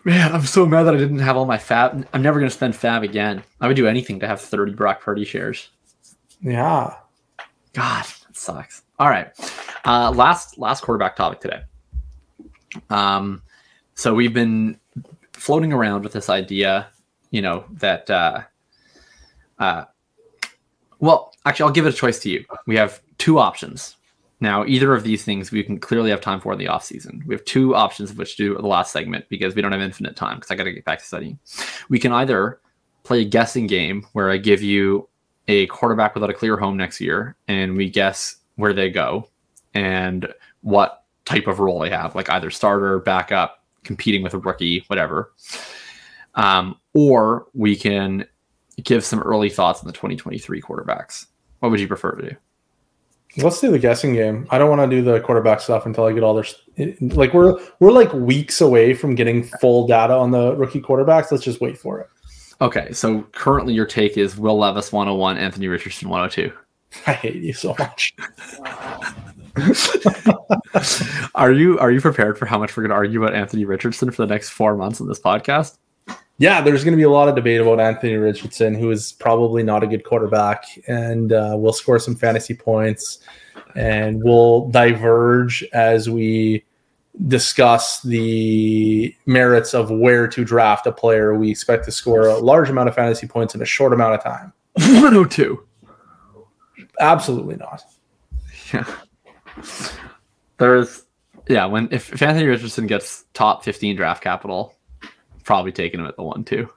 [0.05, 2.07] Man, I'm so mad that I didn't have all my fab.
[2.13, 3.43] I'm never going to spend fab again.
[3.59, 5.69] I would do anything to have 30 Brock Purdy shares.
[6.41, 6.95] Yeah.
[7.73, 8.83] God, that sucks.
[8.99, 9.31] All right.
[9.85, 11.61] Uh, last last quarterback topic today.
[12.89, 13.41] Um,
[13.95, 14.77] so we've been
[15.31, 16.89] floating around with this idea,
[17.31, 18.41] you know, that uh,
[19.57, 19.85] uh,
[20.99, 22.43] well, actually, I'll give it a choice to you.
[22.67, 23.95] We have two options.
[24.41, 27.23] Now, either of these things we can clearly have time for in the off season.
[27.25, 29.81] We have two options of which to do the last segment because we don't have
[29.81, 31.39] infinite time because I got to get back to studying.
[31.89, 32.59] We can either
[33.03, 35.09] play a guessing game where I give you
[35.47, 39.27] a quarterback without a clear home next year and we guess where they go
[39.73, 40.27] and
[40.61, 45.31] what type of role they have, like either starter, backup, competing with a rookie, whatever.
[46.35, 48.25] Um, or we can
[48.83, 51.27] give some early thoughts on the 2023 quarterbacks.
[51.59, 52.35] What would you prefer to do?
[53.37, 54.47] Let's do the guessing game.
[54.49, 56.45] I don't want to do the quarterback stuff until I get all their
[56.99, 61.31] like we're we're like weeks away from getting full data on the rookie quarterbacks.
[61.31, 62.09] Let's just wait for it.
[62.59, 66.51] Okay, so currently your take is Will Levis 101, Anthony Richardson 102.
[67.07, 68.15] I hate you so much.
[71.35, 74.11] are you are you prepared for how much we're going to argue about Anthony Richardson
[74.11, 75.77] for the next 4 months on this podcast?
[76.39, 79.61] yeah, there's going to be a lot of debate about Anthony Richardson, who is probably
[79.61, 83.19] not a good quarterback, and uh, will score some fantasy points,
[83.75, 86.63] and we'll diverge as we
[87.27, 92.69] discuss the merits of where to draft a player we expect to score a large
[92.69, 94.53] amount of fantasy points in a short amount of time.
[94.75, 95.61] 102.
[96.99, 97.83] Absolutely not.
[98.73, 98.85] Yeah.
[100.57, 101.03] There's
[101.47, 104.75] yeah, when if, if Anthony Richardson gets top 15 draft capital,
[105.43, 106.69] probably taking him at the one too.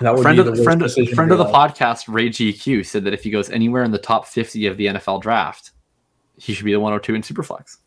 [0.00, 0.82] That would friend of the, friend,
[1.14, 4.26] friend of the podcast, Ray GQ, said that if he goes anywhere in the top
[4.26, 5.72] 50 of the NFL draft,
[6.36, 7.78] he should be the 102 in Superflex.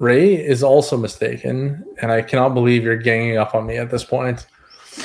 [0.00, 4.04] Ray is also mistaken, and I cannot believe you're ganging up on me at this
[4.04, 4.46] point.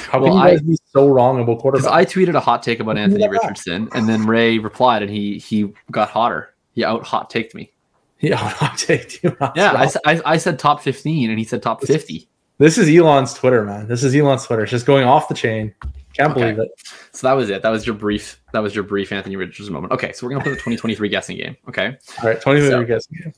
[0.09, 1.91] How well, can you guys I, be so wrong about quarterbacks?
[1.91, 5.73] I tweeted a hot take about Anthony Richardson, and then Ray replied, and he he
[5.91, 6.53] got hotter.
[6.73, 7.71] He out hot taked me.
[8.17, 9.35] He out hot taked you.
[9.55, 9.73] Yeah,
[10.05, 12.27] I, I, I said top 15, and he said top 50.
[12.57, 13.87] This is Elon's Twitter, man.
[13.87, 14.63] This is Elon's Twitter.
[14.63, 15.73] It's just going off the chain.
[16.13, 16.41] Can't okay.
[16.41, 16.69] believe it.
[17.13, 17.61] So that was it.
[17.61, 18.41] That was your brief.
[18.51, 19.93] That was your brief Anthony Richardson moment.
[19.93, 21.55] Okay, so we're gonna play the 2023 guessing game.
[21.69, 21.85] Okay.
[22.21, 23.33] All right, 2023 so, guessing game.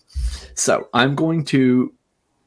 [0.56, 1.94] So I'm going to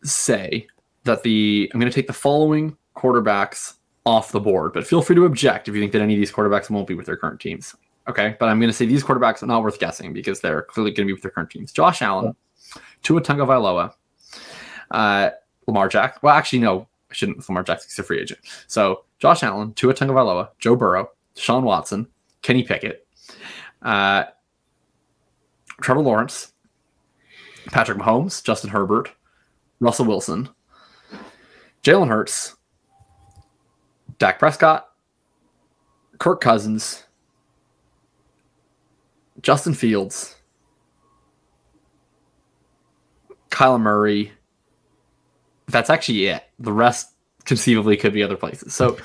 [0.03, 0.67] say
[1.05, 3.75] that the I'm going to take the following quarterbacks
[4.07, 6.33] off the board, but feel free to object if you think that any of these
[6.33, 7.75] quarterbacks won't be with their current teams.
[8.07, 10.91] Okay, but I'm going to say these quarterbacks are not worth guessing because they're clearly
[10.91, 11.73] going to be with their current teams.
[11.73, 12.35] Josh Allen.
[13.05, 13.93] Tua Tagovailoa,
[14.91, 15.31] uh,
[15.67, 16.23] Lamar Jack.
[16.23, 17.47] Well, actually, no, I shouldn't.
[17.49, 18.41] Lamar Jackson's a free agent.
[18.67, 22.09] So Josh Allen, Tua Tagovailoa, Joe Burrow, Sean Watson,
[22.43, 23.07] Kenny Pickett,
[23.83, 24.25] uh,
[25.81, 26.53] Trevor Lawrence,
[27.67, 29.11] Patrick Mahomes, Justin Herbert,
[29.81, 30.49] Russell Wilson,
[31.83, 32.54] Jalen Hurts,
[34.25, 34.89] Dak Prescott,
[36.17, 37.05] Kirk Cousins,
[39.43, 40.37] Justin Fields,
[43.51, 44.33] Kyler Murray,
[45.69, 46.43] that's actually it.
[46.59, 47.11] The rest
[47.45, 48.75] conceivably could be other places.
[48.75, 48.97] So,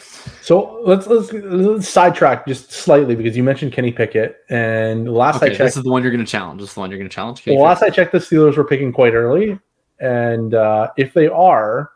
[0.41, 5.47] so let's let's, let's sidetrack just slightly because you mentioned Kenny Pickett, and last okay,
[5.47, 6.61] I checked, this is the one you're going to challenge.
[6.61, 7.43] This is the one you're going to challenge.
[7.43, 9.59] Kenny well, last I checked, the Steelers were picking quite early,
[9.99, 11.91] and uh, if they are,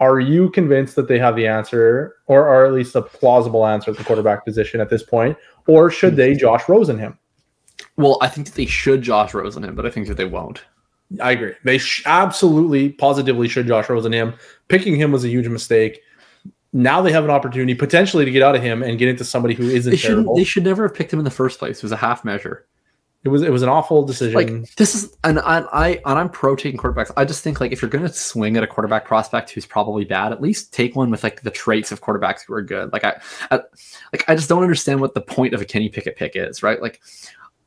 [0.00, 3.90] are you convinced that they have the answer, or, are at least a plausible answer
[3.90, 5.36] at the quarterback position at this point,
[5.66, 7.18] or should they Josh Rosen him?
[7.96, 10.64] Well, I think that they should Josh Rosen him, but I think that they won't.
[11.20, 11.52] I agree.
[11.64, 14.34] They sh- absolutely, positively should Josh Rosen him.
[14.68, 16.00] Picking him was a huge mistake.
[16.72, 19.54] Now they have an opportunity potentially to get out of him and get into somebody
[19.54, 20.36] who isn't they terrible.
[20.36, 21.78] They should never have picked him in the first place.
[21.78, 22.66] It was a half measure.
[23.22, 24.34] It was it was an awful decision.
[24.34, 27.10] Like this is and I, I and I'm pro taking quarterbacks.
[27.18, 30.06] I just think like if you're going to swing at a quarterback prospect who's probably
[30.06, 32.90] bad, at least take one with like the traits of quarterbacks who are good.
[32.94, 33.20] Like I,
[33.50, 33.60] I
[34.12, 36.80] like I just don't understand what the point of a Kenny Pickett pick is, right?
[36.80, 37.02] Like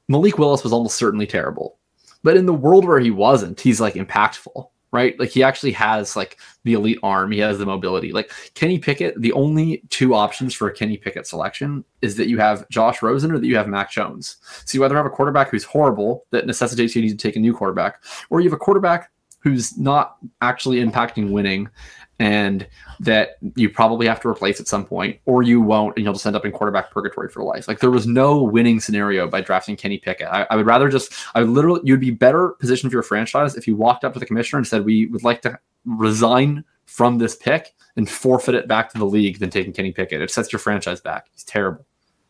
[0.08, 1.78] Malik Willis was almost certainly terrible.
[2.24, 5.20] But in the world where he wasn't, he's like impactful, right?
[5.20, 8.14] Like he actually has like the elite arm, he has the mobility.
[8.14, 12.38] Like Kenny Pickett, the only two options for a Kenny Pickett selection is that you
[12.38, 14.38] have Josh Rosen or that you have Mac Jones.
[14.66, 17.40] So you either have a quarterback who's horrible that necessitates you need to take a
[17.40, 19.10] new quarterback, or you have a quarterback
[19.40, 21.70] who's not actually impacting winning
[22.20, 22.68] and
[23.00, 26.26] that you probably have to replace at some point, or you won't, and you'll just
[26.26, 27.68] end up in quarterback purgatory for life.
[27.68, 30.28] Like there was no winning scenario by drafting Kenny Pickett.
[30.28, 33.68] I, I would rather just, I literally, you'd be better positioned for your franchise if
[33.68, 37.36] you walked up to the commissioner and said, "We would like to resign from this
[37.36, 40.22] pick and forfeit it back to the league," than taking Kenny Pickett.
[40.22, 41.28] It sets your franchise back.
[41.32, 41.86] He's terrible.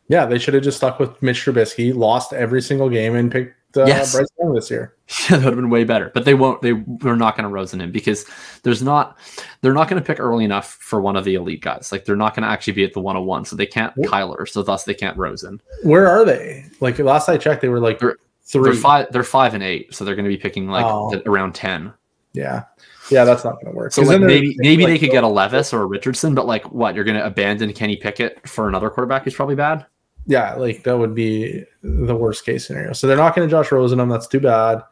[0.08, 3.54] Yeah, they should have just stuck with Mitch Trubisky, lost every single game, and picked
[3.76, 4.14] uh, yes.
[4.14, 4.94] Bryce Young this year.
[5.30, 6.10] Yeah, that would have been way better.
[6.14, 6.62] But they won't.
[6.62, 8.24] They they're not going to Rosen him because
[8.62, 9.18] there's not.
[9.60, 11.92] They're not going to pick early enough for one of the elite guys.
[11.92, 14.10] Like they're not going to actually be at the 101, so they can't what?
[14.10, 14.48] Kyler.
[14.48, 15.60] So thus they can't Rosen.
[15.82, 16.64] Where are they?
[16.80, 18.62] Like last I checked, they were like they're, three.
[18.64, 19.12] They're five.
[19.12, 21.22] They're five and eight, so they're going to be picking like oh.
[21.26, 21.92] around ten.
[22.32, 22.64] Yeah.
[23.10, 23.92] Yeah, that's not going to work.
[23.92, 26.70] So like maybe maybe like, they could get a Levis or a Richardson, but like
[26.72, 26.94] what?
[26.94, 29.86] You're going to abandon Kenny Pickett for another quarterback who's probably bad?
[30.26, 32.92] Yeah, like that would be the worst case scenario.
[32.92, 34.08] So they're not going to Josh Rosen them.
[34.08, 34.82] That's too bad.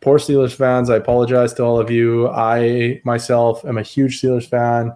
[0.00, 0.90] Poor Steelers fans.
[0.90, 2.28] I apologize to all of you.
[2.28, 4.92] I myself am a huge Steelers fan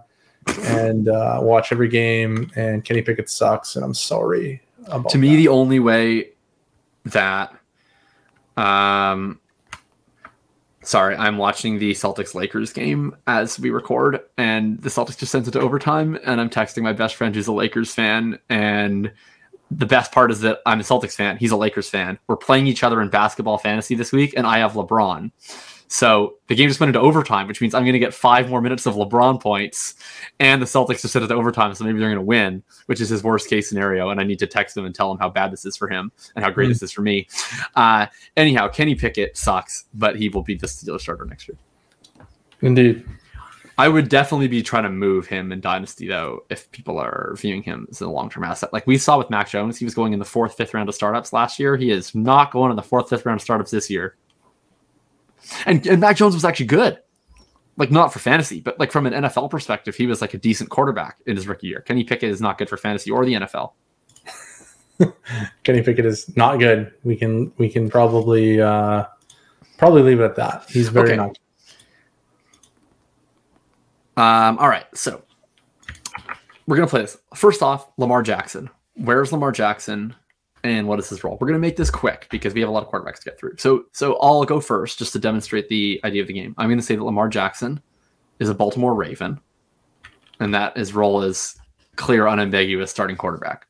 [0.63, 2.49] and uh, watch every game.
[2.55, 4.61] And Kenny Pickett sucks, and I'm sorry.
[5.09, 5.35] to me, that.
[5.35, 6.29] the only way
[7.05, 7.53] that,
[8.57, 9.39] um,
[10.83, 15.47] sorry, I'm watching the Celtics Lakers game as we record, and the Celtics just sent
[15.47, 19.11] it to overtime, and I'm texting my best friend who's a Lakers fan, and
[19.77, 21.37] the best part is that I'm a Celtics fan.
[21.37, 22.19] He's a Lakers fan.
[22.27, 25.31] We're playing each other in basketball fantasy this week, and I have LeBron.
[25.87, 28.61] So the game just went into overtime, which means I'm going to get five more
[28.61, 29.95] minutes of LeBron points,
[30.39, 32.99] and the Celtics just sent at the overtime, so maybe they're going to win, which
[32.99, 34.09] is his worst case scenario.
[34.09, 36.11] And I need to text him and tell him how bad this is for him
[36.35, 36.71] and how great mm-hmm.
[36.71, 37.27] this is for me.
[37.75, 41.57] Uh, anyhow, Kenny Pickett sucks, but he will be the Steelers starter next year.
[42.61, 43.05] Indeed.
[43.77, 47.63] I would definitely be trying to move him in Dynasty though, if people are viewing
[47.63, 48.71] him as a long term asset.
[48.71, 50.95] Like we saw with Mac Jones, he was going in the fourth, fifth round of
[50.95, 51.75] startups last year.
[51.75, 54.15] He is not going in the fourth, fifth round of startups this year.
[55.65, 56.99] And and Mac Jones was actually good.
[57.75, 60.69] Like not for fantasy, but like from an NFL perspective, he was like a decent
[60.69, 61.81] quarterback in his rookie year.
[61.81, 63.71] Kenny Pickett is not good for fantasy or the NFL.
[65.63, 66.93] Kenny Pickett is not good.
[67.03, 69.05] We can we can probably uh,
[69.79, 70.65] probably leave it at that.
[70.69, 71.17] He's very okay.
[71.17, 71.39] not.
[74.17, 74.57] Um.
[74.59, 74.85] All right.
[74.93, 75.23] So
[76.67, 77.17] we're gonna play this.
[77.35, 78.69] First off, Lamar Jackson.
[78.95, 80.15] Where's Lamar Jackson?
[80.63, 81.37] And what is his role?
[81.41, 83.57] We're gonna make this quick because we have a lot of quarterbacks to get through.
[83.57, 86.55] So so I'll go first just to demonstrate the idea of the game.
[86.57, 87.81] I'm gonna say that Lamar Jackson
[88.39, 89.39] is a Baltimore Raven,
[90.39, 91.59] and that his role is
[91.95, 93.67] clear, unambiguous starting quarterback.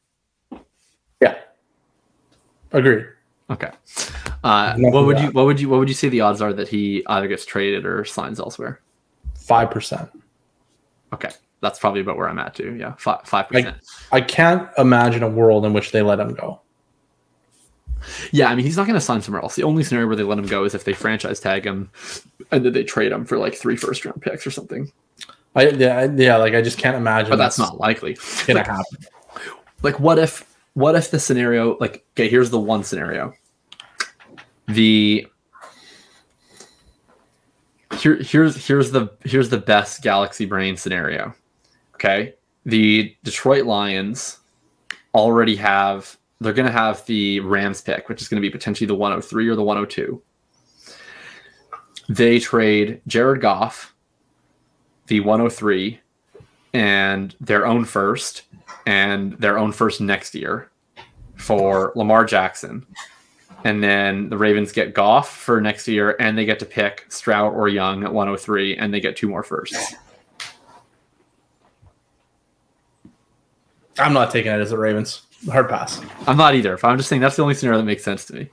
[1.19, 1.37] Yeah.
[2.71, 3.05] agree.
[3.49, 3.71] Okay.
[4.43, 6.67] Uh, what would you what would you what would you say the odds are that
[6.67, 8.81] he either gets traded or signs elsewhere?
[9.35, 10.09] Five percent.
[11.13, 11.29] Okay.
[11.61, 12.75] That's probably about where I'm at too.
[12.75, 12.95] Yeah.
[12.97, 13.77] Five percent.
[14.11, 16.59] I, I can't imagine a world in which they let him go.
[18.31, 19.55] Yeah, I mean he's not going to sign somewhere else.
[19.55, 21.89] The only scenario where they let him go is if they franchise tag him
[22.51, 24.91] and then they trade him for like three first round picks or something.
[25.55, 27.29] I yeah, yeah like I just can't imagine.
[27.29, 28.17] But that's, that's not likely.
[28.45, 28.97] Gonna like, happen.
[29.83, 33.33] Like what if what if the scenario like okay, here's the one scenario.
[34.67, 35.27] The
[37.97, 41.33] here here's here's the here's the best galaxy brain scenario.
[41.95, 42.33] Okay?
[42.65, 44.39] The Detroit Lions
[45.13, 48.87] already have they're going to have the Rams pick, which is going to be potentially
[48.87, 50.21] the 103 or the 102.
[52.09, 53.95] They trade Jared Goff,
[55.07, 55.99] the 103,
[56.73, 58.43] and their own first,
[58.85, 60.69] and their own first next year
[61.35, 62.85] for Lamar Jackson.
[63.63, 67.53] And then the Ravens get Goff for next year, and they get to pick Stroud
[67.53, 69.95] or Young at 103, and they get two more firsts.
[73.97, 75.21] I'm not taking it as the Ravens.
[75.51, 76.01] Hard pass.
[76.27, 76.77] I'm not either.
[76.83, 78.49] I'm just saying that's the only scenario that makes sense to me.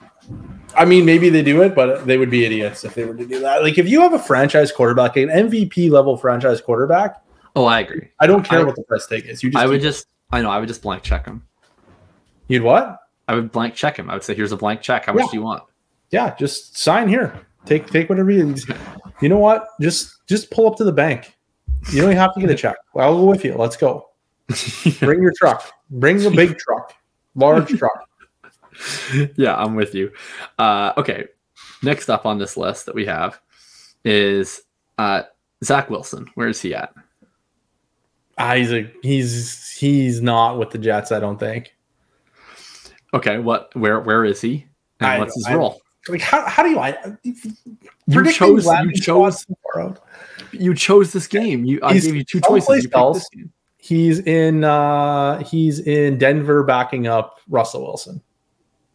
[0.77, 3.27] I mean, maybe they do it, but they would be idiots if they were to
[3.27, 3.62] do that.
[3.62, 7.23] Like, if you have a franchise quarterback, an MVP level franchise quarterback.
[7.57, 8.09] Oh, I agree.
[8.20, 9.43] I don't care I, what the price tag is.
[9.43, 11.45] You just I would just, I know, I would just blank check him.
[12.49, 12.99] You'd what?
[13.31, 14.11] I would blank check him.
[14.11, 15.07] I would say, "Here's a blank check.
[15.07, 15.23] How yeah.
[15.23, 15.62] much do you want?"
[16.11, 17.47] Yeah, just sign here.
[17.65, 18.57] Take take whatever you.
[19.20, 19.69] You know what?
[19.81, 21.39] Just just pull up to the bank.
[21.93, 22.77] You don't have to get a check.
[22.97, 23.55] I'll go with you.
[23.55, 24.09] Let's go.
[24.98, 25.70] Bring your truck.
[25.90, 26.94] Bring a big truck,
[27.35, 27.93] large truck.
[29.36, 30.11] Yeah, I'm with you.
[30.59, 31.27] Uh, okay,
[31.82, 33.39] next up on this list that we have
[34.07, 34.62] is
[34.97, 35.24] uh,
[35.62, 36.27] Zach Wilson.
[36.35, 36.94] Where is he at?
[38.55, 41.12] He's a he's he's not with the Jets.
[41.12, 41.74] I don't think.
[43.12, 43.74] Okay, what?
[43.74, 44.66] Where where is he?
[45.01, 45.81] And I, what's his I, role?
[46.09, 46.97] Like how, how do you I
[48.07, 49.47] you chose you chose
[50.53, 51.65] you chose this game.
[51.65, 52.89] You I gave you two choices.
[53.32, 58.23] You He's in uh he's in Denver backing up Russell Wilson,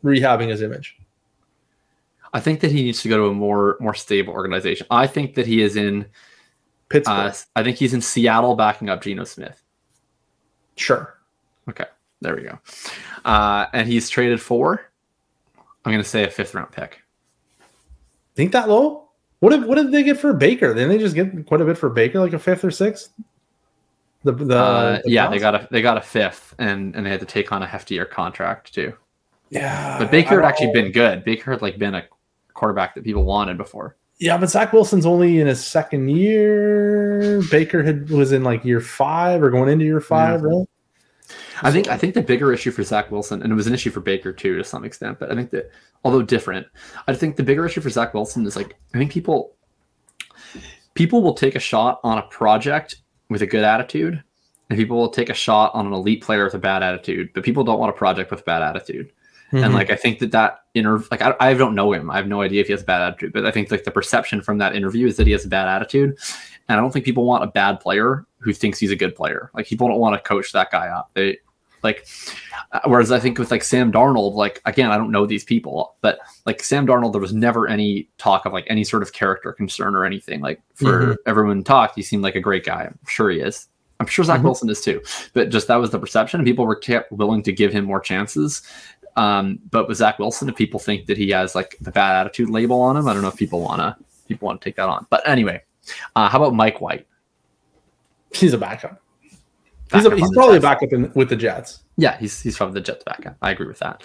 [0.04, 0.98] rehabbing his image.
[2.34, 4.88] I think that he needs to go to a more more stable organization.
[4.92, 6.06] I think that he is in
[6.90, 7.32] Pittsburgh.
[7.32, 9.62] Uh, I think he's in Seattle backing up Geno Smith.
[10.76, 11.18] Sure.
[11.70, 11.86] Okay.
[12.22, 12.60] There we go.
[13.24, 14.90] Uh, and he's traded for,
[15.84, 17.02] I'm going to say a fifth round pick.
[18.36, 19.10] Think that low?
[19.40, 20.74] What did what did they get for Baker?
[20.74, 23.12] Didn't they just get quite a bit for Baker, like a fifth or sixth?
[24.24, 27.12] The, the, uh, the yeah, they got a they got a fifth, and and they
[27.12, 28.94] had to take on a heftier contract too.
[29.52, 31.24] Yeah, but Baker had actually been good.
[31.24, 32.04] Baker had like been a
[32.56, 33.98] quarterback that people wanted before.
[34.18, 37.44] Yeah, but Zach Wilson's only in his second year.
[37.52, 40.48] Baker had was in like year five or going into year five, yeah.
[40.48, 40.68] right?
[41.62, 43.90] I think I think the bigger issue for Zach Wilson, and it was an issue
[43.90, 45.72] for Baker too to some extent, but I think that
[46.04, 46.68] although different,
[47.08, 49.56] I think the bigger issue for Zach Wilson is like I think people
[50.94, 52.98] people will take a shot on a project
[53.30, 54.24] with a good attitude,
[54.70, 57.32] and people will take a shot on an elite player with a bad attitude.
[57.34, 59.12] But people don't want a project with a bad attitude.
[59.52, 59.64] Mm-hmm.
[59.64, 62.10] And like I think that that inter like I, I don't know him.
[62.10, 63.92] I have no idea if he has a bad attitude, but I think like the
[63.92, 66.18] perception from that interview is that he has a bad attitude.
[66.68, 69.52] And I don't think people want a bad player who thinks he's a good player.
[69.54, 71.12] Like people don't want to coach that guy up.
[71.14, 71.38] They
[71.84, 72.08] like
[72.72, 75.96] uh, whereas I think with like Sam Darnold, like again, I don't know these people,
[76.02, 79.54] but like Sam Darnold, there was never any talk of like any sort of character
[79.54, 80.42] concern or anything.
[80.42, 81.14] Like for mm-hmm.
[81.28, 82.84] everyone talked, he seemed like a great guy.
[82.86, 83.68] I'm sure he is.
[84.00, 84.46] I'm sure Zach mm-hmm.
[84.46, 85.02] Wilson is too.
[85.34, 88.02] But just that was the perception, and people were kept willing to give him more
[88.02, 88.62] chances.
[89.16, 92.50] Um, but with Zach Wilson, if people think that he has like the bad attitude
[92.50, 93.98] label on him, I don't know if people wanna
[94.28, 95.06] people want to take that on.
[95.10, 95.62] But anyway,
[96.16, 97.08] uh, how about Mike White?
[98.34, 99.02] He's a backup.
[99.94, 100.66] He's, a, he's probably Jets.
[100.66, 101.84] a backup in, with the Jets.
[101.98, 103.38] Yeah, he's he's from the Jets backup.
[103.42, 104.04] I agree with that.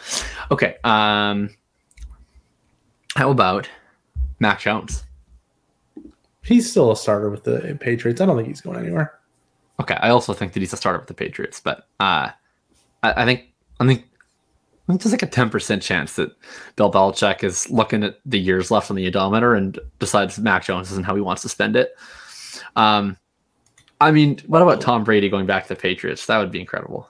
[0.51, 0.77] Okay.
[0.85, 1.51] Um,
[3.16, 3.69] how about
[4.39, 5.05] Mac Jones?
[6.44, 8.20] He's still a starter with the Patriots.
[8.20, 9.19] I don't think he's going anywhere.
[9.81, 12.31] Okay, I also think that he's a starter with the Patriots, but uh,
[13.02, 13.48] I, I think
[13.81, 14.05] I think
[14.91, 16.33] I think there's like a ten percent chance that
[16.75, 20.91] Bill Belichick is looking at the years left on the odometer and decides Mac Jones
[20.91, 21.95] isn't how he wants to spend it.
[22.75, 23.17] Um,
[24.01, 26.27] I mean, what about Tom Brady going back to the Patriots?
[26.27, 27.09] That would be incredible.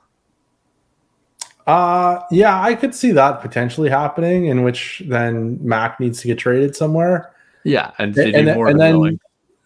[1.66, 6.38] Uh yeah, I could see that potentially happening, in which then Mac needs to get
[6.38, 7.32] traded somewhere.
[7.64, 9.18] Yeah, and, and, and, and then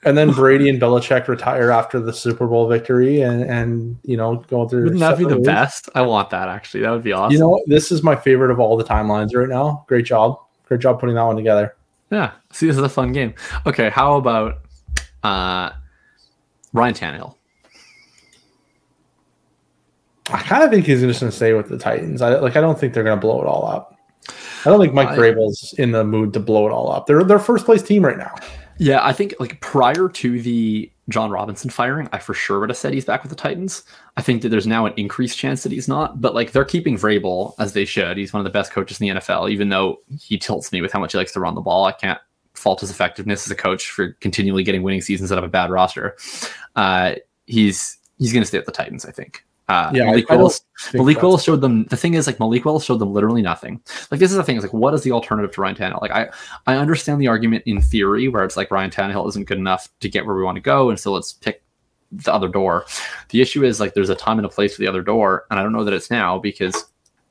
[0.04, 4.36] and then Brady and Belichick retire after the Super Bowl victory, and and you know
[4.48, 4.84] go through.
[4.84, 5.88] Wouldn't that be the best?
[5.94, 6.80] I want that actually.
[6.80, 7.32] That would be awesome.
[7.32, 9.84] You know, this is my favorite of all the timelines right now.
[9.88, 11.76] Great job, great job putting that one together.
[12.10, 13.34] Yeah, see, this is a fun game.
[13.66, 14.60] Okay, how about
[15.22, 15.70] uh,
[16.72, 17.34] Ryan Tannehill?
[20.30, 22.22] I kind of think he's just going to stay with the Titans.
[22.22, 22.56] I like.
[22.56, 23.98] I don't think they're going to blow it all up.
[24.66, 27.06] I don't think Mike I, Vrabel's in the mood to blow it all up.
[27.06, 28.34] They're their first place team right now.
[28.78, 32.76] Yeah, I think like prior to the Jon Robinson firing, I for sure would have
[32.76, 33.84] said he's back with the Titans.
[34.16, 36.96] I think that there's now an increased chance that he's not, but like they're keeping
[36.96, 38.16] Vrabel as they should.
[38.16, 40.92] He's one of the best coaches in the NFL, even though he tilts me with
[40.92, 41.84] how much he likes to run the ball.
[41.84, 42.20] I can't
[42.54, 45.70] fault his effectiveness as a coach for continually getting winning seasons out of a bad
[45.70, 46.16] roster.
[46.74, 47.14] Uh,
[47.46, 49.44] he's he's going to stay at the Titans, I think.
[49.68, 50.60] Uh, yeah, Malik, Willis,
[50.92, 51.84] Malik Willis showed them.
[51.84, 53.80] The thing is, like Malik Willis showed them literally nothing.
[54.10, 54.56] Like this is the thing.
[54.56, 56.02] Is like, what is the alternative to Ryan Tannehill?
[56.02, 56.28] Like, I
[56.66, 60.08] I understand the argument in theory where it's like Ryan Tannehill isn't good enough to
[60.08, 61.62] get where we want to go, and so let's pick
[62.12, 62.84] the other door.
[63.30, 65.58] The issue is like there's a time and a place for the other door, and
[65.58, 66.84] I don't know that it's now because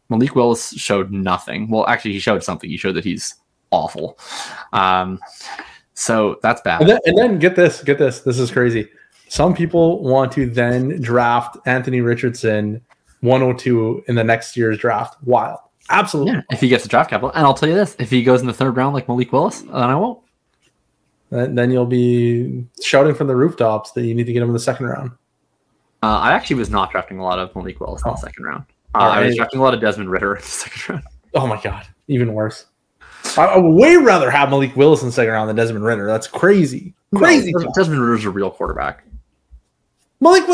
[0.10, 1.70] Malik Willis showed nothing.
[1.70, 2.70] Well, actually, he showed something.
[2.70, 3.36] He showed that he's
[3.72, 4.18] awful.
[4.74, 5.20] Um,
[5.94, 6.82] so that's bad.
[6.82, 8.22] And then, and then get this, get this.
[8.22, 8.90] This is crazy.
[9.34, 12.80] Some people want to then draft Anthony Richardson
[13.22, 15.18] 102 in the next year's draft.
[15.24, 15.58] Wild.
[15.90, 16.34] Absolutely.
[16.34, 17.32] Yeah, if he gets the draft capital.
[17.32, 19.62] And I'll tell you this if he goes in the third round like Malik Willis,
[19.62, 20.20] then I won't.
[21.32, 24.60] Then you'll be shouting from the rooftops that you need to get him in the
[24.60, 25.10] second round.
[26.04, 28.10] Uh, I actually was not drafting a lot of Malik Willis oh.
[28.10, 28.24] in the oh.
[28.24, 28.66] second round.
[28.94, 29.18] Uh, right.
[29.18, 31.06] I was drafting a lot of Desmond Ridder in the second round.
[31.34, 32.68] Oh my god, even worse.
[33.36, 36.06] I, would way rather have Malik Willis in the second round than Desmond Ridder.
[36.06, 36.94] That's crazy.
[37.16, 37.52] Crazy.
[37.52, 39.04] No, Desmond Ridder's a real quarterback.
[40.24, 40.48] Malik,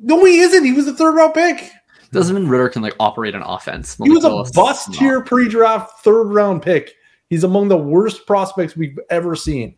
[0.00, 0.64] no, he isn't.
[0.64, 1.70] He was a third round pick.
[2.10, 3.98] Desmond Ridder can like operate an offense.
[3.98, 6.94] Malik he was Willis a bust tier pre draft third round pick.
[7.30, 9.76] He's among the worst prospects we've ever seen.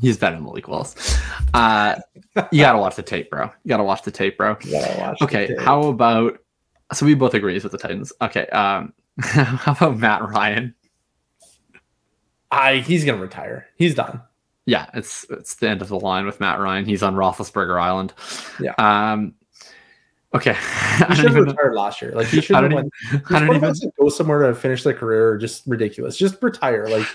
[0.00, 1.20] He's better than Malik Willis.
[1.54, 1.94] Uh,
[2.50, 3.44] you gotta watch the tape, bro.
[3.62, 4.56] You gotta watch the tape, bro.
[5.22, 6.38] okay, how about?
[6.92, 8.12] So we both agree with the Titans.
[8.20, 10.74] Okay, um, how about Matt Ryan?
[12.50, 13.68] I he's gonna retire.
[13.76, 14.20] He's done
[14.66, 16.84] yeah, it's it's the end of the line with Matt Ryan.
[16.84, 18.14] He's on Roethlisberger Island.
[18.60, 18.74] Yeah.
[18.78, 19.34] Um.
[20.34, 20.56] Okay.
[20.94, 22.12] He should have retired last year.
[22.12, 22.88] Like he should have went.
[23.28, 25.36] I don't even go somewhere to finish their career.
[25.36, 26.16] Just ridiculous.
[26.16, 26.86] Just retire.
[26.86, 27.06] Like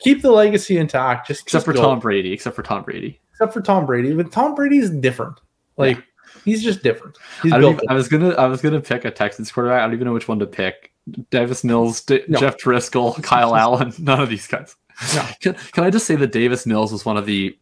[0.00, 1.28] keep the legacy intact.
[1.28, 1.82] Just except just for go.
[1.82, 2.32] Tom Brady.
[2.32, 3.20] Except for Tom Brady.
[3.30, 4.12] Except for Tom Brady.
[4.12, 5.40] But Tom Brady is different.
[5.76, 6.02] Like yeah.
[6.44, 7.16] he's just different.
[7.44, 9.78] He's I, even, I was gonna I was gonna pick a Texans quarterback.
[9.78, 10.92] I don't even know which one to pick.
[11.30, 12.40] Davis Mills, D- no.
[12.40, 13.92] Jeff Driskel, Kyle Allen.
[14.00, 14.74] None of these guys.
[15.14, 15.26] No.
[15.40, 17.56] Can, can I just say that Davis Mills was one of the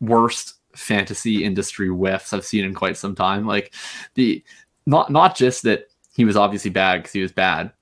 [0.00, 3.46] worst fantasy industry whiffs I've seen in quite some time.
[3.46, 3.74] Like
[4.14, 4.42] the
[4.86, 7.72] not not just that he was obviously bad because he was bad,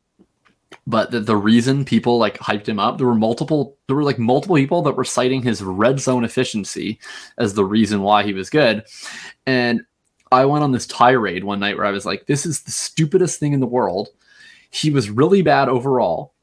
[0.86, 4.18] but the, the reason people like hyped him up, there were multiple there were like
[4.18, 6.98] multiple people that were citing his red zone efficiency
[7.38, 8.84] as the reason why he was good.
[9.46, 9.82] And
[10.32, 13.38] I went on this tirade one night where I was like, this is the stupidest
[13.38, 14.08] thing in the world.
[14.70, 16.34] He was really bad overall.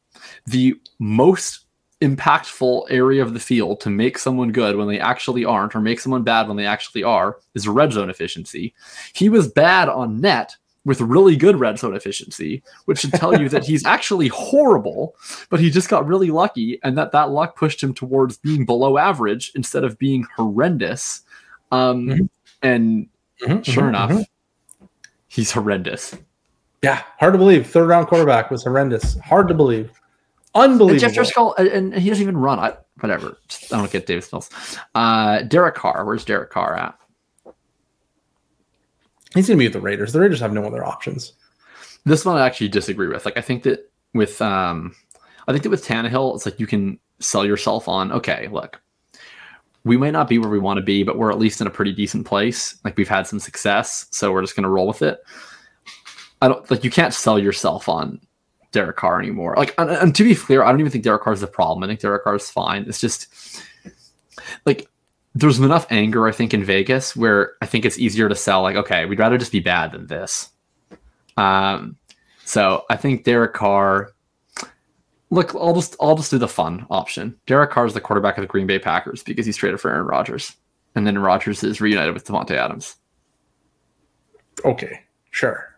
[0.46, 1.63] The most
[2.04, 6.00] impactful area of the field to make someone good when they actually aren't, or make
[6.00, 8.74] someone bad when they actually are, is red zone efficiency.
[9.14, 10.56] He was bad on net
[10.86, 15.16] with really good red zone efficiency, which should tell you that he's actually horrible,
[15.50, 18.98] but he just got really lucky, and that that luck pushed him towards being below
[18.98, 21.22] average instead of being horrendous.
[21.72, 22.26] Um, mm-hmm.
[22.62, 23.10] And
[23.42, 24.86] mm-hmm, sure mm-hmm, enough, mm-hmm.
[25.28, 26.18] he's horrendous.
[26.82, 27.68] Yeah, hard to believe.
[27.68, 29.18] Third round quarterback was horrendous.
[29.20, 29.92] Hard to believe.
[30.56, 30.92] Unbelievable.
[30.92, 32.76] And Jeff Driskel, and he doesn't even run.
[33.00, 33.38] Whatever.
[33.72, 34.50] I don't get Davis Mills.
[34.94, 36.06] Uh, Derek Carr.
[36.06, 36.96] Where's Derek Carr at?
[39.34, 40.14] He's going to be with the Raiders.
[40.14, 41.34] The Raiders have no other options.
[42.06, 43.26] This one I actually disagree with.
[43.26, 44.96] Like, I think that with, um,
[45.48, 48.80] I think that with Tannehill, it's like you can sell yourself on, okay, look,
[49.86, 51.72] we might not be where we want to be, but we're at least in a
[51.72, 52.80] pretty decent place.
[52.86, 55.20] Like, we've had some success, so we're just going to roll with it.
[56.42, 58.20] I don't like you can't sell yourself on
[58.74, 59.54] Derek Carr anymore.
[59.56, 61.84] Like, and, and, to be clear, I don't even think Derek Carr is the problem.
[61.84, 62.84] I think Derek Carr is fine.
[62.88, 63.28] It's just
[64.66, 64.90] like
[65.36, 68.62] there's enough anger, I think, in Vegas where I think it's easier to sell.
[68.64, 70.50] Like, okay, we'd rather just be bad than this.
[71.38, 71.96] Um,
[72.44, 74.12] so I think Derek Carr.
[75.30, 77.36] Look, I'll just I'll just do the fun option.
[77.48, 80.06] Derek Carr is the quarterback of the Green Bay Packers because he's traded for Aaron
[80.06, 80.56] Rodgers,
[80.94, 82.96] and then Rodgers is reunited with Davante Adams.
[84.64, 85.02] Okay,
[85.32, 85.73] sure.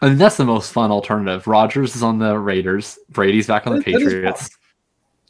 [0.00, 1.46] I mean, that's the most fun alternative.
[1.46, 2.98] Rodgers is on the Raiders.
[3.10, 4.56] Brady's back on the Patriots.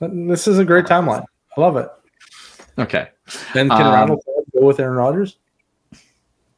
[0.01, 1.25] This is a great timeline.
[1.57, 1.89] I love it.
[2.79, 3.09] Okay.
[3.55, 4.23] Then can um, Randall
[4.55, 5.37] go with Aaron Rodgers?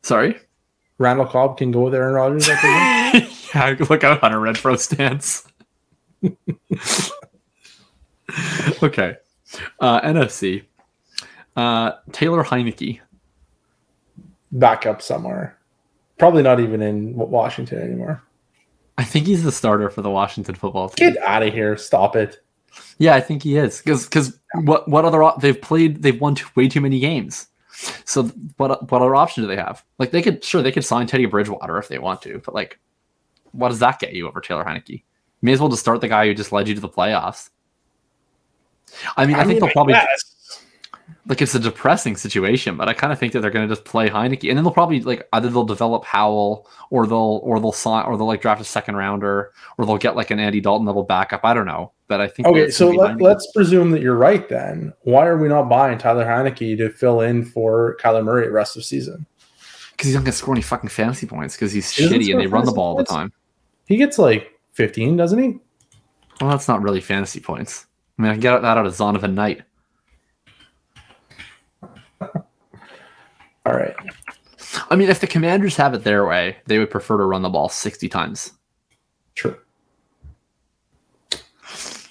[0.03, 0.39] Sorry?
[0.99, 2.49] Randall Cobb can go with Aaron Rodgers.
[3.55, 5.45] yeah, look out Hunter Renfrow stance.
[8.83, 9.17] okay.
[9.79, 10.65] Uh, NFC.
[11.57, 13.01] Uh, Taylor Heinicke.
[14.53, 15.57] Back up somewhere.
[16.21, 18.23] Probably not even in Washington anymore.
[18.99, 21.15] I think he's the starter for the Washington football team.
[21.15, 21.77] Get out of here!
[21.77, 22.43] Stop it.
[22.99, 26.47] Yeah, I think he is because because what what other they've played they've won too,
[26.55, 27.49] way too many games.
[28.05, 28.25] So
[28.59, 29.83] what what other option do they have?
[29.99, 32.79] Like they could sure they could sign Teddy Bridgewater if they want to, but like,
[33.53, 35.03] what does that get you over Taylor Heinicke?
[35.43, 37.51] may as well just start the guy who just led you to the playoffs.
[39.17, 39.95] I mean, I, I think mean, they'll probably
[41.27, 43.85] like it's a depressing situation, but I kind of think that they're going to just
[43.85, 47.73] play Heinicke, and then they'll probably like either they'll develop Howell, or they'll or they'll
[47.73, 50.87] sign, or they'll like draft a second rounder, or they'll get like an Andy Dalton
[50.87, 51.45] level backup.
[51.45, 52.71] I don't know, but I think okay.
[52.71, 54.49] So let, us presume that you're right.
[54.49, 58.77] Then why are we not buying Tyler Heinicke to fill in for Kyler Murray rest
[58.77, 59.27] of season?
[59.93, 62.41] Because he's not going to score any fucking fantasy points because he's he shitty and
[62.41, 63.11] they run the ball points?
[63.11, 63.33] all the time.
[63.87, 65.59] He gets like 15, doesn't he?
[66.41, 67.87] Well, that's not really fantasy points.
[68.19, 69.63] I mean, I can get that out of Zonovan Knight.
[73.71, 73.95] All right.
[74.91, 77.49] I mean, if the commanders have it their way, they would prefer to run the
[77.49, 78.53] ball 60 times.
[79.37, 79.57] True.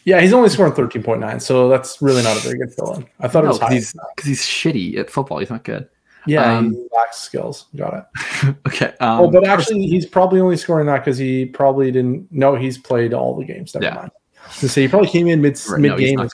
[0.06, 3.06] Yeah, he's only scoring 13.9, so that's really not a very good fill in.
[3.20, 4.04] I thought no, it was high.
[4.16, 5.40] Because he's, shitty at football.
[5.40, 5.90] He's not good.
[6.26, 7.66] Yeah, um, he lacks skills.
[7.76, 8.56] Got it.
[8.68, 8.94] okay.
[9.02, 12.78] Um, oh, but actually, he's probably only scoring that because he probably didn't know he's
[12.78, 13.74] played all the games.
[13.74, 13.94] Never yeah.
[13.94, 14.12] mind.
[14.52, 16.16] So he probably came in mid right, mid game.
[16.16, 16.30] No,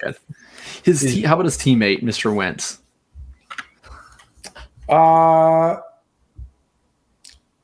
[0.83, 2.33] his te- how about his teammate, Mr.
[2.33, 2.79] Wentz?
[4.89, 5.77] Uh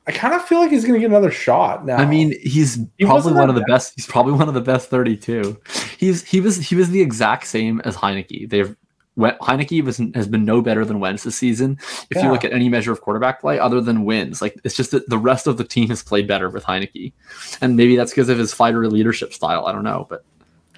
[0.04, 1.96] I kind of feel like he's going to get another shot now.
[1.96, 3.68] I mean, he's he probably one of the bad.
[3.74, 3.92] best.
[3.94, 5.60] He's probably one of the best thirty-two.
[5.96, 8.50] He's he was he was the exact same as Heinicke.
[8.50, 8.74] They've
[9.16, 11.78] Heinicke was, has been no better than Wentz this season.
[12.10, 12.24] If yeah.
[12.24, 15.08] you look at any measure of quarterback play, other than wins, like it's just that
[15.08, 17.12] the rest of the team has played better with Heinicke,
[17.60, 19.66] and maybe that's because of his fighter leadership style.
[19.66, 20.24] I don't know, but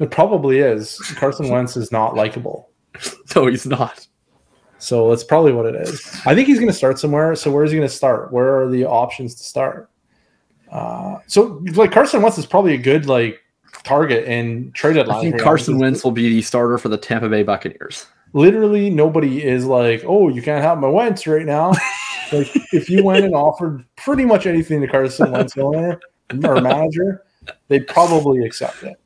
[0.01, 0.99] it probably is.
[1.17, 2.71] Carson Wentz is not likable.
[3.37, 4.07] no, he's not.
[4.85, 6.01] So that's probably what it is.
[6.27, 7.35] I think he's going to start somewhere.
[7.35, 8.33] So where is he going to start?
[8.33, 9.91] Where are the options to start?
[10.71, 13.41] Uh, so like Carson Wentz is probably a good like
[13.85, 15.09] target and traded.
[15.09, 19.43] I think Carson Wentz will be the starter for the Tampa Bay Buccaneers literally nobody
[19.43, 21.71] is like, oh, you can't have my Wentz right now.
[22.33, 25.99] like if you went and offered pretty much anything to Carson Wentz owner
[26.45, 27.23] or manager,
[27.69, 29.01] they'd probably accept it.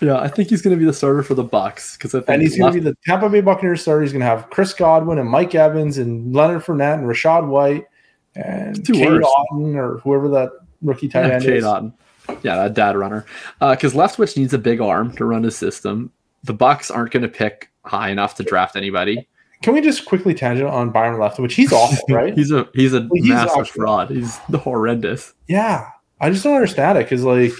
[0.00, 2.28] Yeah, I think he's going to be the starter for the Bucs because I think
[2.28, 4.02] and he's going to be the Tampa Bay Buccaneers starter.
[4.02, 7.86] He's going to have Chris Godwin and Mike Evans and Leonard Fournette and Rachaad White
[8.34, 10.50] and Cade Otton or whoever that
[10.82, 11.64] rookie tight yeah, end Cade is.
[11.64, 11.92] Otton.
[12.42, 13.24] Yeah, that dad runner.
[13.58, 16.12] Because uh, Leftwich needs a big arm to run his system.
[16.44, 19.26] The Bucs aren't going to pick high enough to draft anybody.
[19.62, 21.52] Can we just quickly tangent on Byron Leftwich?
[21.52, 22.32] He's awful, right?
[22.34, 23.64] he's a he's a he's massive awful.
[23.64, 24.10] fraud.
[24.10, 25.34] He's horrendous.
[25.48, 25.88] Yeah,
[26.20, 27.52] I just don't understand it because like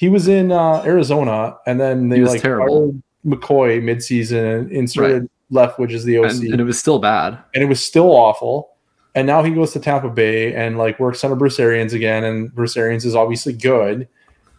[0.00, 2.98] he was in uh, Arizona and then they like terrible.
[3.26, 5.68] McCoy midseason and inserted right.
[5.76, 8.70] Leftwich as the OC, and, and, it was still bad, and it was still awful.
[9.14, 12.50] And now he goes to Tampa Bay and like works under Bruce Arians again, and
[12.54, 14.08] Bruce Arians is obviously good.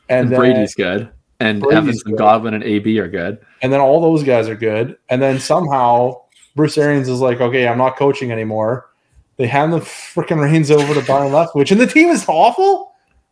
[0.10, 1.10] And, and then, Brady's good
[1.40, 3.40] and Brady's Evans and Godwin and AB are good.
[3.64, 4.96] And then all those guys are good.
[5.10, 6.22] And then somehow
[6.56, 8.90] Bruce Arians is like, okay, I'm not coaching anymore.
[9.38, 12.91] They hand the freaking reins over to Byron Leftwich, and the team is awful.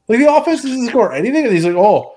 [0.10, 1.45] Like the offense doesn't score anything.
[1.45, 2.15] And he's like, oh,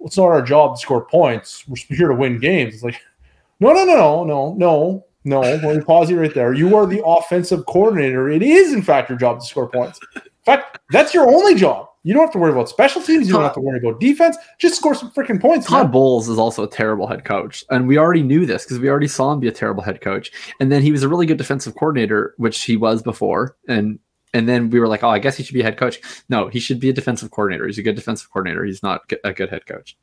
[0.00, 1.66] it's not our job to score points.
[1.68, 2.74] We're here to win games.
[2.74, 3.00] It's like,
[3.60, 5.40] no, no, no, no, no, no.
[5.40, 6.52] Let me pause you right there.
[6.52, 8.28] You are the offensive coordinator.
[8.28, 10.00] It is, in fact, your job to score points.
[10.16, 11.86] In fact, that's your only job.
[12.04, 13.26] You don't have to worry about special teams.
[13.26, 14.36] You don't have to worry about defense.
[14.58, 15.66] Just score some freaking points.
[15.66, 15.92] Todd man.
[15.92, 19.08] Bowles is also a terrible head coach, and we already knew this because we already
[19.08, 20.32] saw him be a terrible head coach.
[20.58, 23.56] And then he was a really good defensive coordinator, which he was before.
[23.68, 23.98] And
[24.34, 26.00] and then we were like, oh, I guess he should be a head coach.
[26.28, 27.66] No, he should be a defensive coordinator.
[27.66, 28.64] He's a good defensive coordinator.
[28.64, 29.96] He's not a good head coach.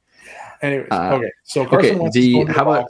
[0.61, 1.31] Anyways, uh, okay.
[1.43, 2.87] So Carson okay, Wentz the, how about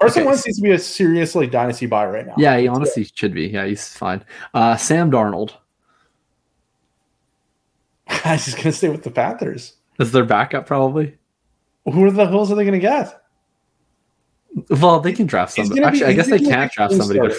[0.00, 0.26] Carson okay.
[0.26, 2.34] Wentz needs to be a serious like dynasty buy right now.
[2.36, 3.48] Yeah, he honestly should be.
[3.48, 4.24] Yeah, he's fine.
[4.54, 5.54] Uh, Sam Darnold.
[8.08, 9.74] I'm just gonna stay with the Panthers.
[9.98, 11.16] Is their backup probably?
[11.84, 13.20] Who the hell are they gonna get?
[14.70, 15.82] Well, they can draft somebody.
[15.82, 17.34] Actually, be, I guess they can't draft somebody.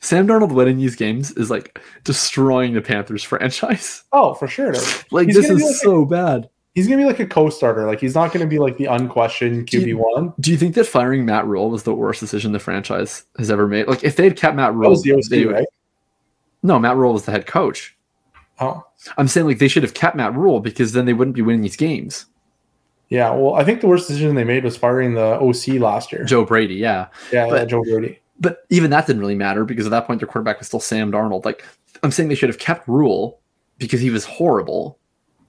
[0.00, 4.04] Sam Darnold winning these games is like destroying the Panthers franchise.
[4.12, 4.74] Oh, for sure.
[5.12, 6.48] like he's this is like so a, bad.
[6.74, 7.86] He's gonna be like a co-starter.
[7.86, 10.32] Like he's not gonna be like the unquestioned QB one.
[10.40, 13.68] Do you think that firing Matt Rhule was the worst decision the franchise has ever
[13.68, 13.86] made?
[13.86, 15.66] Like if they had kept Matt Rhule, was the OC, they, right?
[16.62, 17.96] No, Matt Rhule was the head coach.
[18.58, 18.84] Oh.
[19.16, 21.62] I'm saying like they should have kept Matt Rhule because then they wouldn't be winning
[21.62, 22.26] these games.
[23.10, 26.24] Yeah, well, I think the worst decision they made was firing the OC last year.
[26.24, 27.08] Joe Brady, yeah.
[27.32, 28.20] Yeah, but, yeah, Joe Brady.
[28.38, 31.10] But even that didn't really matter because at that point their quarterback was still Sam
[31.10, 31.44] Darnold.
[31.44, 31.64] Like
[32.02, 33.40] I'm saying they should have kept Rhule
[33.78, 34.96] because he was horrible.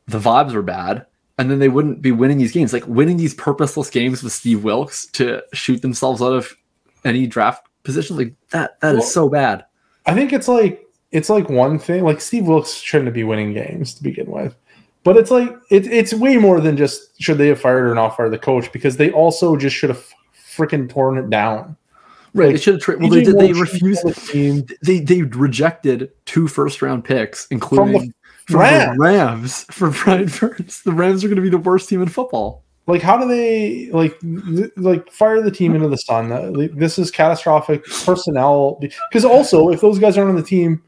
[0.07, 1.05] The vibes were bad,
[1.37, 2.73] and then they wouldn't be winning these games.
[2.73, 6.57] Like winning these purposeless games with Steve Wilks to shoot themselves out of
[7.05, 8.17] any draft position.
[8.17, 9.65] Like that, that well, is so bad.
[10.07, 12.03] I think it's like it's like one thing.
[12.03, 14.55] Like Steve Wilks shouldn't be winning games to begin with.
[15.03, 18.15] But it's like it, it's way more than just should they have fired or not
[18.15, 20.05] fired the coach because they also just should have
[20.35, 21.75] freaking torn it down.
[22.33, 22.45] Right.
[22.45, 22.83] Like, they should have.
[22.83, 23.37] Tra- well, they did.
[23.37, 24.05] They refused.
[24.05, 24.65] The team.
[24.83, 28.13] they they rejected two first round picks, including from the,
[28.45, 28.97] from Rams.
[28.97, 30.81] the Rams for Brian Burns.
[30.83, 32.63] The Rams are going to be the worst team in football.
[32.87, 34.17] Like, how do they like
[34.77, 36.29] like fire the team into the sun?
[36.77, 38.79] This is catastrophic personnel.
[39.09, 40.81] Because also, if those guys aren't on the team,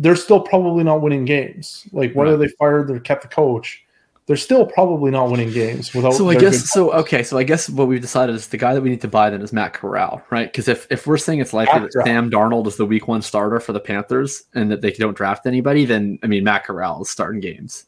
[0.00, 1.86] they're still probably not winning games.
[1.92, 2.48] Like whether right.
[2.48, 3.84] they fired or kept the coach,
[4.26, 6.14] they're still probably not winning games without.
[6.14, 6.90] So I guess so.
[6.92, 9.28] Okay, so I guess what we've decided is the guy that we need to buy
[9.28, 10.50] then is Matt Corral, right?
[10.50, 13.20] Because if if we're saying it's likely Matt that Sam Darnold is the Week One
[13.20, 17.02] starter for the Panthers and that they don't draft anybody, then I mean Matt Corral
[17.02, 17.84] is starting games.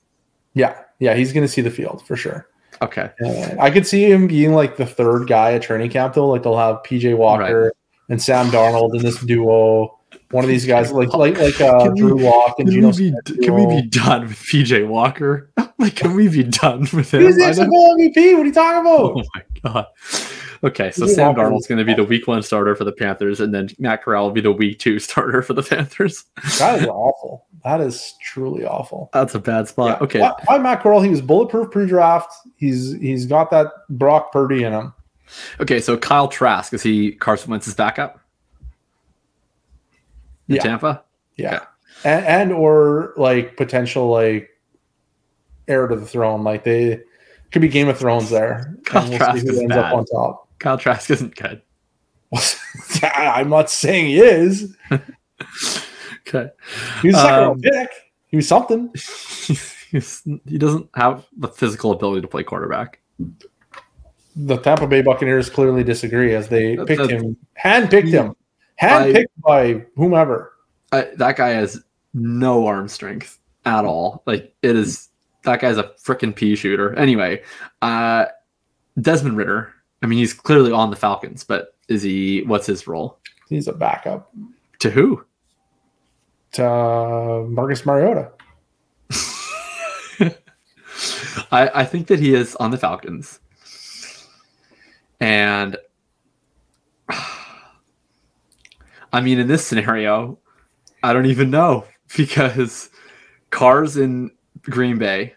[0.52, 2.47] Yeah, yeah, he's going to see the field for sure.
[2.82, 6.28] Okay, and I could see him being like the third guy at training camp though.
[6.28, 7.72] Like they'll have PJ Walker right.
[8.10, 9.97] and Sam Darnold in this duo
[10.32, 12.92] one of these guys like like like uh, Drew Lock and Geno.
[12.92, 15.50] Be, can we be done with PJ Walker?
[15.78, 17.22] like, can we be done with him?
[17.22, 18.34] He's the MVP.
[18.34, 19.00] What are you talking about?
[19.00, 19.86] Oh my god.
[20.64, 23.52] Okay, so Sam Darnold's going to be the week one starter for the Panthers, and
[23.52, 26.24] then Matt Corral will be the week two starter for the Panthers.
[26.59, 27.46] That is awful.
[27.64, 29.10] That is truly awful.
[29.12, 29.98] That's a bad spot.
[29.98, 30.04] Yeah.
[30.04, 31.00] Okay, why, why Matt Corral?
[31.00, 32.32] He was bulletproof pre-draft.
[32.56, 34.94] He's he's got that Brock Purdy in him.
[35.60, 38.20] Okay, so Kyle Trask is he Carson Wentz's backup?
[40.53, 40.62] In yeah.
[40.62, 41.05] Tampa.
[41.37, 41.57] Yeah.
[41.57, 41.65] Okay.
[42.05, 44.51] And, and or like potential like
[45.69, 46.45] heir to the throne.
[46.45, 47.01] Like they
[47.51, 48.77] could be Game of Thrones there.
[48.85, 49.79] Kyle we'll Trask is bad.
[49.79, 50.49] up on top.
[50.59, 51.62] Kyle Trask isn't good.
[53.03, 54.74] I'm not saying he is.
[54.91, 56.51] okay.
[57.03, 57.91] He was a second um, pick.
[58.27, 58.93] He was something.
[59.91, 63.01] he doesn't have the physical ability to play quarterback.
[64.35, 68.35] The Tampa Bay Buccaneers clearly disagree as they picked him, hand picked him
[68.82, 70.52] handpicked by whomever.
[70.90, 71.82] I, that guy has
[72.14, 74.22] no arm strength at all.
[74.26, 75.09] Like it is
[75.44, 76.94] that guy's a freaking pea shooter.
[76.94, 77.42] Anyway,
[77.80, 78.26] uh,
[79.00, 79.72] Desmond Ridder.
[80.02, 82.42] I mean, he's clearly on the Falcons, but is he?
[82.42, 83.18] What's his role?
[83.48, 84.32] He's a backup.
[84.80, 85.24] To who?
[86.52, 88.32] To uh, Marcus Mariota.
[91.50, 93.40] I, I think that he is on the Falcons,
[95.20, 95.76] and
[99.12, 100.39] I mean, in this scenario,
[101.02, 101.84] I don't even know
[102.16, 102.90] because
[103.51, 104.30] Car's in
[104.62, 105.34] Green Bay,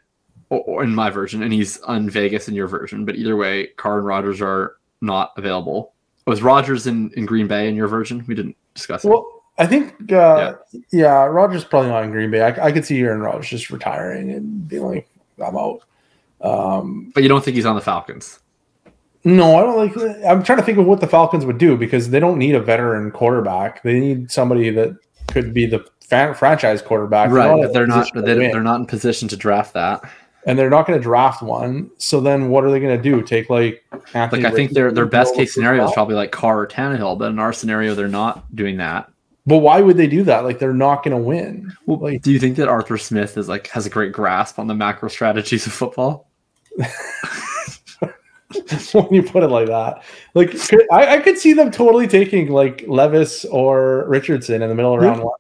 [0.49, 3.05] or, or, in my version, and he's on Vegas in your version.
[3.05, 5.93] But either way, Carr and Rodgers are not available.
[6.27, 8.23] Was Rodgers in, in Green Bay in your version?
[8.27, 9.09] We didn't discuss it.
[9.09, 10.81] Well, I think, uh, yeah.
[10.91, 12.41] yeah, Rodgers probably not in Green Bay.
[12.41, 15.07] I, I could see Aaron Rodgers just retiring and being like,
[15.43, 15.81] I'm out.
[16.41, 18.39] Um, but you don't think he's on the Falcons?
[19.25, 20.23] No, I don't like.
[20.23, 22.59] I'm trying to think of what the Falcons would do because they don't need a
[22.61, 23.81] veteran quarterback.
[23.81, 24.95] They need somebody that
[25.27, 27.31] could be the franchise quarterback.
[27.31, 28.07] Right, they're, they're not.
[28.13, 30.07] They're, they're not in position to draft that,
[30.45, 31.89] and they're not going to draft one.
[31.97, 33.23] So then, what are they going to do?
[33.23, 33.83] Take like
[34.13, 37.17] Anthony like I think their their best case scenario is probably like Carr or Tannehill,
[37.17, 39.11] but in our scenario, they're not doing that.
[39.47, 40.43] But why would they do that?
[40.43, 41.75] Like they're not going to win.
[41.87, 44.67] Well, like, do you think that Arthur Smith is like has a great grasp on
[44.67, 46.29] the macro strategies of football?
[48.93, 50.03] when you put it like that.
[50.33, 50.55] Like
[50.91, 55.01] I, I, could see them totally taking like Levis or Richardson in the middle of
[55.01, 55.39] round one.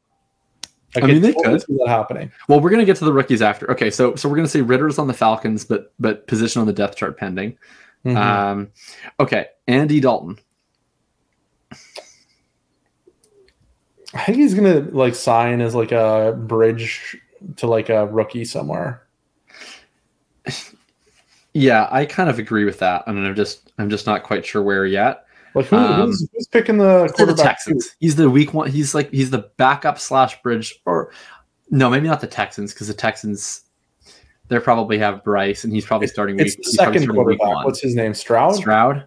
[0.95, 2.31] I, I mean, they totally could see that happening.
[2.47, 3.69] Well, we're gonna get to the rookies after.
[3.71, 6.73] Okay, so so we're gonna say Ridder's on the Falcons, but but position on the
[6.73, 7.57] depth chart pending.
[8.05, 8.17] Mm-hmm.
[8.17, 8.71] Um,
[9.19, 10.37] okay, Andy Dalton.
[14.13, 17.17] I think he's gonna like sign as like a bridge
[17.57, 19.05] to like a rookie somewhere.
[21.55, 23.05] Yeah, I kind of agree with that.
[23.07, 25.25] I mean, I'm just I'm just not quite sure where yet.
[25.53, 27.37] Like who, um, who's, who's, picking the quarterback?
[27.37, 27.87] The Texans.
[27.87, 27.95] Too?
[28.01, 28.69] He's the weak one.
[28.69, 31.13] He's like he's the backup slash bridge, or
[31.69, 33.61] no, maybe not the Texans because the Texans
[34.49, 36.37] they probably have Bryce and he's probably starting.
[36.41, 37.63] It's week, the second quarterback.
[37.63, 38.13] What's his name?
[38.13, 38.55] Stroud.
[38.55, 39.05] Stroud.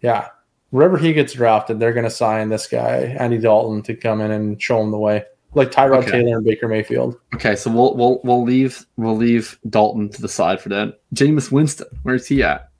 [0.00, 0.28] Yeah,
[0.70, 4.30] wherever he gets drafted, they're going to sign this guy Andy Dalton to come in
[4.30, 6.10] and show him the way like Tyrod okay.
[6.10, 7.18] Taylor and Baker Mayfield.
[7.34, 11.00] Okay, so we'll we'll we'll leave we'll leave Dalton to the side for that.
[11.14, 12.70] Jameis Winston, where's he at?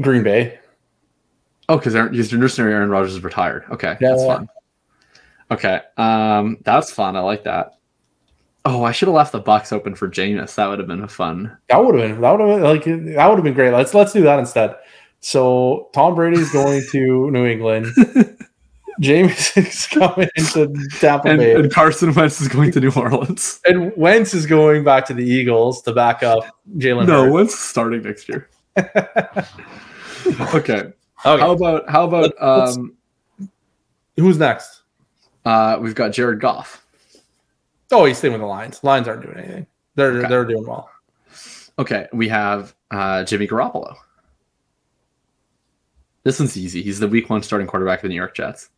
[0.00, 0.58] Green Bay.
[1.68, 3.64] Oh, because because your Aaron Rodgers is retired.
[3.70, 4.48] Okay, yeah, that's fun.
[5.50, 7.16] Okay, um, that's fun.
[7.16, 7.78] I like that.
[8.64, 10.54] Oh, I should have left the box open for Jameis.
[10.56, 11.56] That would have been fun.
[11.68, 12.84] That would have been that would have been like
[13.16, 13.72] that would have been great.
[13.72, 14.76] Let's let's do that instead.
[15.20, 17.86] So Tom Brady's going to New England.
[19.00, 23.60] James is coming into Tampa and, Bay, and Carson Wentz is going to New Orleans.
[23.64, 26.44] and Wentz is going back to the Eagles to back up
[26.78, 27.06] Jalen.
[27.06, 27.32] No, Hurts.
[27.34, 28.48] Wentz is starting next year.
[28.78, 28.92] okay.
[30.54, 32.94] Okay, How about how about Let's- um
[34.16, 34.82] who's next?
[35.44, 36.84] uh we've got Jared Goff.
[37.92, 38.82] Oh, he's staying with the Lions.
[38.84, 39.66] Lions aren't doing anything.
[39.94, 40.28] They're Okay.
[40.28, 40.90] they're doing well.
[41.78, 43.94] Okay, we have uh Jimmy Garoppolo.
[46.24, 46.82] This one's easy.
[46.82, 48.68] He's the week one starting quarterback of the New York Jets.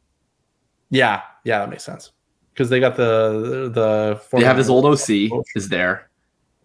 [0.91, 2.13] Yeah, yeah, that makes sense
[2.55, 4.21] because they got the the.
[4.39, 6.09] They have his old OC is there.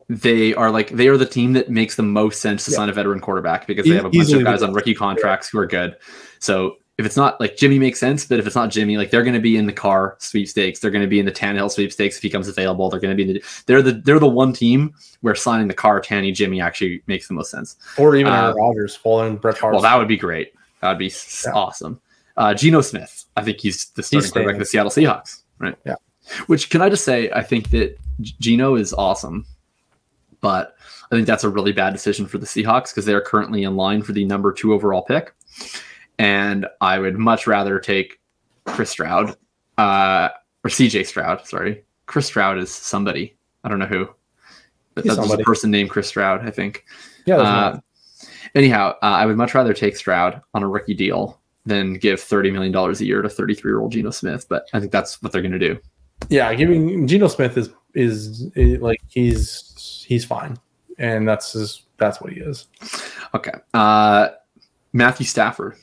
[0.10, 2.78] They are like they are the team that makes the most sense to Yeah.
[2.78, 5.50] sign a veteran quarterback because they have a bunch easily of guys on rookie contracts
[5.50, 5.95] who are good.
[6.40, 9.24] So if it's not like Jimmy makes sense, but if it's not Jimmy, like they're
[9.24, 12.18] going to be in the Carr sweepstakes, they're going to be in the Tannehill sweepstakes
[12.18, 12.90] if he comes available.
[12.90, 15.74] They're going to be in the they're the they're the one team where signing the
[15.74, 17.78] Carr Tanny Jimmy actually makes the most sense.
[17.98, 19.72] or even uh, Aaron Rodgers following Brett Favre.
[19.72, 20.54] Well, that would be great.
[20.82, 21.12] That would be
[21.45, 21.52] Yeah.
[21.54, 22.00] awesome.
[22.38, 24.31] Uh, Geno Smith, I think he's the starting staying.
[24.45, 25.76] quarterback of the Seattle Seahawks, right?
[25.85, 25.95] Yeah.
[26.47, 29.45] Which can I just say, I think that Geno is awesome,
[30.41, 30.76] but
[31.11, 33.76] I think that's a really bad decision for the Seahawks because they are currently in
[33.76, 35.34] line for the number two overall pick,
[36.18, 38.19] and I would much rather take
[38.65, 39.35] Chris Stroud
[39.77, 40.30] uh,
[40.64, 41.45] or CJ Stroud.
[41.45, 43.35] Sorry, Chris Stroud is somebody.
[43.64, 44.10] I don't know who.
[44.95, 46.85] But He's that's a person named Chris Stroud, I think.
[47.26, 47.80] yeah, Uh,
[48.55, 52.52] anyhow, uh, I would much rather take Stroud on a rookie deal than give thirty
[52.52, 54.45] million dollars a year to thirty-three-year-old Geno Smith.
[54.49, 55.80] But I think that's what they're going to do.
[56.30, 56.53] yeah.
[56.53, 60.57] Giving Geno Smith is, is is like he's he's fine,
[60.98, 62.68] and that's his that's what he is.
[63.35, 64.30] Okay, uh,
[64.94, 65.76] Matthew Stafford.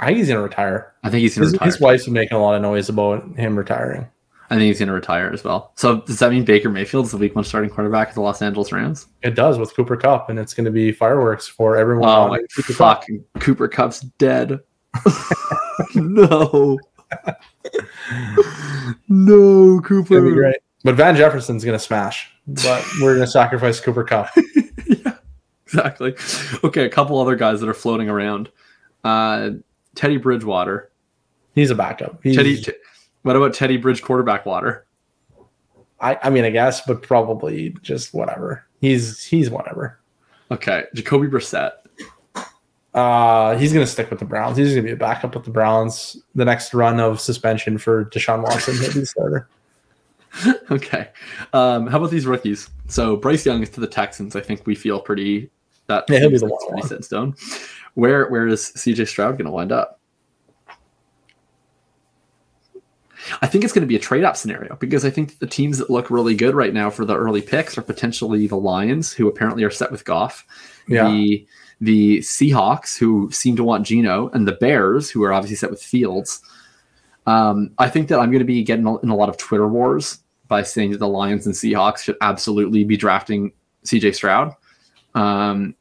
[0.00, 0.94] I think he's gonna retire.
[1.02, 1.66] I think he's going His, to retire.
[1.66, 4.08] his wife's been making a lot of noise about him retiring.
[4.50, 5.72] I think he's going to retire as well.
[5.76, 8.40] So does that mean Baker Mayfield is the week one starting quarterback of the Los
[8.40, 9.06] Angeles Rams?
[9.22, 12.08] It does with Cooper Kupp, and it's going to be fireworks for everyone.
[12.08, 13.06] Oh my Cooper fuck!
[13.40, 14.58] Cooper Kupp's dead.
[15.94, 16.78] no.
[19.08, 20.32] no, It's gonna be Cooper.
[20.32, 20.56] great.
[20.84, 22.30] But Van Jefferson's going to smash.
[22.46, 24.30] But we're going to sacrifice Cooper Kupp.
[24.86, 25.16] yeah,
[25.66, 26.14] exactly.
[26.64, 28.48] Okay, a couple other guys that are floating around.
[29.04, 29.50] Uh,
[29.94, 30.90] Teddy Bridgewater.
[31.54, 32.20] He's a backup.
[32.22, 32.62] He's, Teddy.
[32.62, 32.72] T-
[33.22, 34.84] what about Teddy Bridge quarterback water?
[36.00, 38.64] I, I mean, I guess, but probably just whatever.
[38.80, 39.98] He's he's whatever.
[40.50, 41.72] Okay, Jacoby Brissett.
[42.94, 44.56] Uh, he's going to stick with the Browns.
[44.56, 46.16] He's going to be a backup with the Browns.
[46.34, 49.48] The next run of suspension for Deshaun Watson, he'll be the starter.
[50.70, 51.08] Okay,
[51.54, 52.68] um, how about these rookies?
[52.86, 54.36] So Bryce Young is to the Texans.
[54.36, 55.50] I think we feel pretty
[55.86, 56.72] that Yeah, he'll be the that's one.
[56.74, 57.34] pretty set stone.
[57.94, 59.97] Where where is CJ Stroud going to wind up?
[63.42, 65.78] I think it's going to be a trade up scenario because I think the teams
[65.78, 69.28] that look really good right now for the early picks are potentially the Lions, who
[69.28, 70.46] apparently are set with Goff,
[70.88, 71.08] Yeah.
[71.10, 71.46] the
[71.80, 75.80] the Seahawks, who seem to want Geno, and the Bears, who are obviously set with
[75.80, 76.40] Fields.
[77.26, 80.18] Um, I think that I'm going to be getting in a lot of Twitter wars
[80.48, 83.52] by saying that the Lions and Seahawks should absolutely be drafting
[83.84, 84.54] CJ Stroud.
[85.14, 85.74] Um,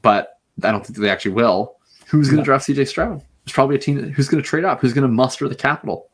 [0.00, 1.76] but I don't think that they actually will.
[2.06, 3.20] Who's going to draft CJ Stroud?
[3.44, 5.54] There's probably a team that, who's going to trade up, who's going to muster the
[5.54, 6.08] capital.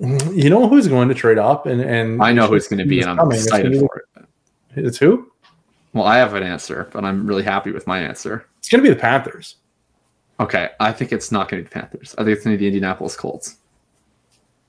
[0.00, 2.86] You know who's going to trade up, and and I know who it's going to
[2.86, 3.36] be, and I'm coming.
[3.36, 4.26] Excited for it.
[4.76, 5.30] It's who?
[5.92, 8.46] Well, I have an answer, but I'm really happy with my answer.
[8.58, 9.56] It's going to be the Panthers.
[10.40, 12.14] Okay, I think it's not going to be the Panthers.
[12.18, 13.58] I think it's going to be the Indianapolis Colts.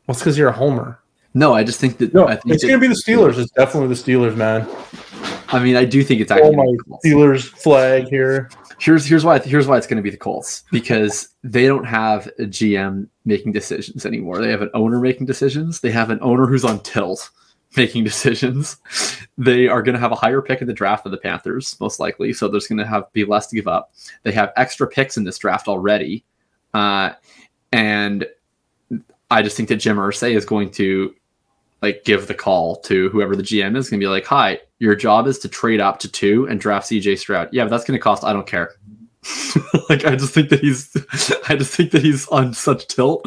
[0.06, 1.00] Well, it's because you're a homer.
[1.34, 2.14] No, I just think that.
[2.14, 3.40] No, I think it's that- going to be the Steelers.
[3.40, 4.68] It's definitely the Steelers, man.
[5.50, 6.56] I mean, I do think it's actually.
[6.56, 6.98] Oh my.
[7.06, 8.50] Steelers flag here.
[8.80, 12.28] Here's here's why here's why it's going to be the Colts because they don't have
[12.40, 14.40] a GM making decisions anymore.
[14.40, 15.80] They have an owner making decisions.
[15.80, 17.30] They have an owner who's on tilt
[17.78, 18.78] making decisions.
[19.38, 22.00] They are going to have a higher pick in the draft than the Panthers most
[22.00, 23.94] likely, so there's going to have be less to give up.
[24.24, 26.24] They have extra picks in this draft already,
[26.74, 27.12] uh,
[27.72, 28.28] and
[29.32, 31.14] I just think that Jim Irsay is going to
[31.82, 34.96] like give the call to whoever the GM is going to be like, "Hi, your
[34.96, 37.98] job is to trade up to two and draft CJ Stroud." Yeah, but that's going
[37.98, 38.24] to cost.
[38.24, 38.72] I don't care.
[39.90, 40.96] like I just think that he's,
[41.50, 43.24] I just think that he's on such tilt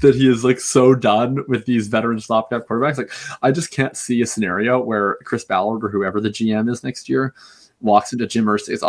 [0.00, 2.98] that he is like so done with these veteran stopgap quarterbacks.
[2.98, 3.12] Like
[3.42, 7.08] I just can't see a scenario where Chris Ballard or whoever the GM is next
[7.08, 7.34] year
[7.80, 8.82] walks into Jim Irsay's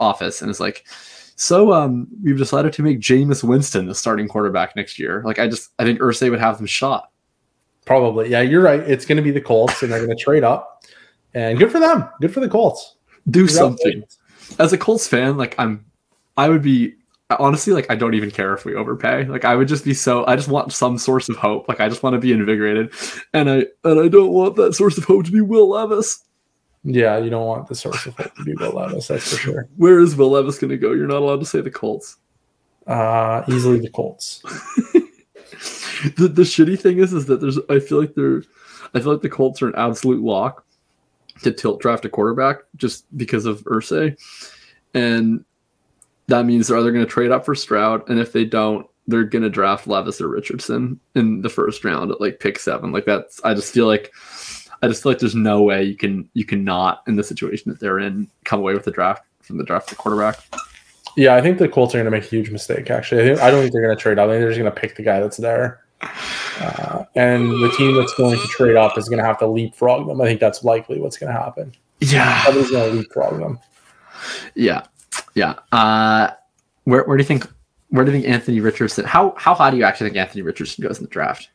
[0.00, 0.86] office and is like,
[1.36, 5.48] "So, um, we've decided to make Jameis Winston the starting quarterback next year." Like I
[5.48, 7.10] just, I think Irsay would have them shot.
[7.84, 8.30] Probably.
[8.30, 8.80] Yeah, you're right.
[8.80, 10.84] It's going to be the Colts, and they're going to trade up.
[11.34, 12.08] And good for them.
[12.20, 12.96] Good for the Colts.
[13.28, 14.02] Do something.
[14.58, 15.84] As a Colts fan, like I'm,
[16.36, 16.94] I would be
[17.38, 19.26] honestly like I don't even care if we overpay.
[19.26, 20.26] Like I would just be so.
[20.26, 21.68] I just want some source of hope.
[21.68, 22.92] Like I just want to be invigorated,
[23.32, 26.24] and I and I don't want that source of hope to be Will Levis.
[26.82, 29.08] Yeah, you don't want the source of hope to be Will Levis.
[29.08, 29.68] That's for sure.
[29.76, 30.92] Where is Will Levis going to go?
[30.92, 32.16] You're not allowed to say the Colts.
[32.86, 34.40] Uh, easily the Colts.
[36.16, 37.58] the, the shitty thing is, is that there's.
[37.68, 38.42] I feel like they're.
[38.94, 40.64] I feel like the Colts are an absolute lock
[41.42, 44.18] to tilt draft a quarterback just because of Irsay,
[44.94, 45.44] and
[46.28, 49.24] that means they're either going to trade up for Stroud, and if they don't, they're
[49.24, 52.92] going to draft Levis or Richardson in the first round at like pick seven.
[52.92, 53.40] Like that's.
[53.44, 54.12] I just feel like.
[54.82, 57.80] I just feel like there's no way you can you cannot in the situation that
[57.80, 60.38] they're in come away with the draft from the draft the quarterback.
[61.16, 62.88] Yeah, I think the Colts are going to make a huge mistake.
[62.90, 64.28] Actually, I, think, I don't think they're going to trade up.
[64.28, 65.84] I think they're just going to pick the guy that's there.
[66.02, 70.06] Uh, and the team that's going to trade up is going to have to leapfrog
[70.06, 70.20] them.
[70.20, 71.72] I think that's likely what's going to happen.
[72.00, 73.58] Yeah, somebody's going to leapfrog them.
[74.54, 74.84] Yeah,
[75.34, 75.54] yeah.
[75.72, 76.30] Uh,
[76.84, 77.46] where where do you think
[77.88, 79.04] where do you think Anthony Richardson?
[79.04, 81.50] How how high do you actually think Anthony Richardson goes in the draft?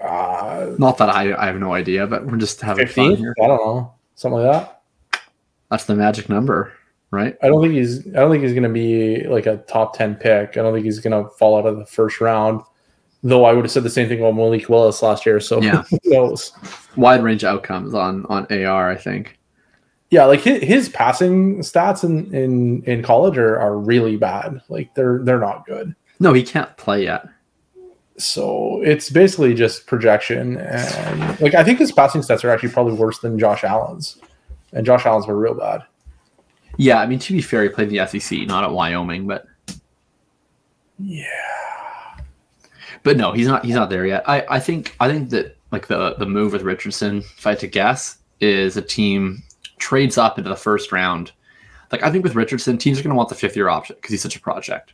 [0.00, 3.10] Uh, Not that I I have no idea, but we're just having 15?
[3.10, 3.34] fun here.
[3.42, 4.82] I don't know, something like that.
[5.70, 6.72] That's the magic number,
[7.10, 7.36] right?
[7.42, 10.14] I don't think he's I don't think he's going to be like a top ten
[10.14, 10.56] pick.
[10.56, 12.62] I don't think he's going to fall out of the first round.
[13.22, 15.40] Though I would have said the same thing about Malik Willis last year.
[15.40, 16.52] So yeah, who knows?
[16.96, 19.38] Wide range outcomes on on AR, I think.
[20.10, 24.60] Yeah, like his, his passing stats in, in in college are, are really bad.
[24.68, 25.94] Like they're they're not good.
[26.20, 27.26] No, he can't play yet.
[28.18, 32.94] So it's basically just projection, and like I think his passing stats are actually probably
[32.94, 34.18] worse than Josh Allen's,
[34.72, 35.82] and Josh Allen's were real bad.
[36.76, 39.46] Yeah, I mean to be fair, he played the SEC, not at Wyoming, but
[40.98, 41.24] yeah,
[43.02, 43.64] but no, he's not.
[43.64, 44.28] He's not there yet.
[44.28, 44.96] I, I think.
[45.00, 48.76] I think that like the the move with Richardson, if I had to guess, is
[48.76, 49.42] a team
[49.78, 51.32] trades up into the first round.
[51.92, 54.10] Like I think with Richardson, teams are going to want the fifth year option because
[54.10, 54.92] he's such a project.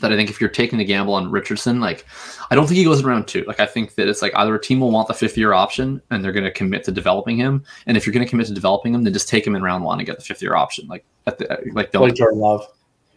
[0.00, 2.04] That I think if you're taking the gamble on Richardson, like
[2.50, 3.44] I don't think he goes in round two.
[3.46, 6.02] Like I think that it's like either a team will want the fifth year option
[6.10, 8.54] and they're going to commit to developing him, and if you're going to commit to
[8.54, 10.88] developing him, then just take him in round one and get the fifth year option.
[10.88, 12.66] Like at the like don't like Jordan Love,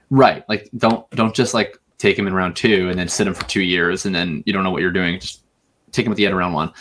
[0.09, 0.47] right?
[0.47, 3.45] Like don't don't just like take him in round two and then sit him for
[3.45, 5.19] two years and then you don't know what you're doing.
[5.19, 5.43] Just
[5.91, 6.71] take him at the end of round one.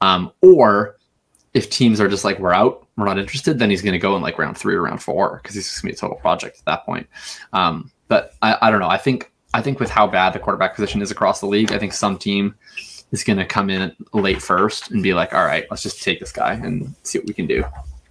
[0.00, 0.96] Um, or
[1.54, 4.14] if teams are just like, we're out, we're not interested, then he's going to go
[4.16, 6.16] in like round three or round four because he's just going to be a total
[6.18, 7.06] project at that point.
[7.52, 8.88] Um, but I, I don't know.
[8.88, 11.78] I think I think with how bad the quarterback position is across the league, I
[11.78, 12.54] think some team
[13.12, 16.20] is going to come in late first and be like, all right, let's just take
[16.20, 17.64] this guy and see what we can do.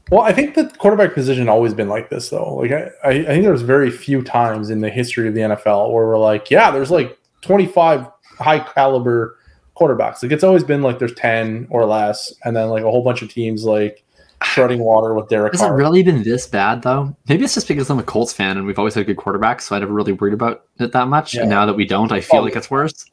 [0.09, 2.55] Well, I think the quarterback position always been like this though.
[2.55, 6.07] Like I, I think there's very few times in the history of the NFL where
[6.07, 8.07] we're like, yeah, there's like 25
[8.39, 9.37] high caliber
[9.75, 10.23] quarterbacks.
[10.23, 13.21] Like it's always been like there's 10 or less, and then like a whole bunch
[13.21, 14.03] of teams like
[14.41, 15.53] treading water with Derek.
[15.53, 15.73] Has Carr.
[15.73, 17.15] it really been this bad though?
[17.27, 19.75] Maybe it's just because I'm a Colts fan and we've always had good quarterbacks, so
[19.75, 21.33] I never really worried about it that much.
[21.33, 21.41] Yeah.
[21.41, 22.51] And now that we don't, I feel probably.
[22.51, 23.05] like it's worse.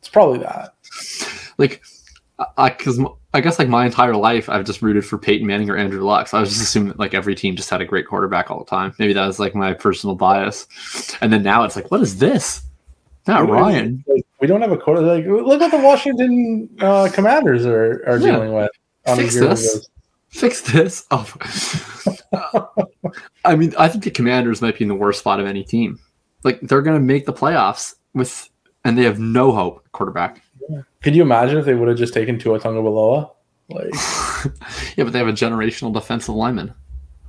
[0.00, 0.74] It's probably that.
[1.58, 1.82] Like,
[2.56, 3.00] I because
[3.34, 6.28] I guess like my entire life I've just rooted for Peyton Manning or Andrew Luck.
[6.28, 8.60] So I was just assuming that like every team just had a great quarterback all
[8.60, 8.94] the time.
[8.98, 10.66] Maybe that was like my personal bias.
[11.20, 12.62] And then now it's like, what is this?
[13.26, 14.04] Not we Ryan.
[14.06, 15.02] Like, we don't have a quarter.
[15.02, 18.32] Like, look what the Washington uh, Commanders are, are yeah.
[18.32, 18.70] dealing with.
[19.16, 19.88] Fix this.
[20.28, 21.06] Fix this.
[22.30, 22.68] Oh.
[23.44, 25.98] I mean, I think the Commanders might be in the worst spot of any team.
[26.44, 28.50] Like they're going to make the playoffs with,
[28.84, 30.42] and they have no hope quarterback.
[30.68, 30.82] Yeah.
[31.02, 33.30] Could you imagine if they would have just taken Tua Tagovailoa?
[33.70, 33.90] Like,
[34.96, 36.74] yeah, but they have a generational defensive lineman.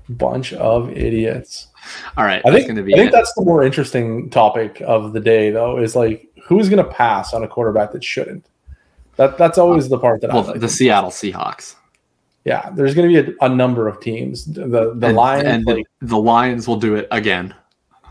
[0.09, 1.67] Bunch of idiots.
[2.17, 5.77] All right, I think, I think that's the more interesting topic of the day, though,
[5.77, 8.45] is like who's going to pass on a quarterback that shouldn't.
[9.17, 10.59] That that's always the part that well, I like.
[10.61, 11.75] the Seattle Seahawks.
[12.45, 14.45] Yeah, there's going to be a, a, number of teams.
[14.45, 17.53] The the and, Lions and like, the, Lions will do it again.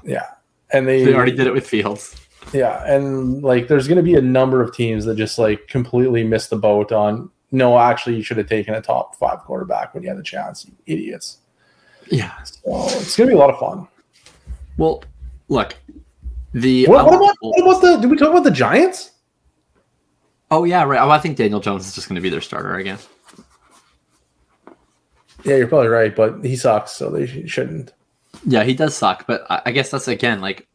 [0.04, 0.26] Yeah,
[0.70, 2.14] and they they already did it with Fields.
[2.52, 6.24] Yeah, and like there's going to be a number of teams that just like completely
[6.24, 7.30] missed the boat on.
[7.50, 10.66] No, actually, you should have taken a top five quarterback when you had the chance.
[10.66, 11.38] You idiots.
[12.10, 13.88] Yeah, so it's going to be a lot of fun.
[14.76, 15.02] Well,
[15.48, 15.74] look,
[16.52, 17.96] the what, what, about, what about the?
[17.96, 19.12] Did we talk about the Giants?
[20.50, 21.00] Oh yeah, right.
[21.00, 22.98] Oh, I think Daniel Jones is just going to be their starter again.
[25.44, 27.92] Yeah, you're probably right, but he sucks, so they shouldn't.
[28.44, 30.68] Yeah, he does suck, but I guess that's again like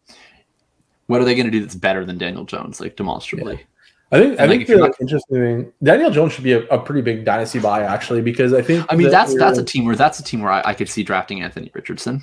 [1.07, 3.56] what are they going to do that's better than Daniel Jones, like demonstrably?
[3.56, 3.64] Yeah.
[4.11, 5.02] I think and I like think the not...
[5.02, 8.85] interesting Daniel Jones should be a, a, pretty big dynasty buy actually because I think
[8.90, 10.88] I mean that that's that's a team where that's a team where I, I, could
[10.88, 12.22] see drafting Anthony Richardson.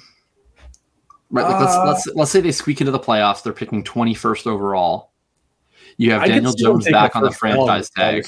[1.31, 4.15] Right, like uh, let's let's let's say they squeak into the playoffs, they're picking twenty
[4.15, 5.11] first overall.
[5.97, 8.25] You have I Daniel Jones back on the franchise tag.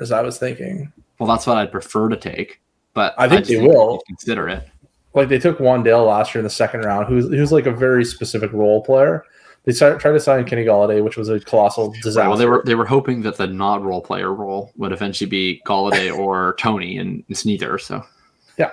[0.00, 0.90] As I was thinking.
[1.18, 2.62] Well, that's what I'd prefer to take,
[2.94, 4.68] but I think I they think will consider it.
[5.14, 8.04] Like they took Wan'Dale last year in the second round, who's who's like a very
[8.04, 9.24] specific role player
[9.64, 12.20] they started, tried to sign Kenny Golladay, which was a colossal disaster.
[12.20, 15.30] Right, well, they were they were hoping that the not role player role would eventually
[15.30, 17.78] be Golladay or Tony, and it's neither.
[17.78, 18.04] So,
[18.58, 18.70] yeah,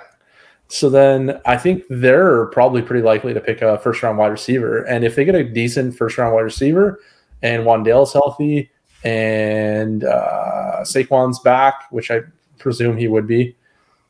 [0.66, 4.82] So then I think they're probably pretty likely to pick a first round wide receiver.
[4.82, 7.00] And if they get a decent first round wide receiver
[7.42, 8.70] and Wan'Dale's healthy
[9.04, 12.22] and uh, Saquon's back, which I
[12.58, 13.56] presume he would be,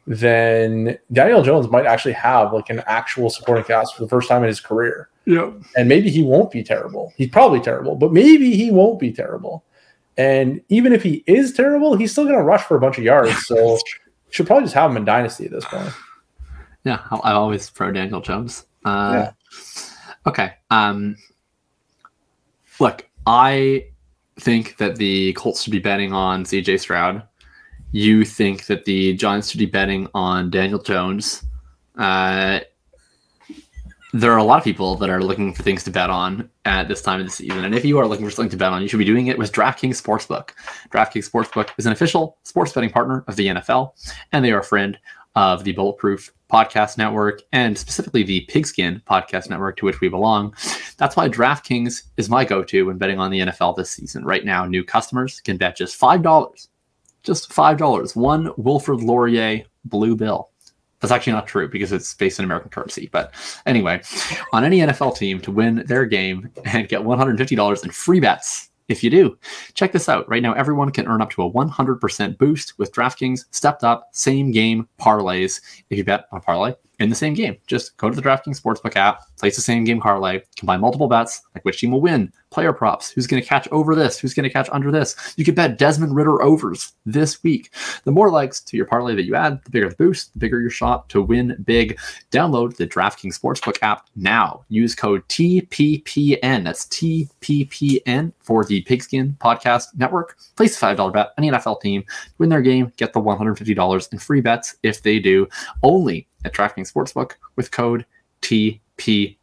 [0.06, 4.42] then Daniel Jones might actually have like an actual supporting cast for the first time
[4.42, 5.08] in his career.
[5.26, 5.52] Yeah.
[5.76, 7.12] And maybe he won't be terrible.
[7.16, 9.64] He's probably terrible, but maybe he won't be terrible.
[10.16, 13.04] And even if he is terrible, he's still going to rush for a bunch of
[13.04, 13.46] yards.
[13.46, 13.78] So
[14.30, 15.92] should probably just have him in dynasty at this point.
[16.84, 18.66] Yeah, I always pro Daniel Jones.
[18.84, 19.32] Uh, yeah.
[20.26, 20.52] Okay.
[20.70, 21.16] Um,
[22.78, 23.86] look, I
[24.38, 27.22] think that the Colts should be betting on CJ Stroud.
[27.92, 31.44] You think that the Giants should be betting on Daniel Jones.
[31.96, 32.60] Uh,
[34.12, 36.88] there are a lot of people that are looking for things to bet on at
[36.88, 37.64] this time of the season.
[37.64, 39.38] And if you are looking for something to bet on, you should be doing it
[39.38, 40.50] with DraftKings Sportsbook.
[40.90, 43.92] DraftKings Sportsbook is an official sports betting partner of the NFL,
[44.32, 44.98] and they are a friend
[45.36, 50.54] of the Bulletproof Podcast Network and specifically the Pigskin Podcast Network to which we belong.
[50.96, 54.24] That's why DraftKings is my go to when betting on the NFL this season.
[54.24, 56.68] Right now, new customers can bet just $5.
[57.22, 58.16] Just $5.
[58.16, 60.50] One Wilfrid Laurier Blue Bill.
[61.00, 63.08] That's actually not true because it's based in American currency.
[63.10, 63.32] But
[63.64, 64.02] anyway,
[64.52, 69.04] on any NFL team to win their game and get $150 in free bets if
[69.04, 69.38] you do,
[69.74, 70.28] check this out.
[70.28, 74.50] Right now, everyone can earn up to a 100% boost with DraftKings stepped up same
[74.50, 75.60] game parlays.
[75.90, 77.56] If you bet on a parlay, in the same game.
[77.66, 81.42] Just go to the DraftKings Sportsbook app, place the same game parlay, combine multiple bets,
[81.54, 84.44] like which team will win, player props, who's going to catch over this, who's going
[84.44, 85.34] to catch under this.
[85.36, 87.74] You can bet Desmond Ridder overs this week.
[88.04, 90.60] The more likes to your parlay that you add, the bigger the boost, the bigger
[90.60, 91.98] your shot to win big.
[92.30, 94.64] Download the DraftKings Sportsbook app now.
[94.68, 96.64] Use code TPPN.
[96.64, 100.36] That's TPPN for the Pigskin Podcast Network.
[100.56, 102.04] Place a $5 bet, on any NFL team,
[102.36, 105.48] win their game, get the $150 in free bets if they do.
[105.82, 108.06] Only at DraftKings Sportsbook with code
[108.42, 109.36] TPPN.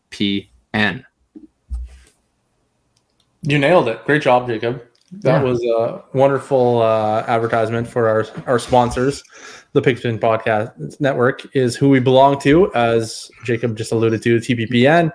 [3.44, 4.03] You nailed it.
[4.06, 4.84] Great job, Jakob.
[5.11, 5.44] That yeah.
[5.44, 9.24] was a wonderful uh, advertisement for our, our sponsors.
[9.72, 15.14] The Pigskin Podcast Network is who we belong to, as Jakob just alluded to, TPPN.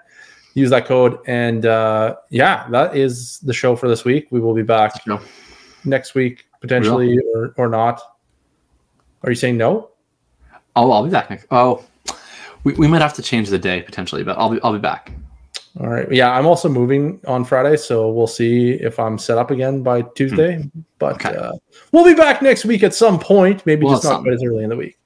[0.54, 1.18] Use that code.
[1.26, 4.28] And uh, yeah, that is the show for this week.
[4.30, 5.20] We will be back no.
[5.84, 8.00] next week, potentially, or, or not.
[9.22, 9.90] Are you saying no?
[10.76, 11.46] Oh, I'll be back next.
[11.50, 11.84] Oh,
[12.64, 15.12] we, we might have to change the day potentially, but I'll be I'll be back.
[15.80, 16.10] All right.
[16.12, 20.02] Yeah, I'm also moving on Friday, so we'll see if I'm set up again by
[20.02, 20.56] Tuesday.
[20.56, 20.80] Hmm.
[20.98, 21.34] But okay.
[21.36, 21.52] uh,
[21.92, 23.64] we'll be back next week at some point.
[23.64, 24.98] Maybe just not quite as early in the week.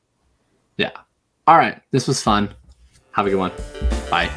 [0.77, 0.91] Yeah.
[1.47, 1.81] All right.
[1.93, 2.53] This was fun.
[3.13, 3.53] Have a good one.
[4.11, 4.31] Bye.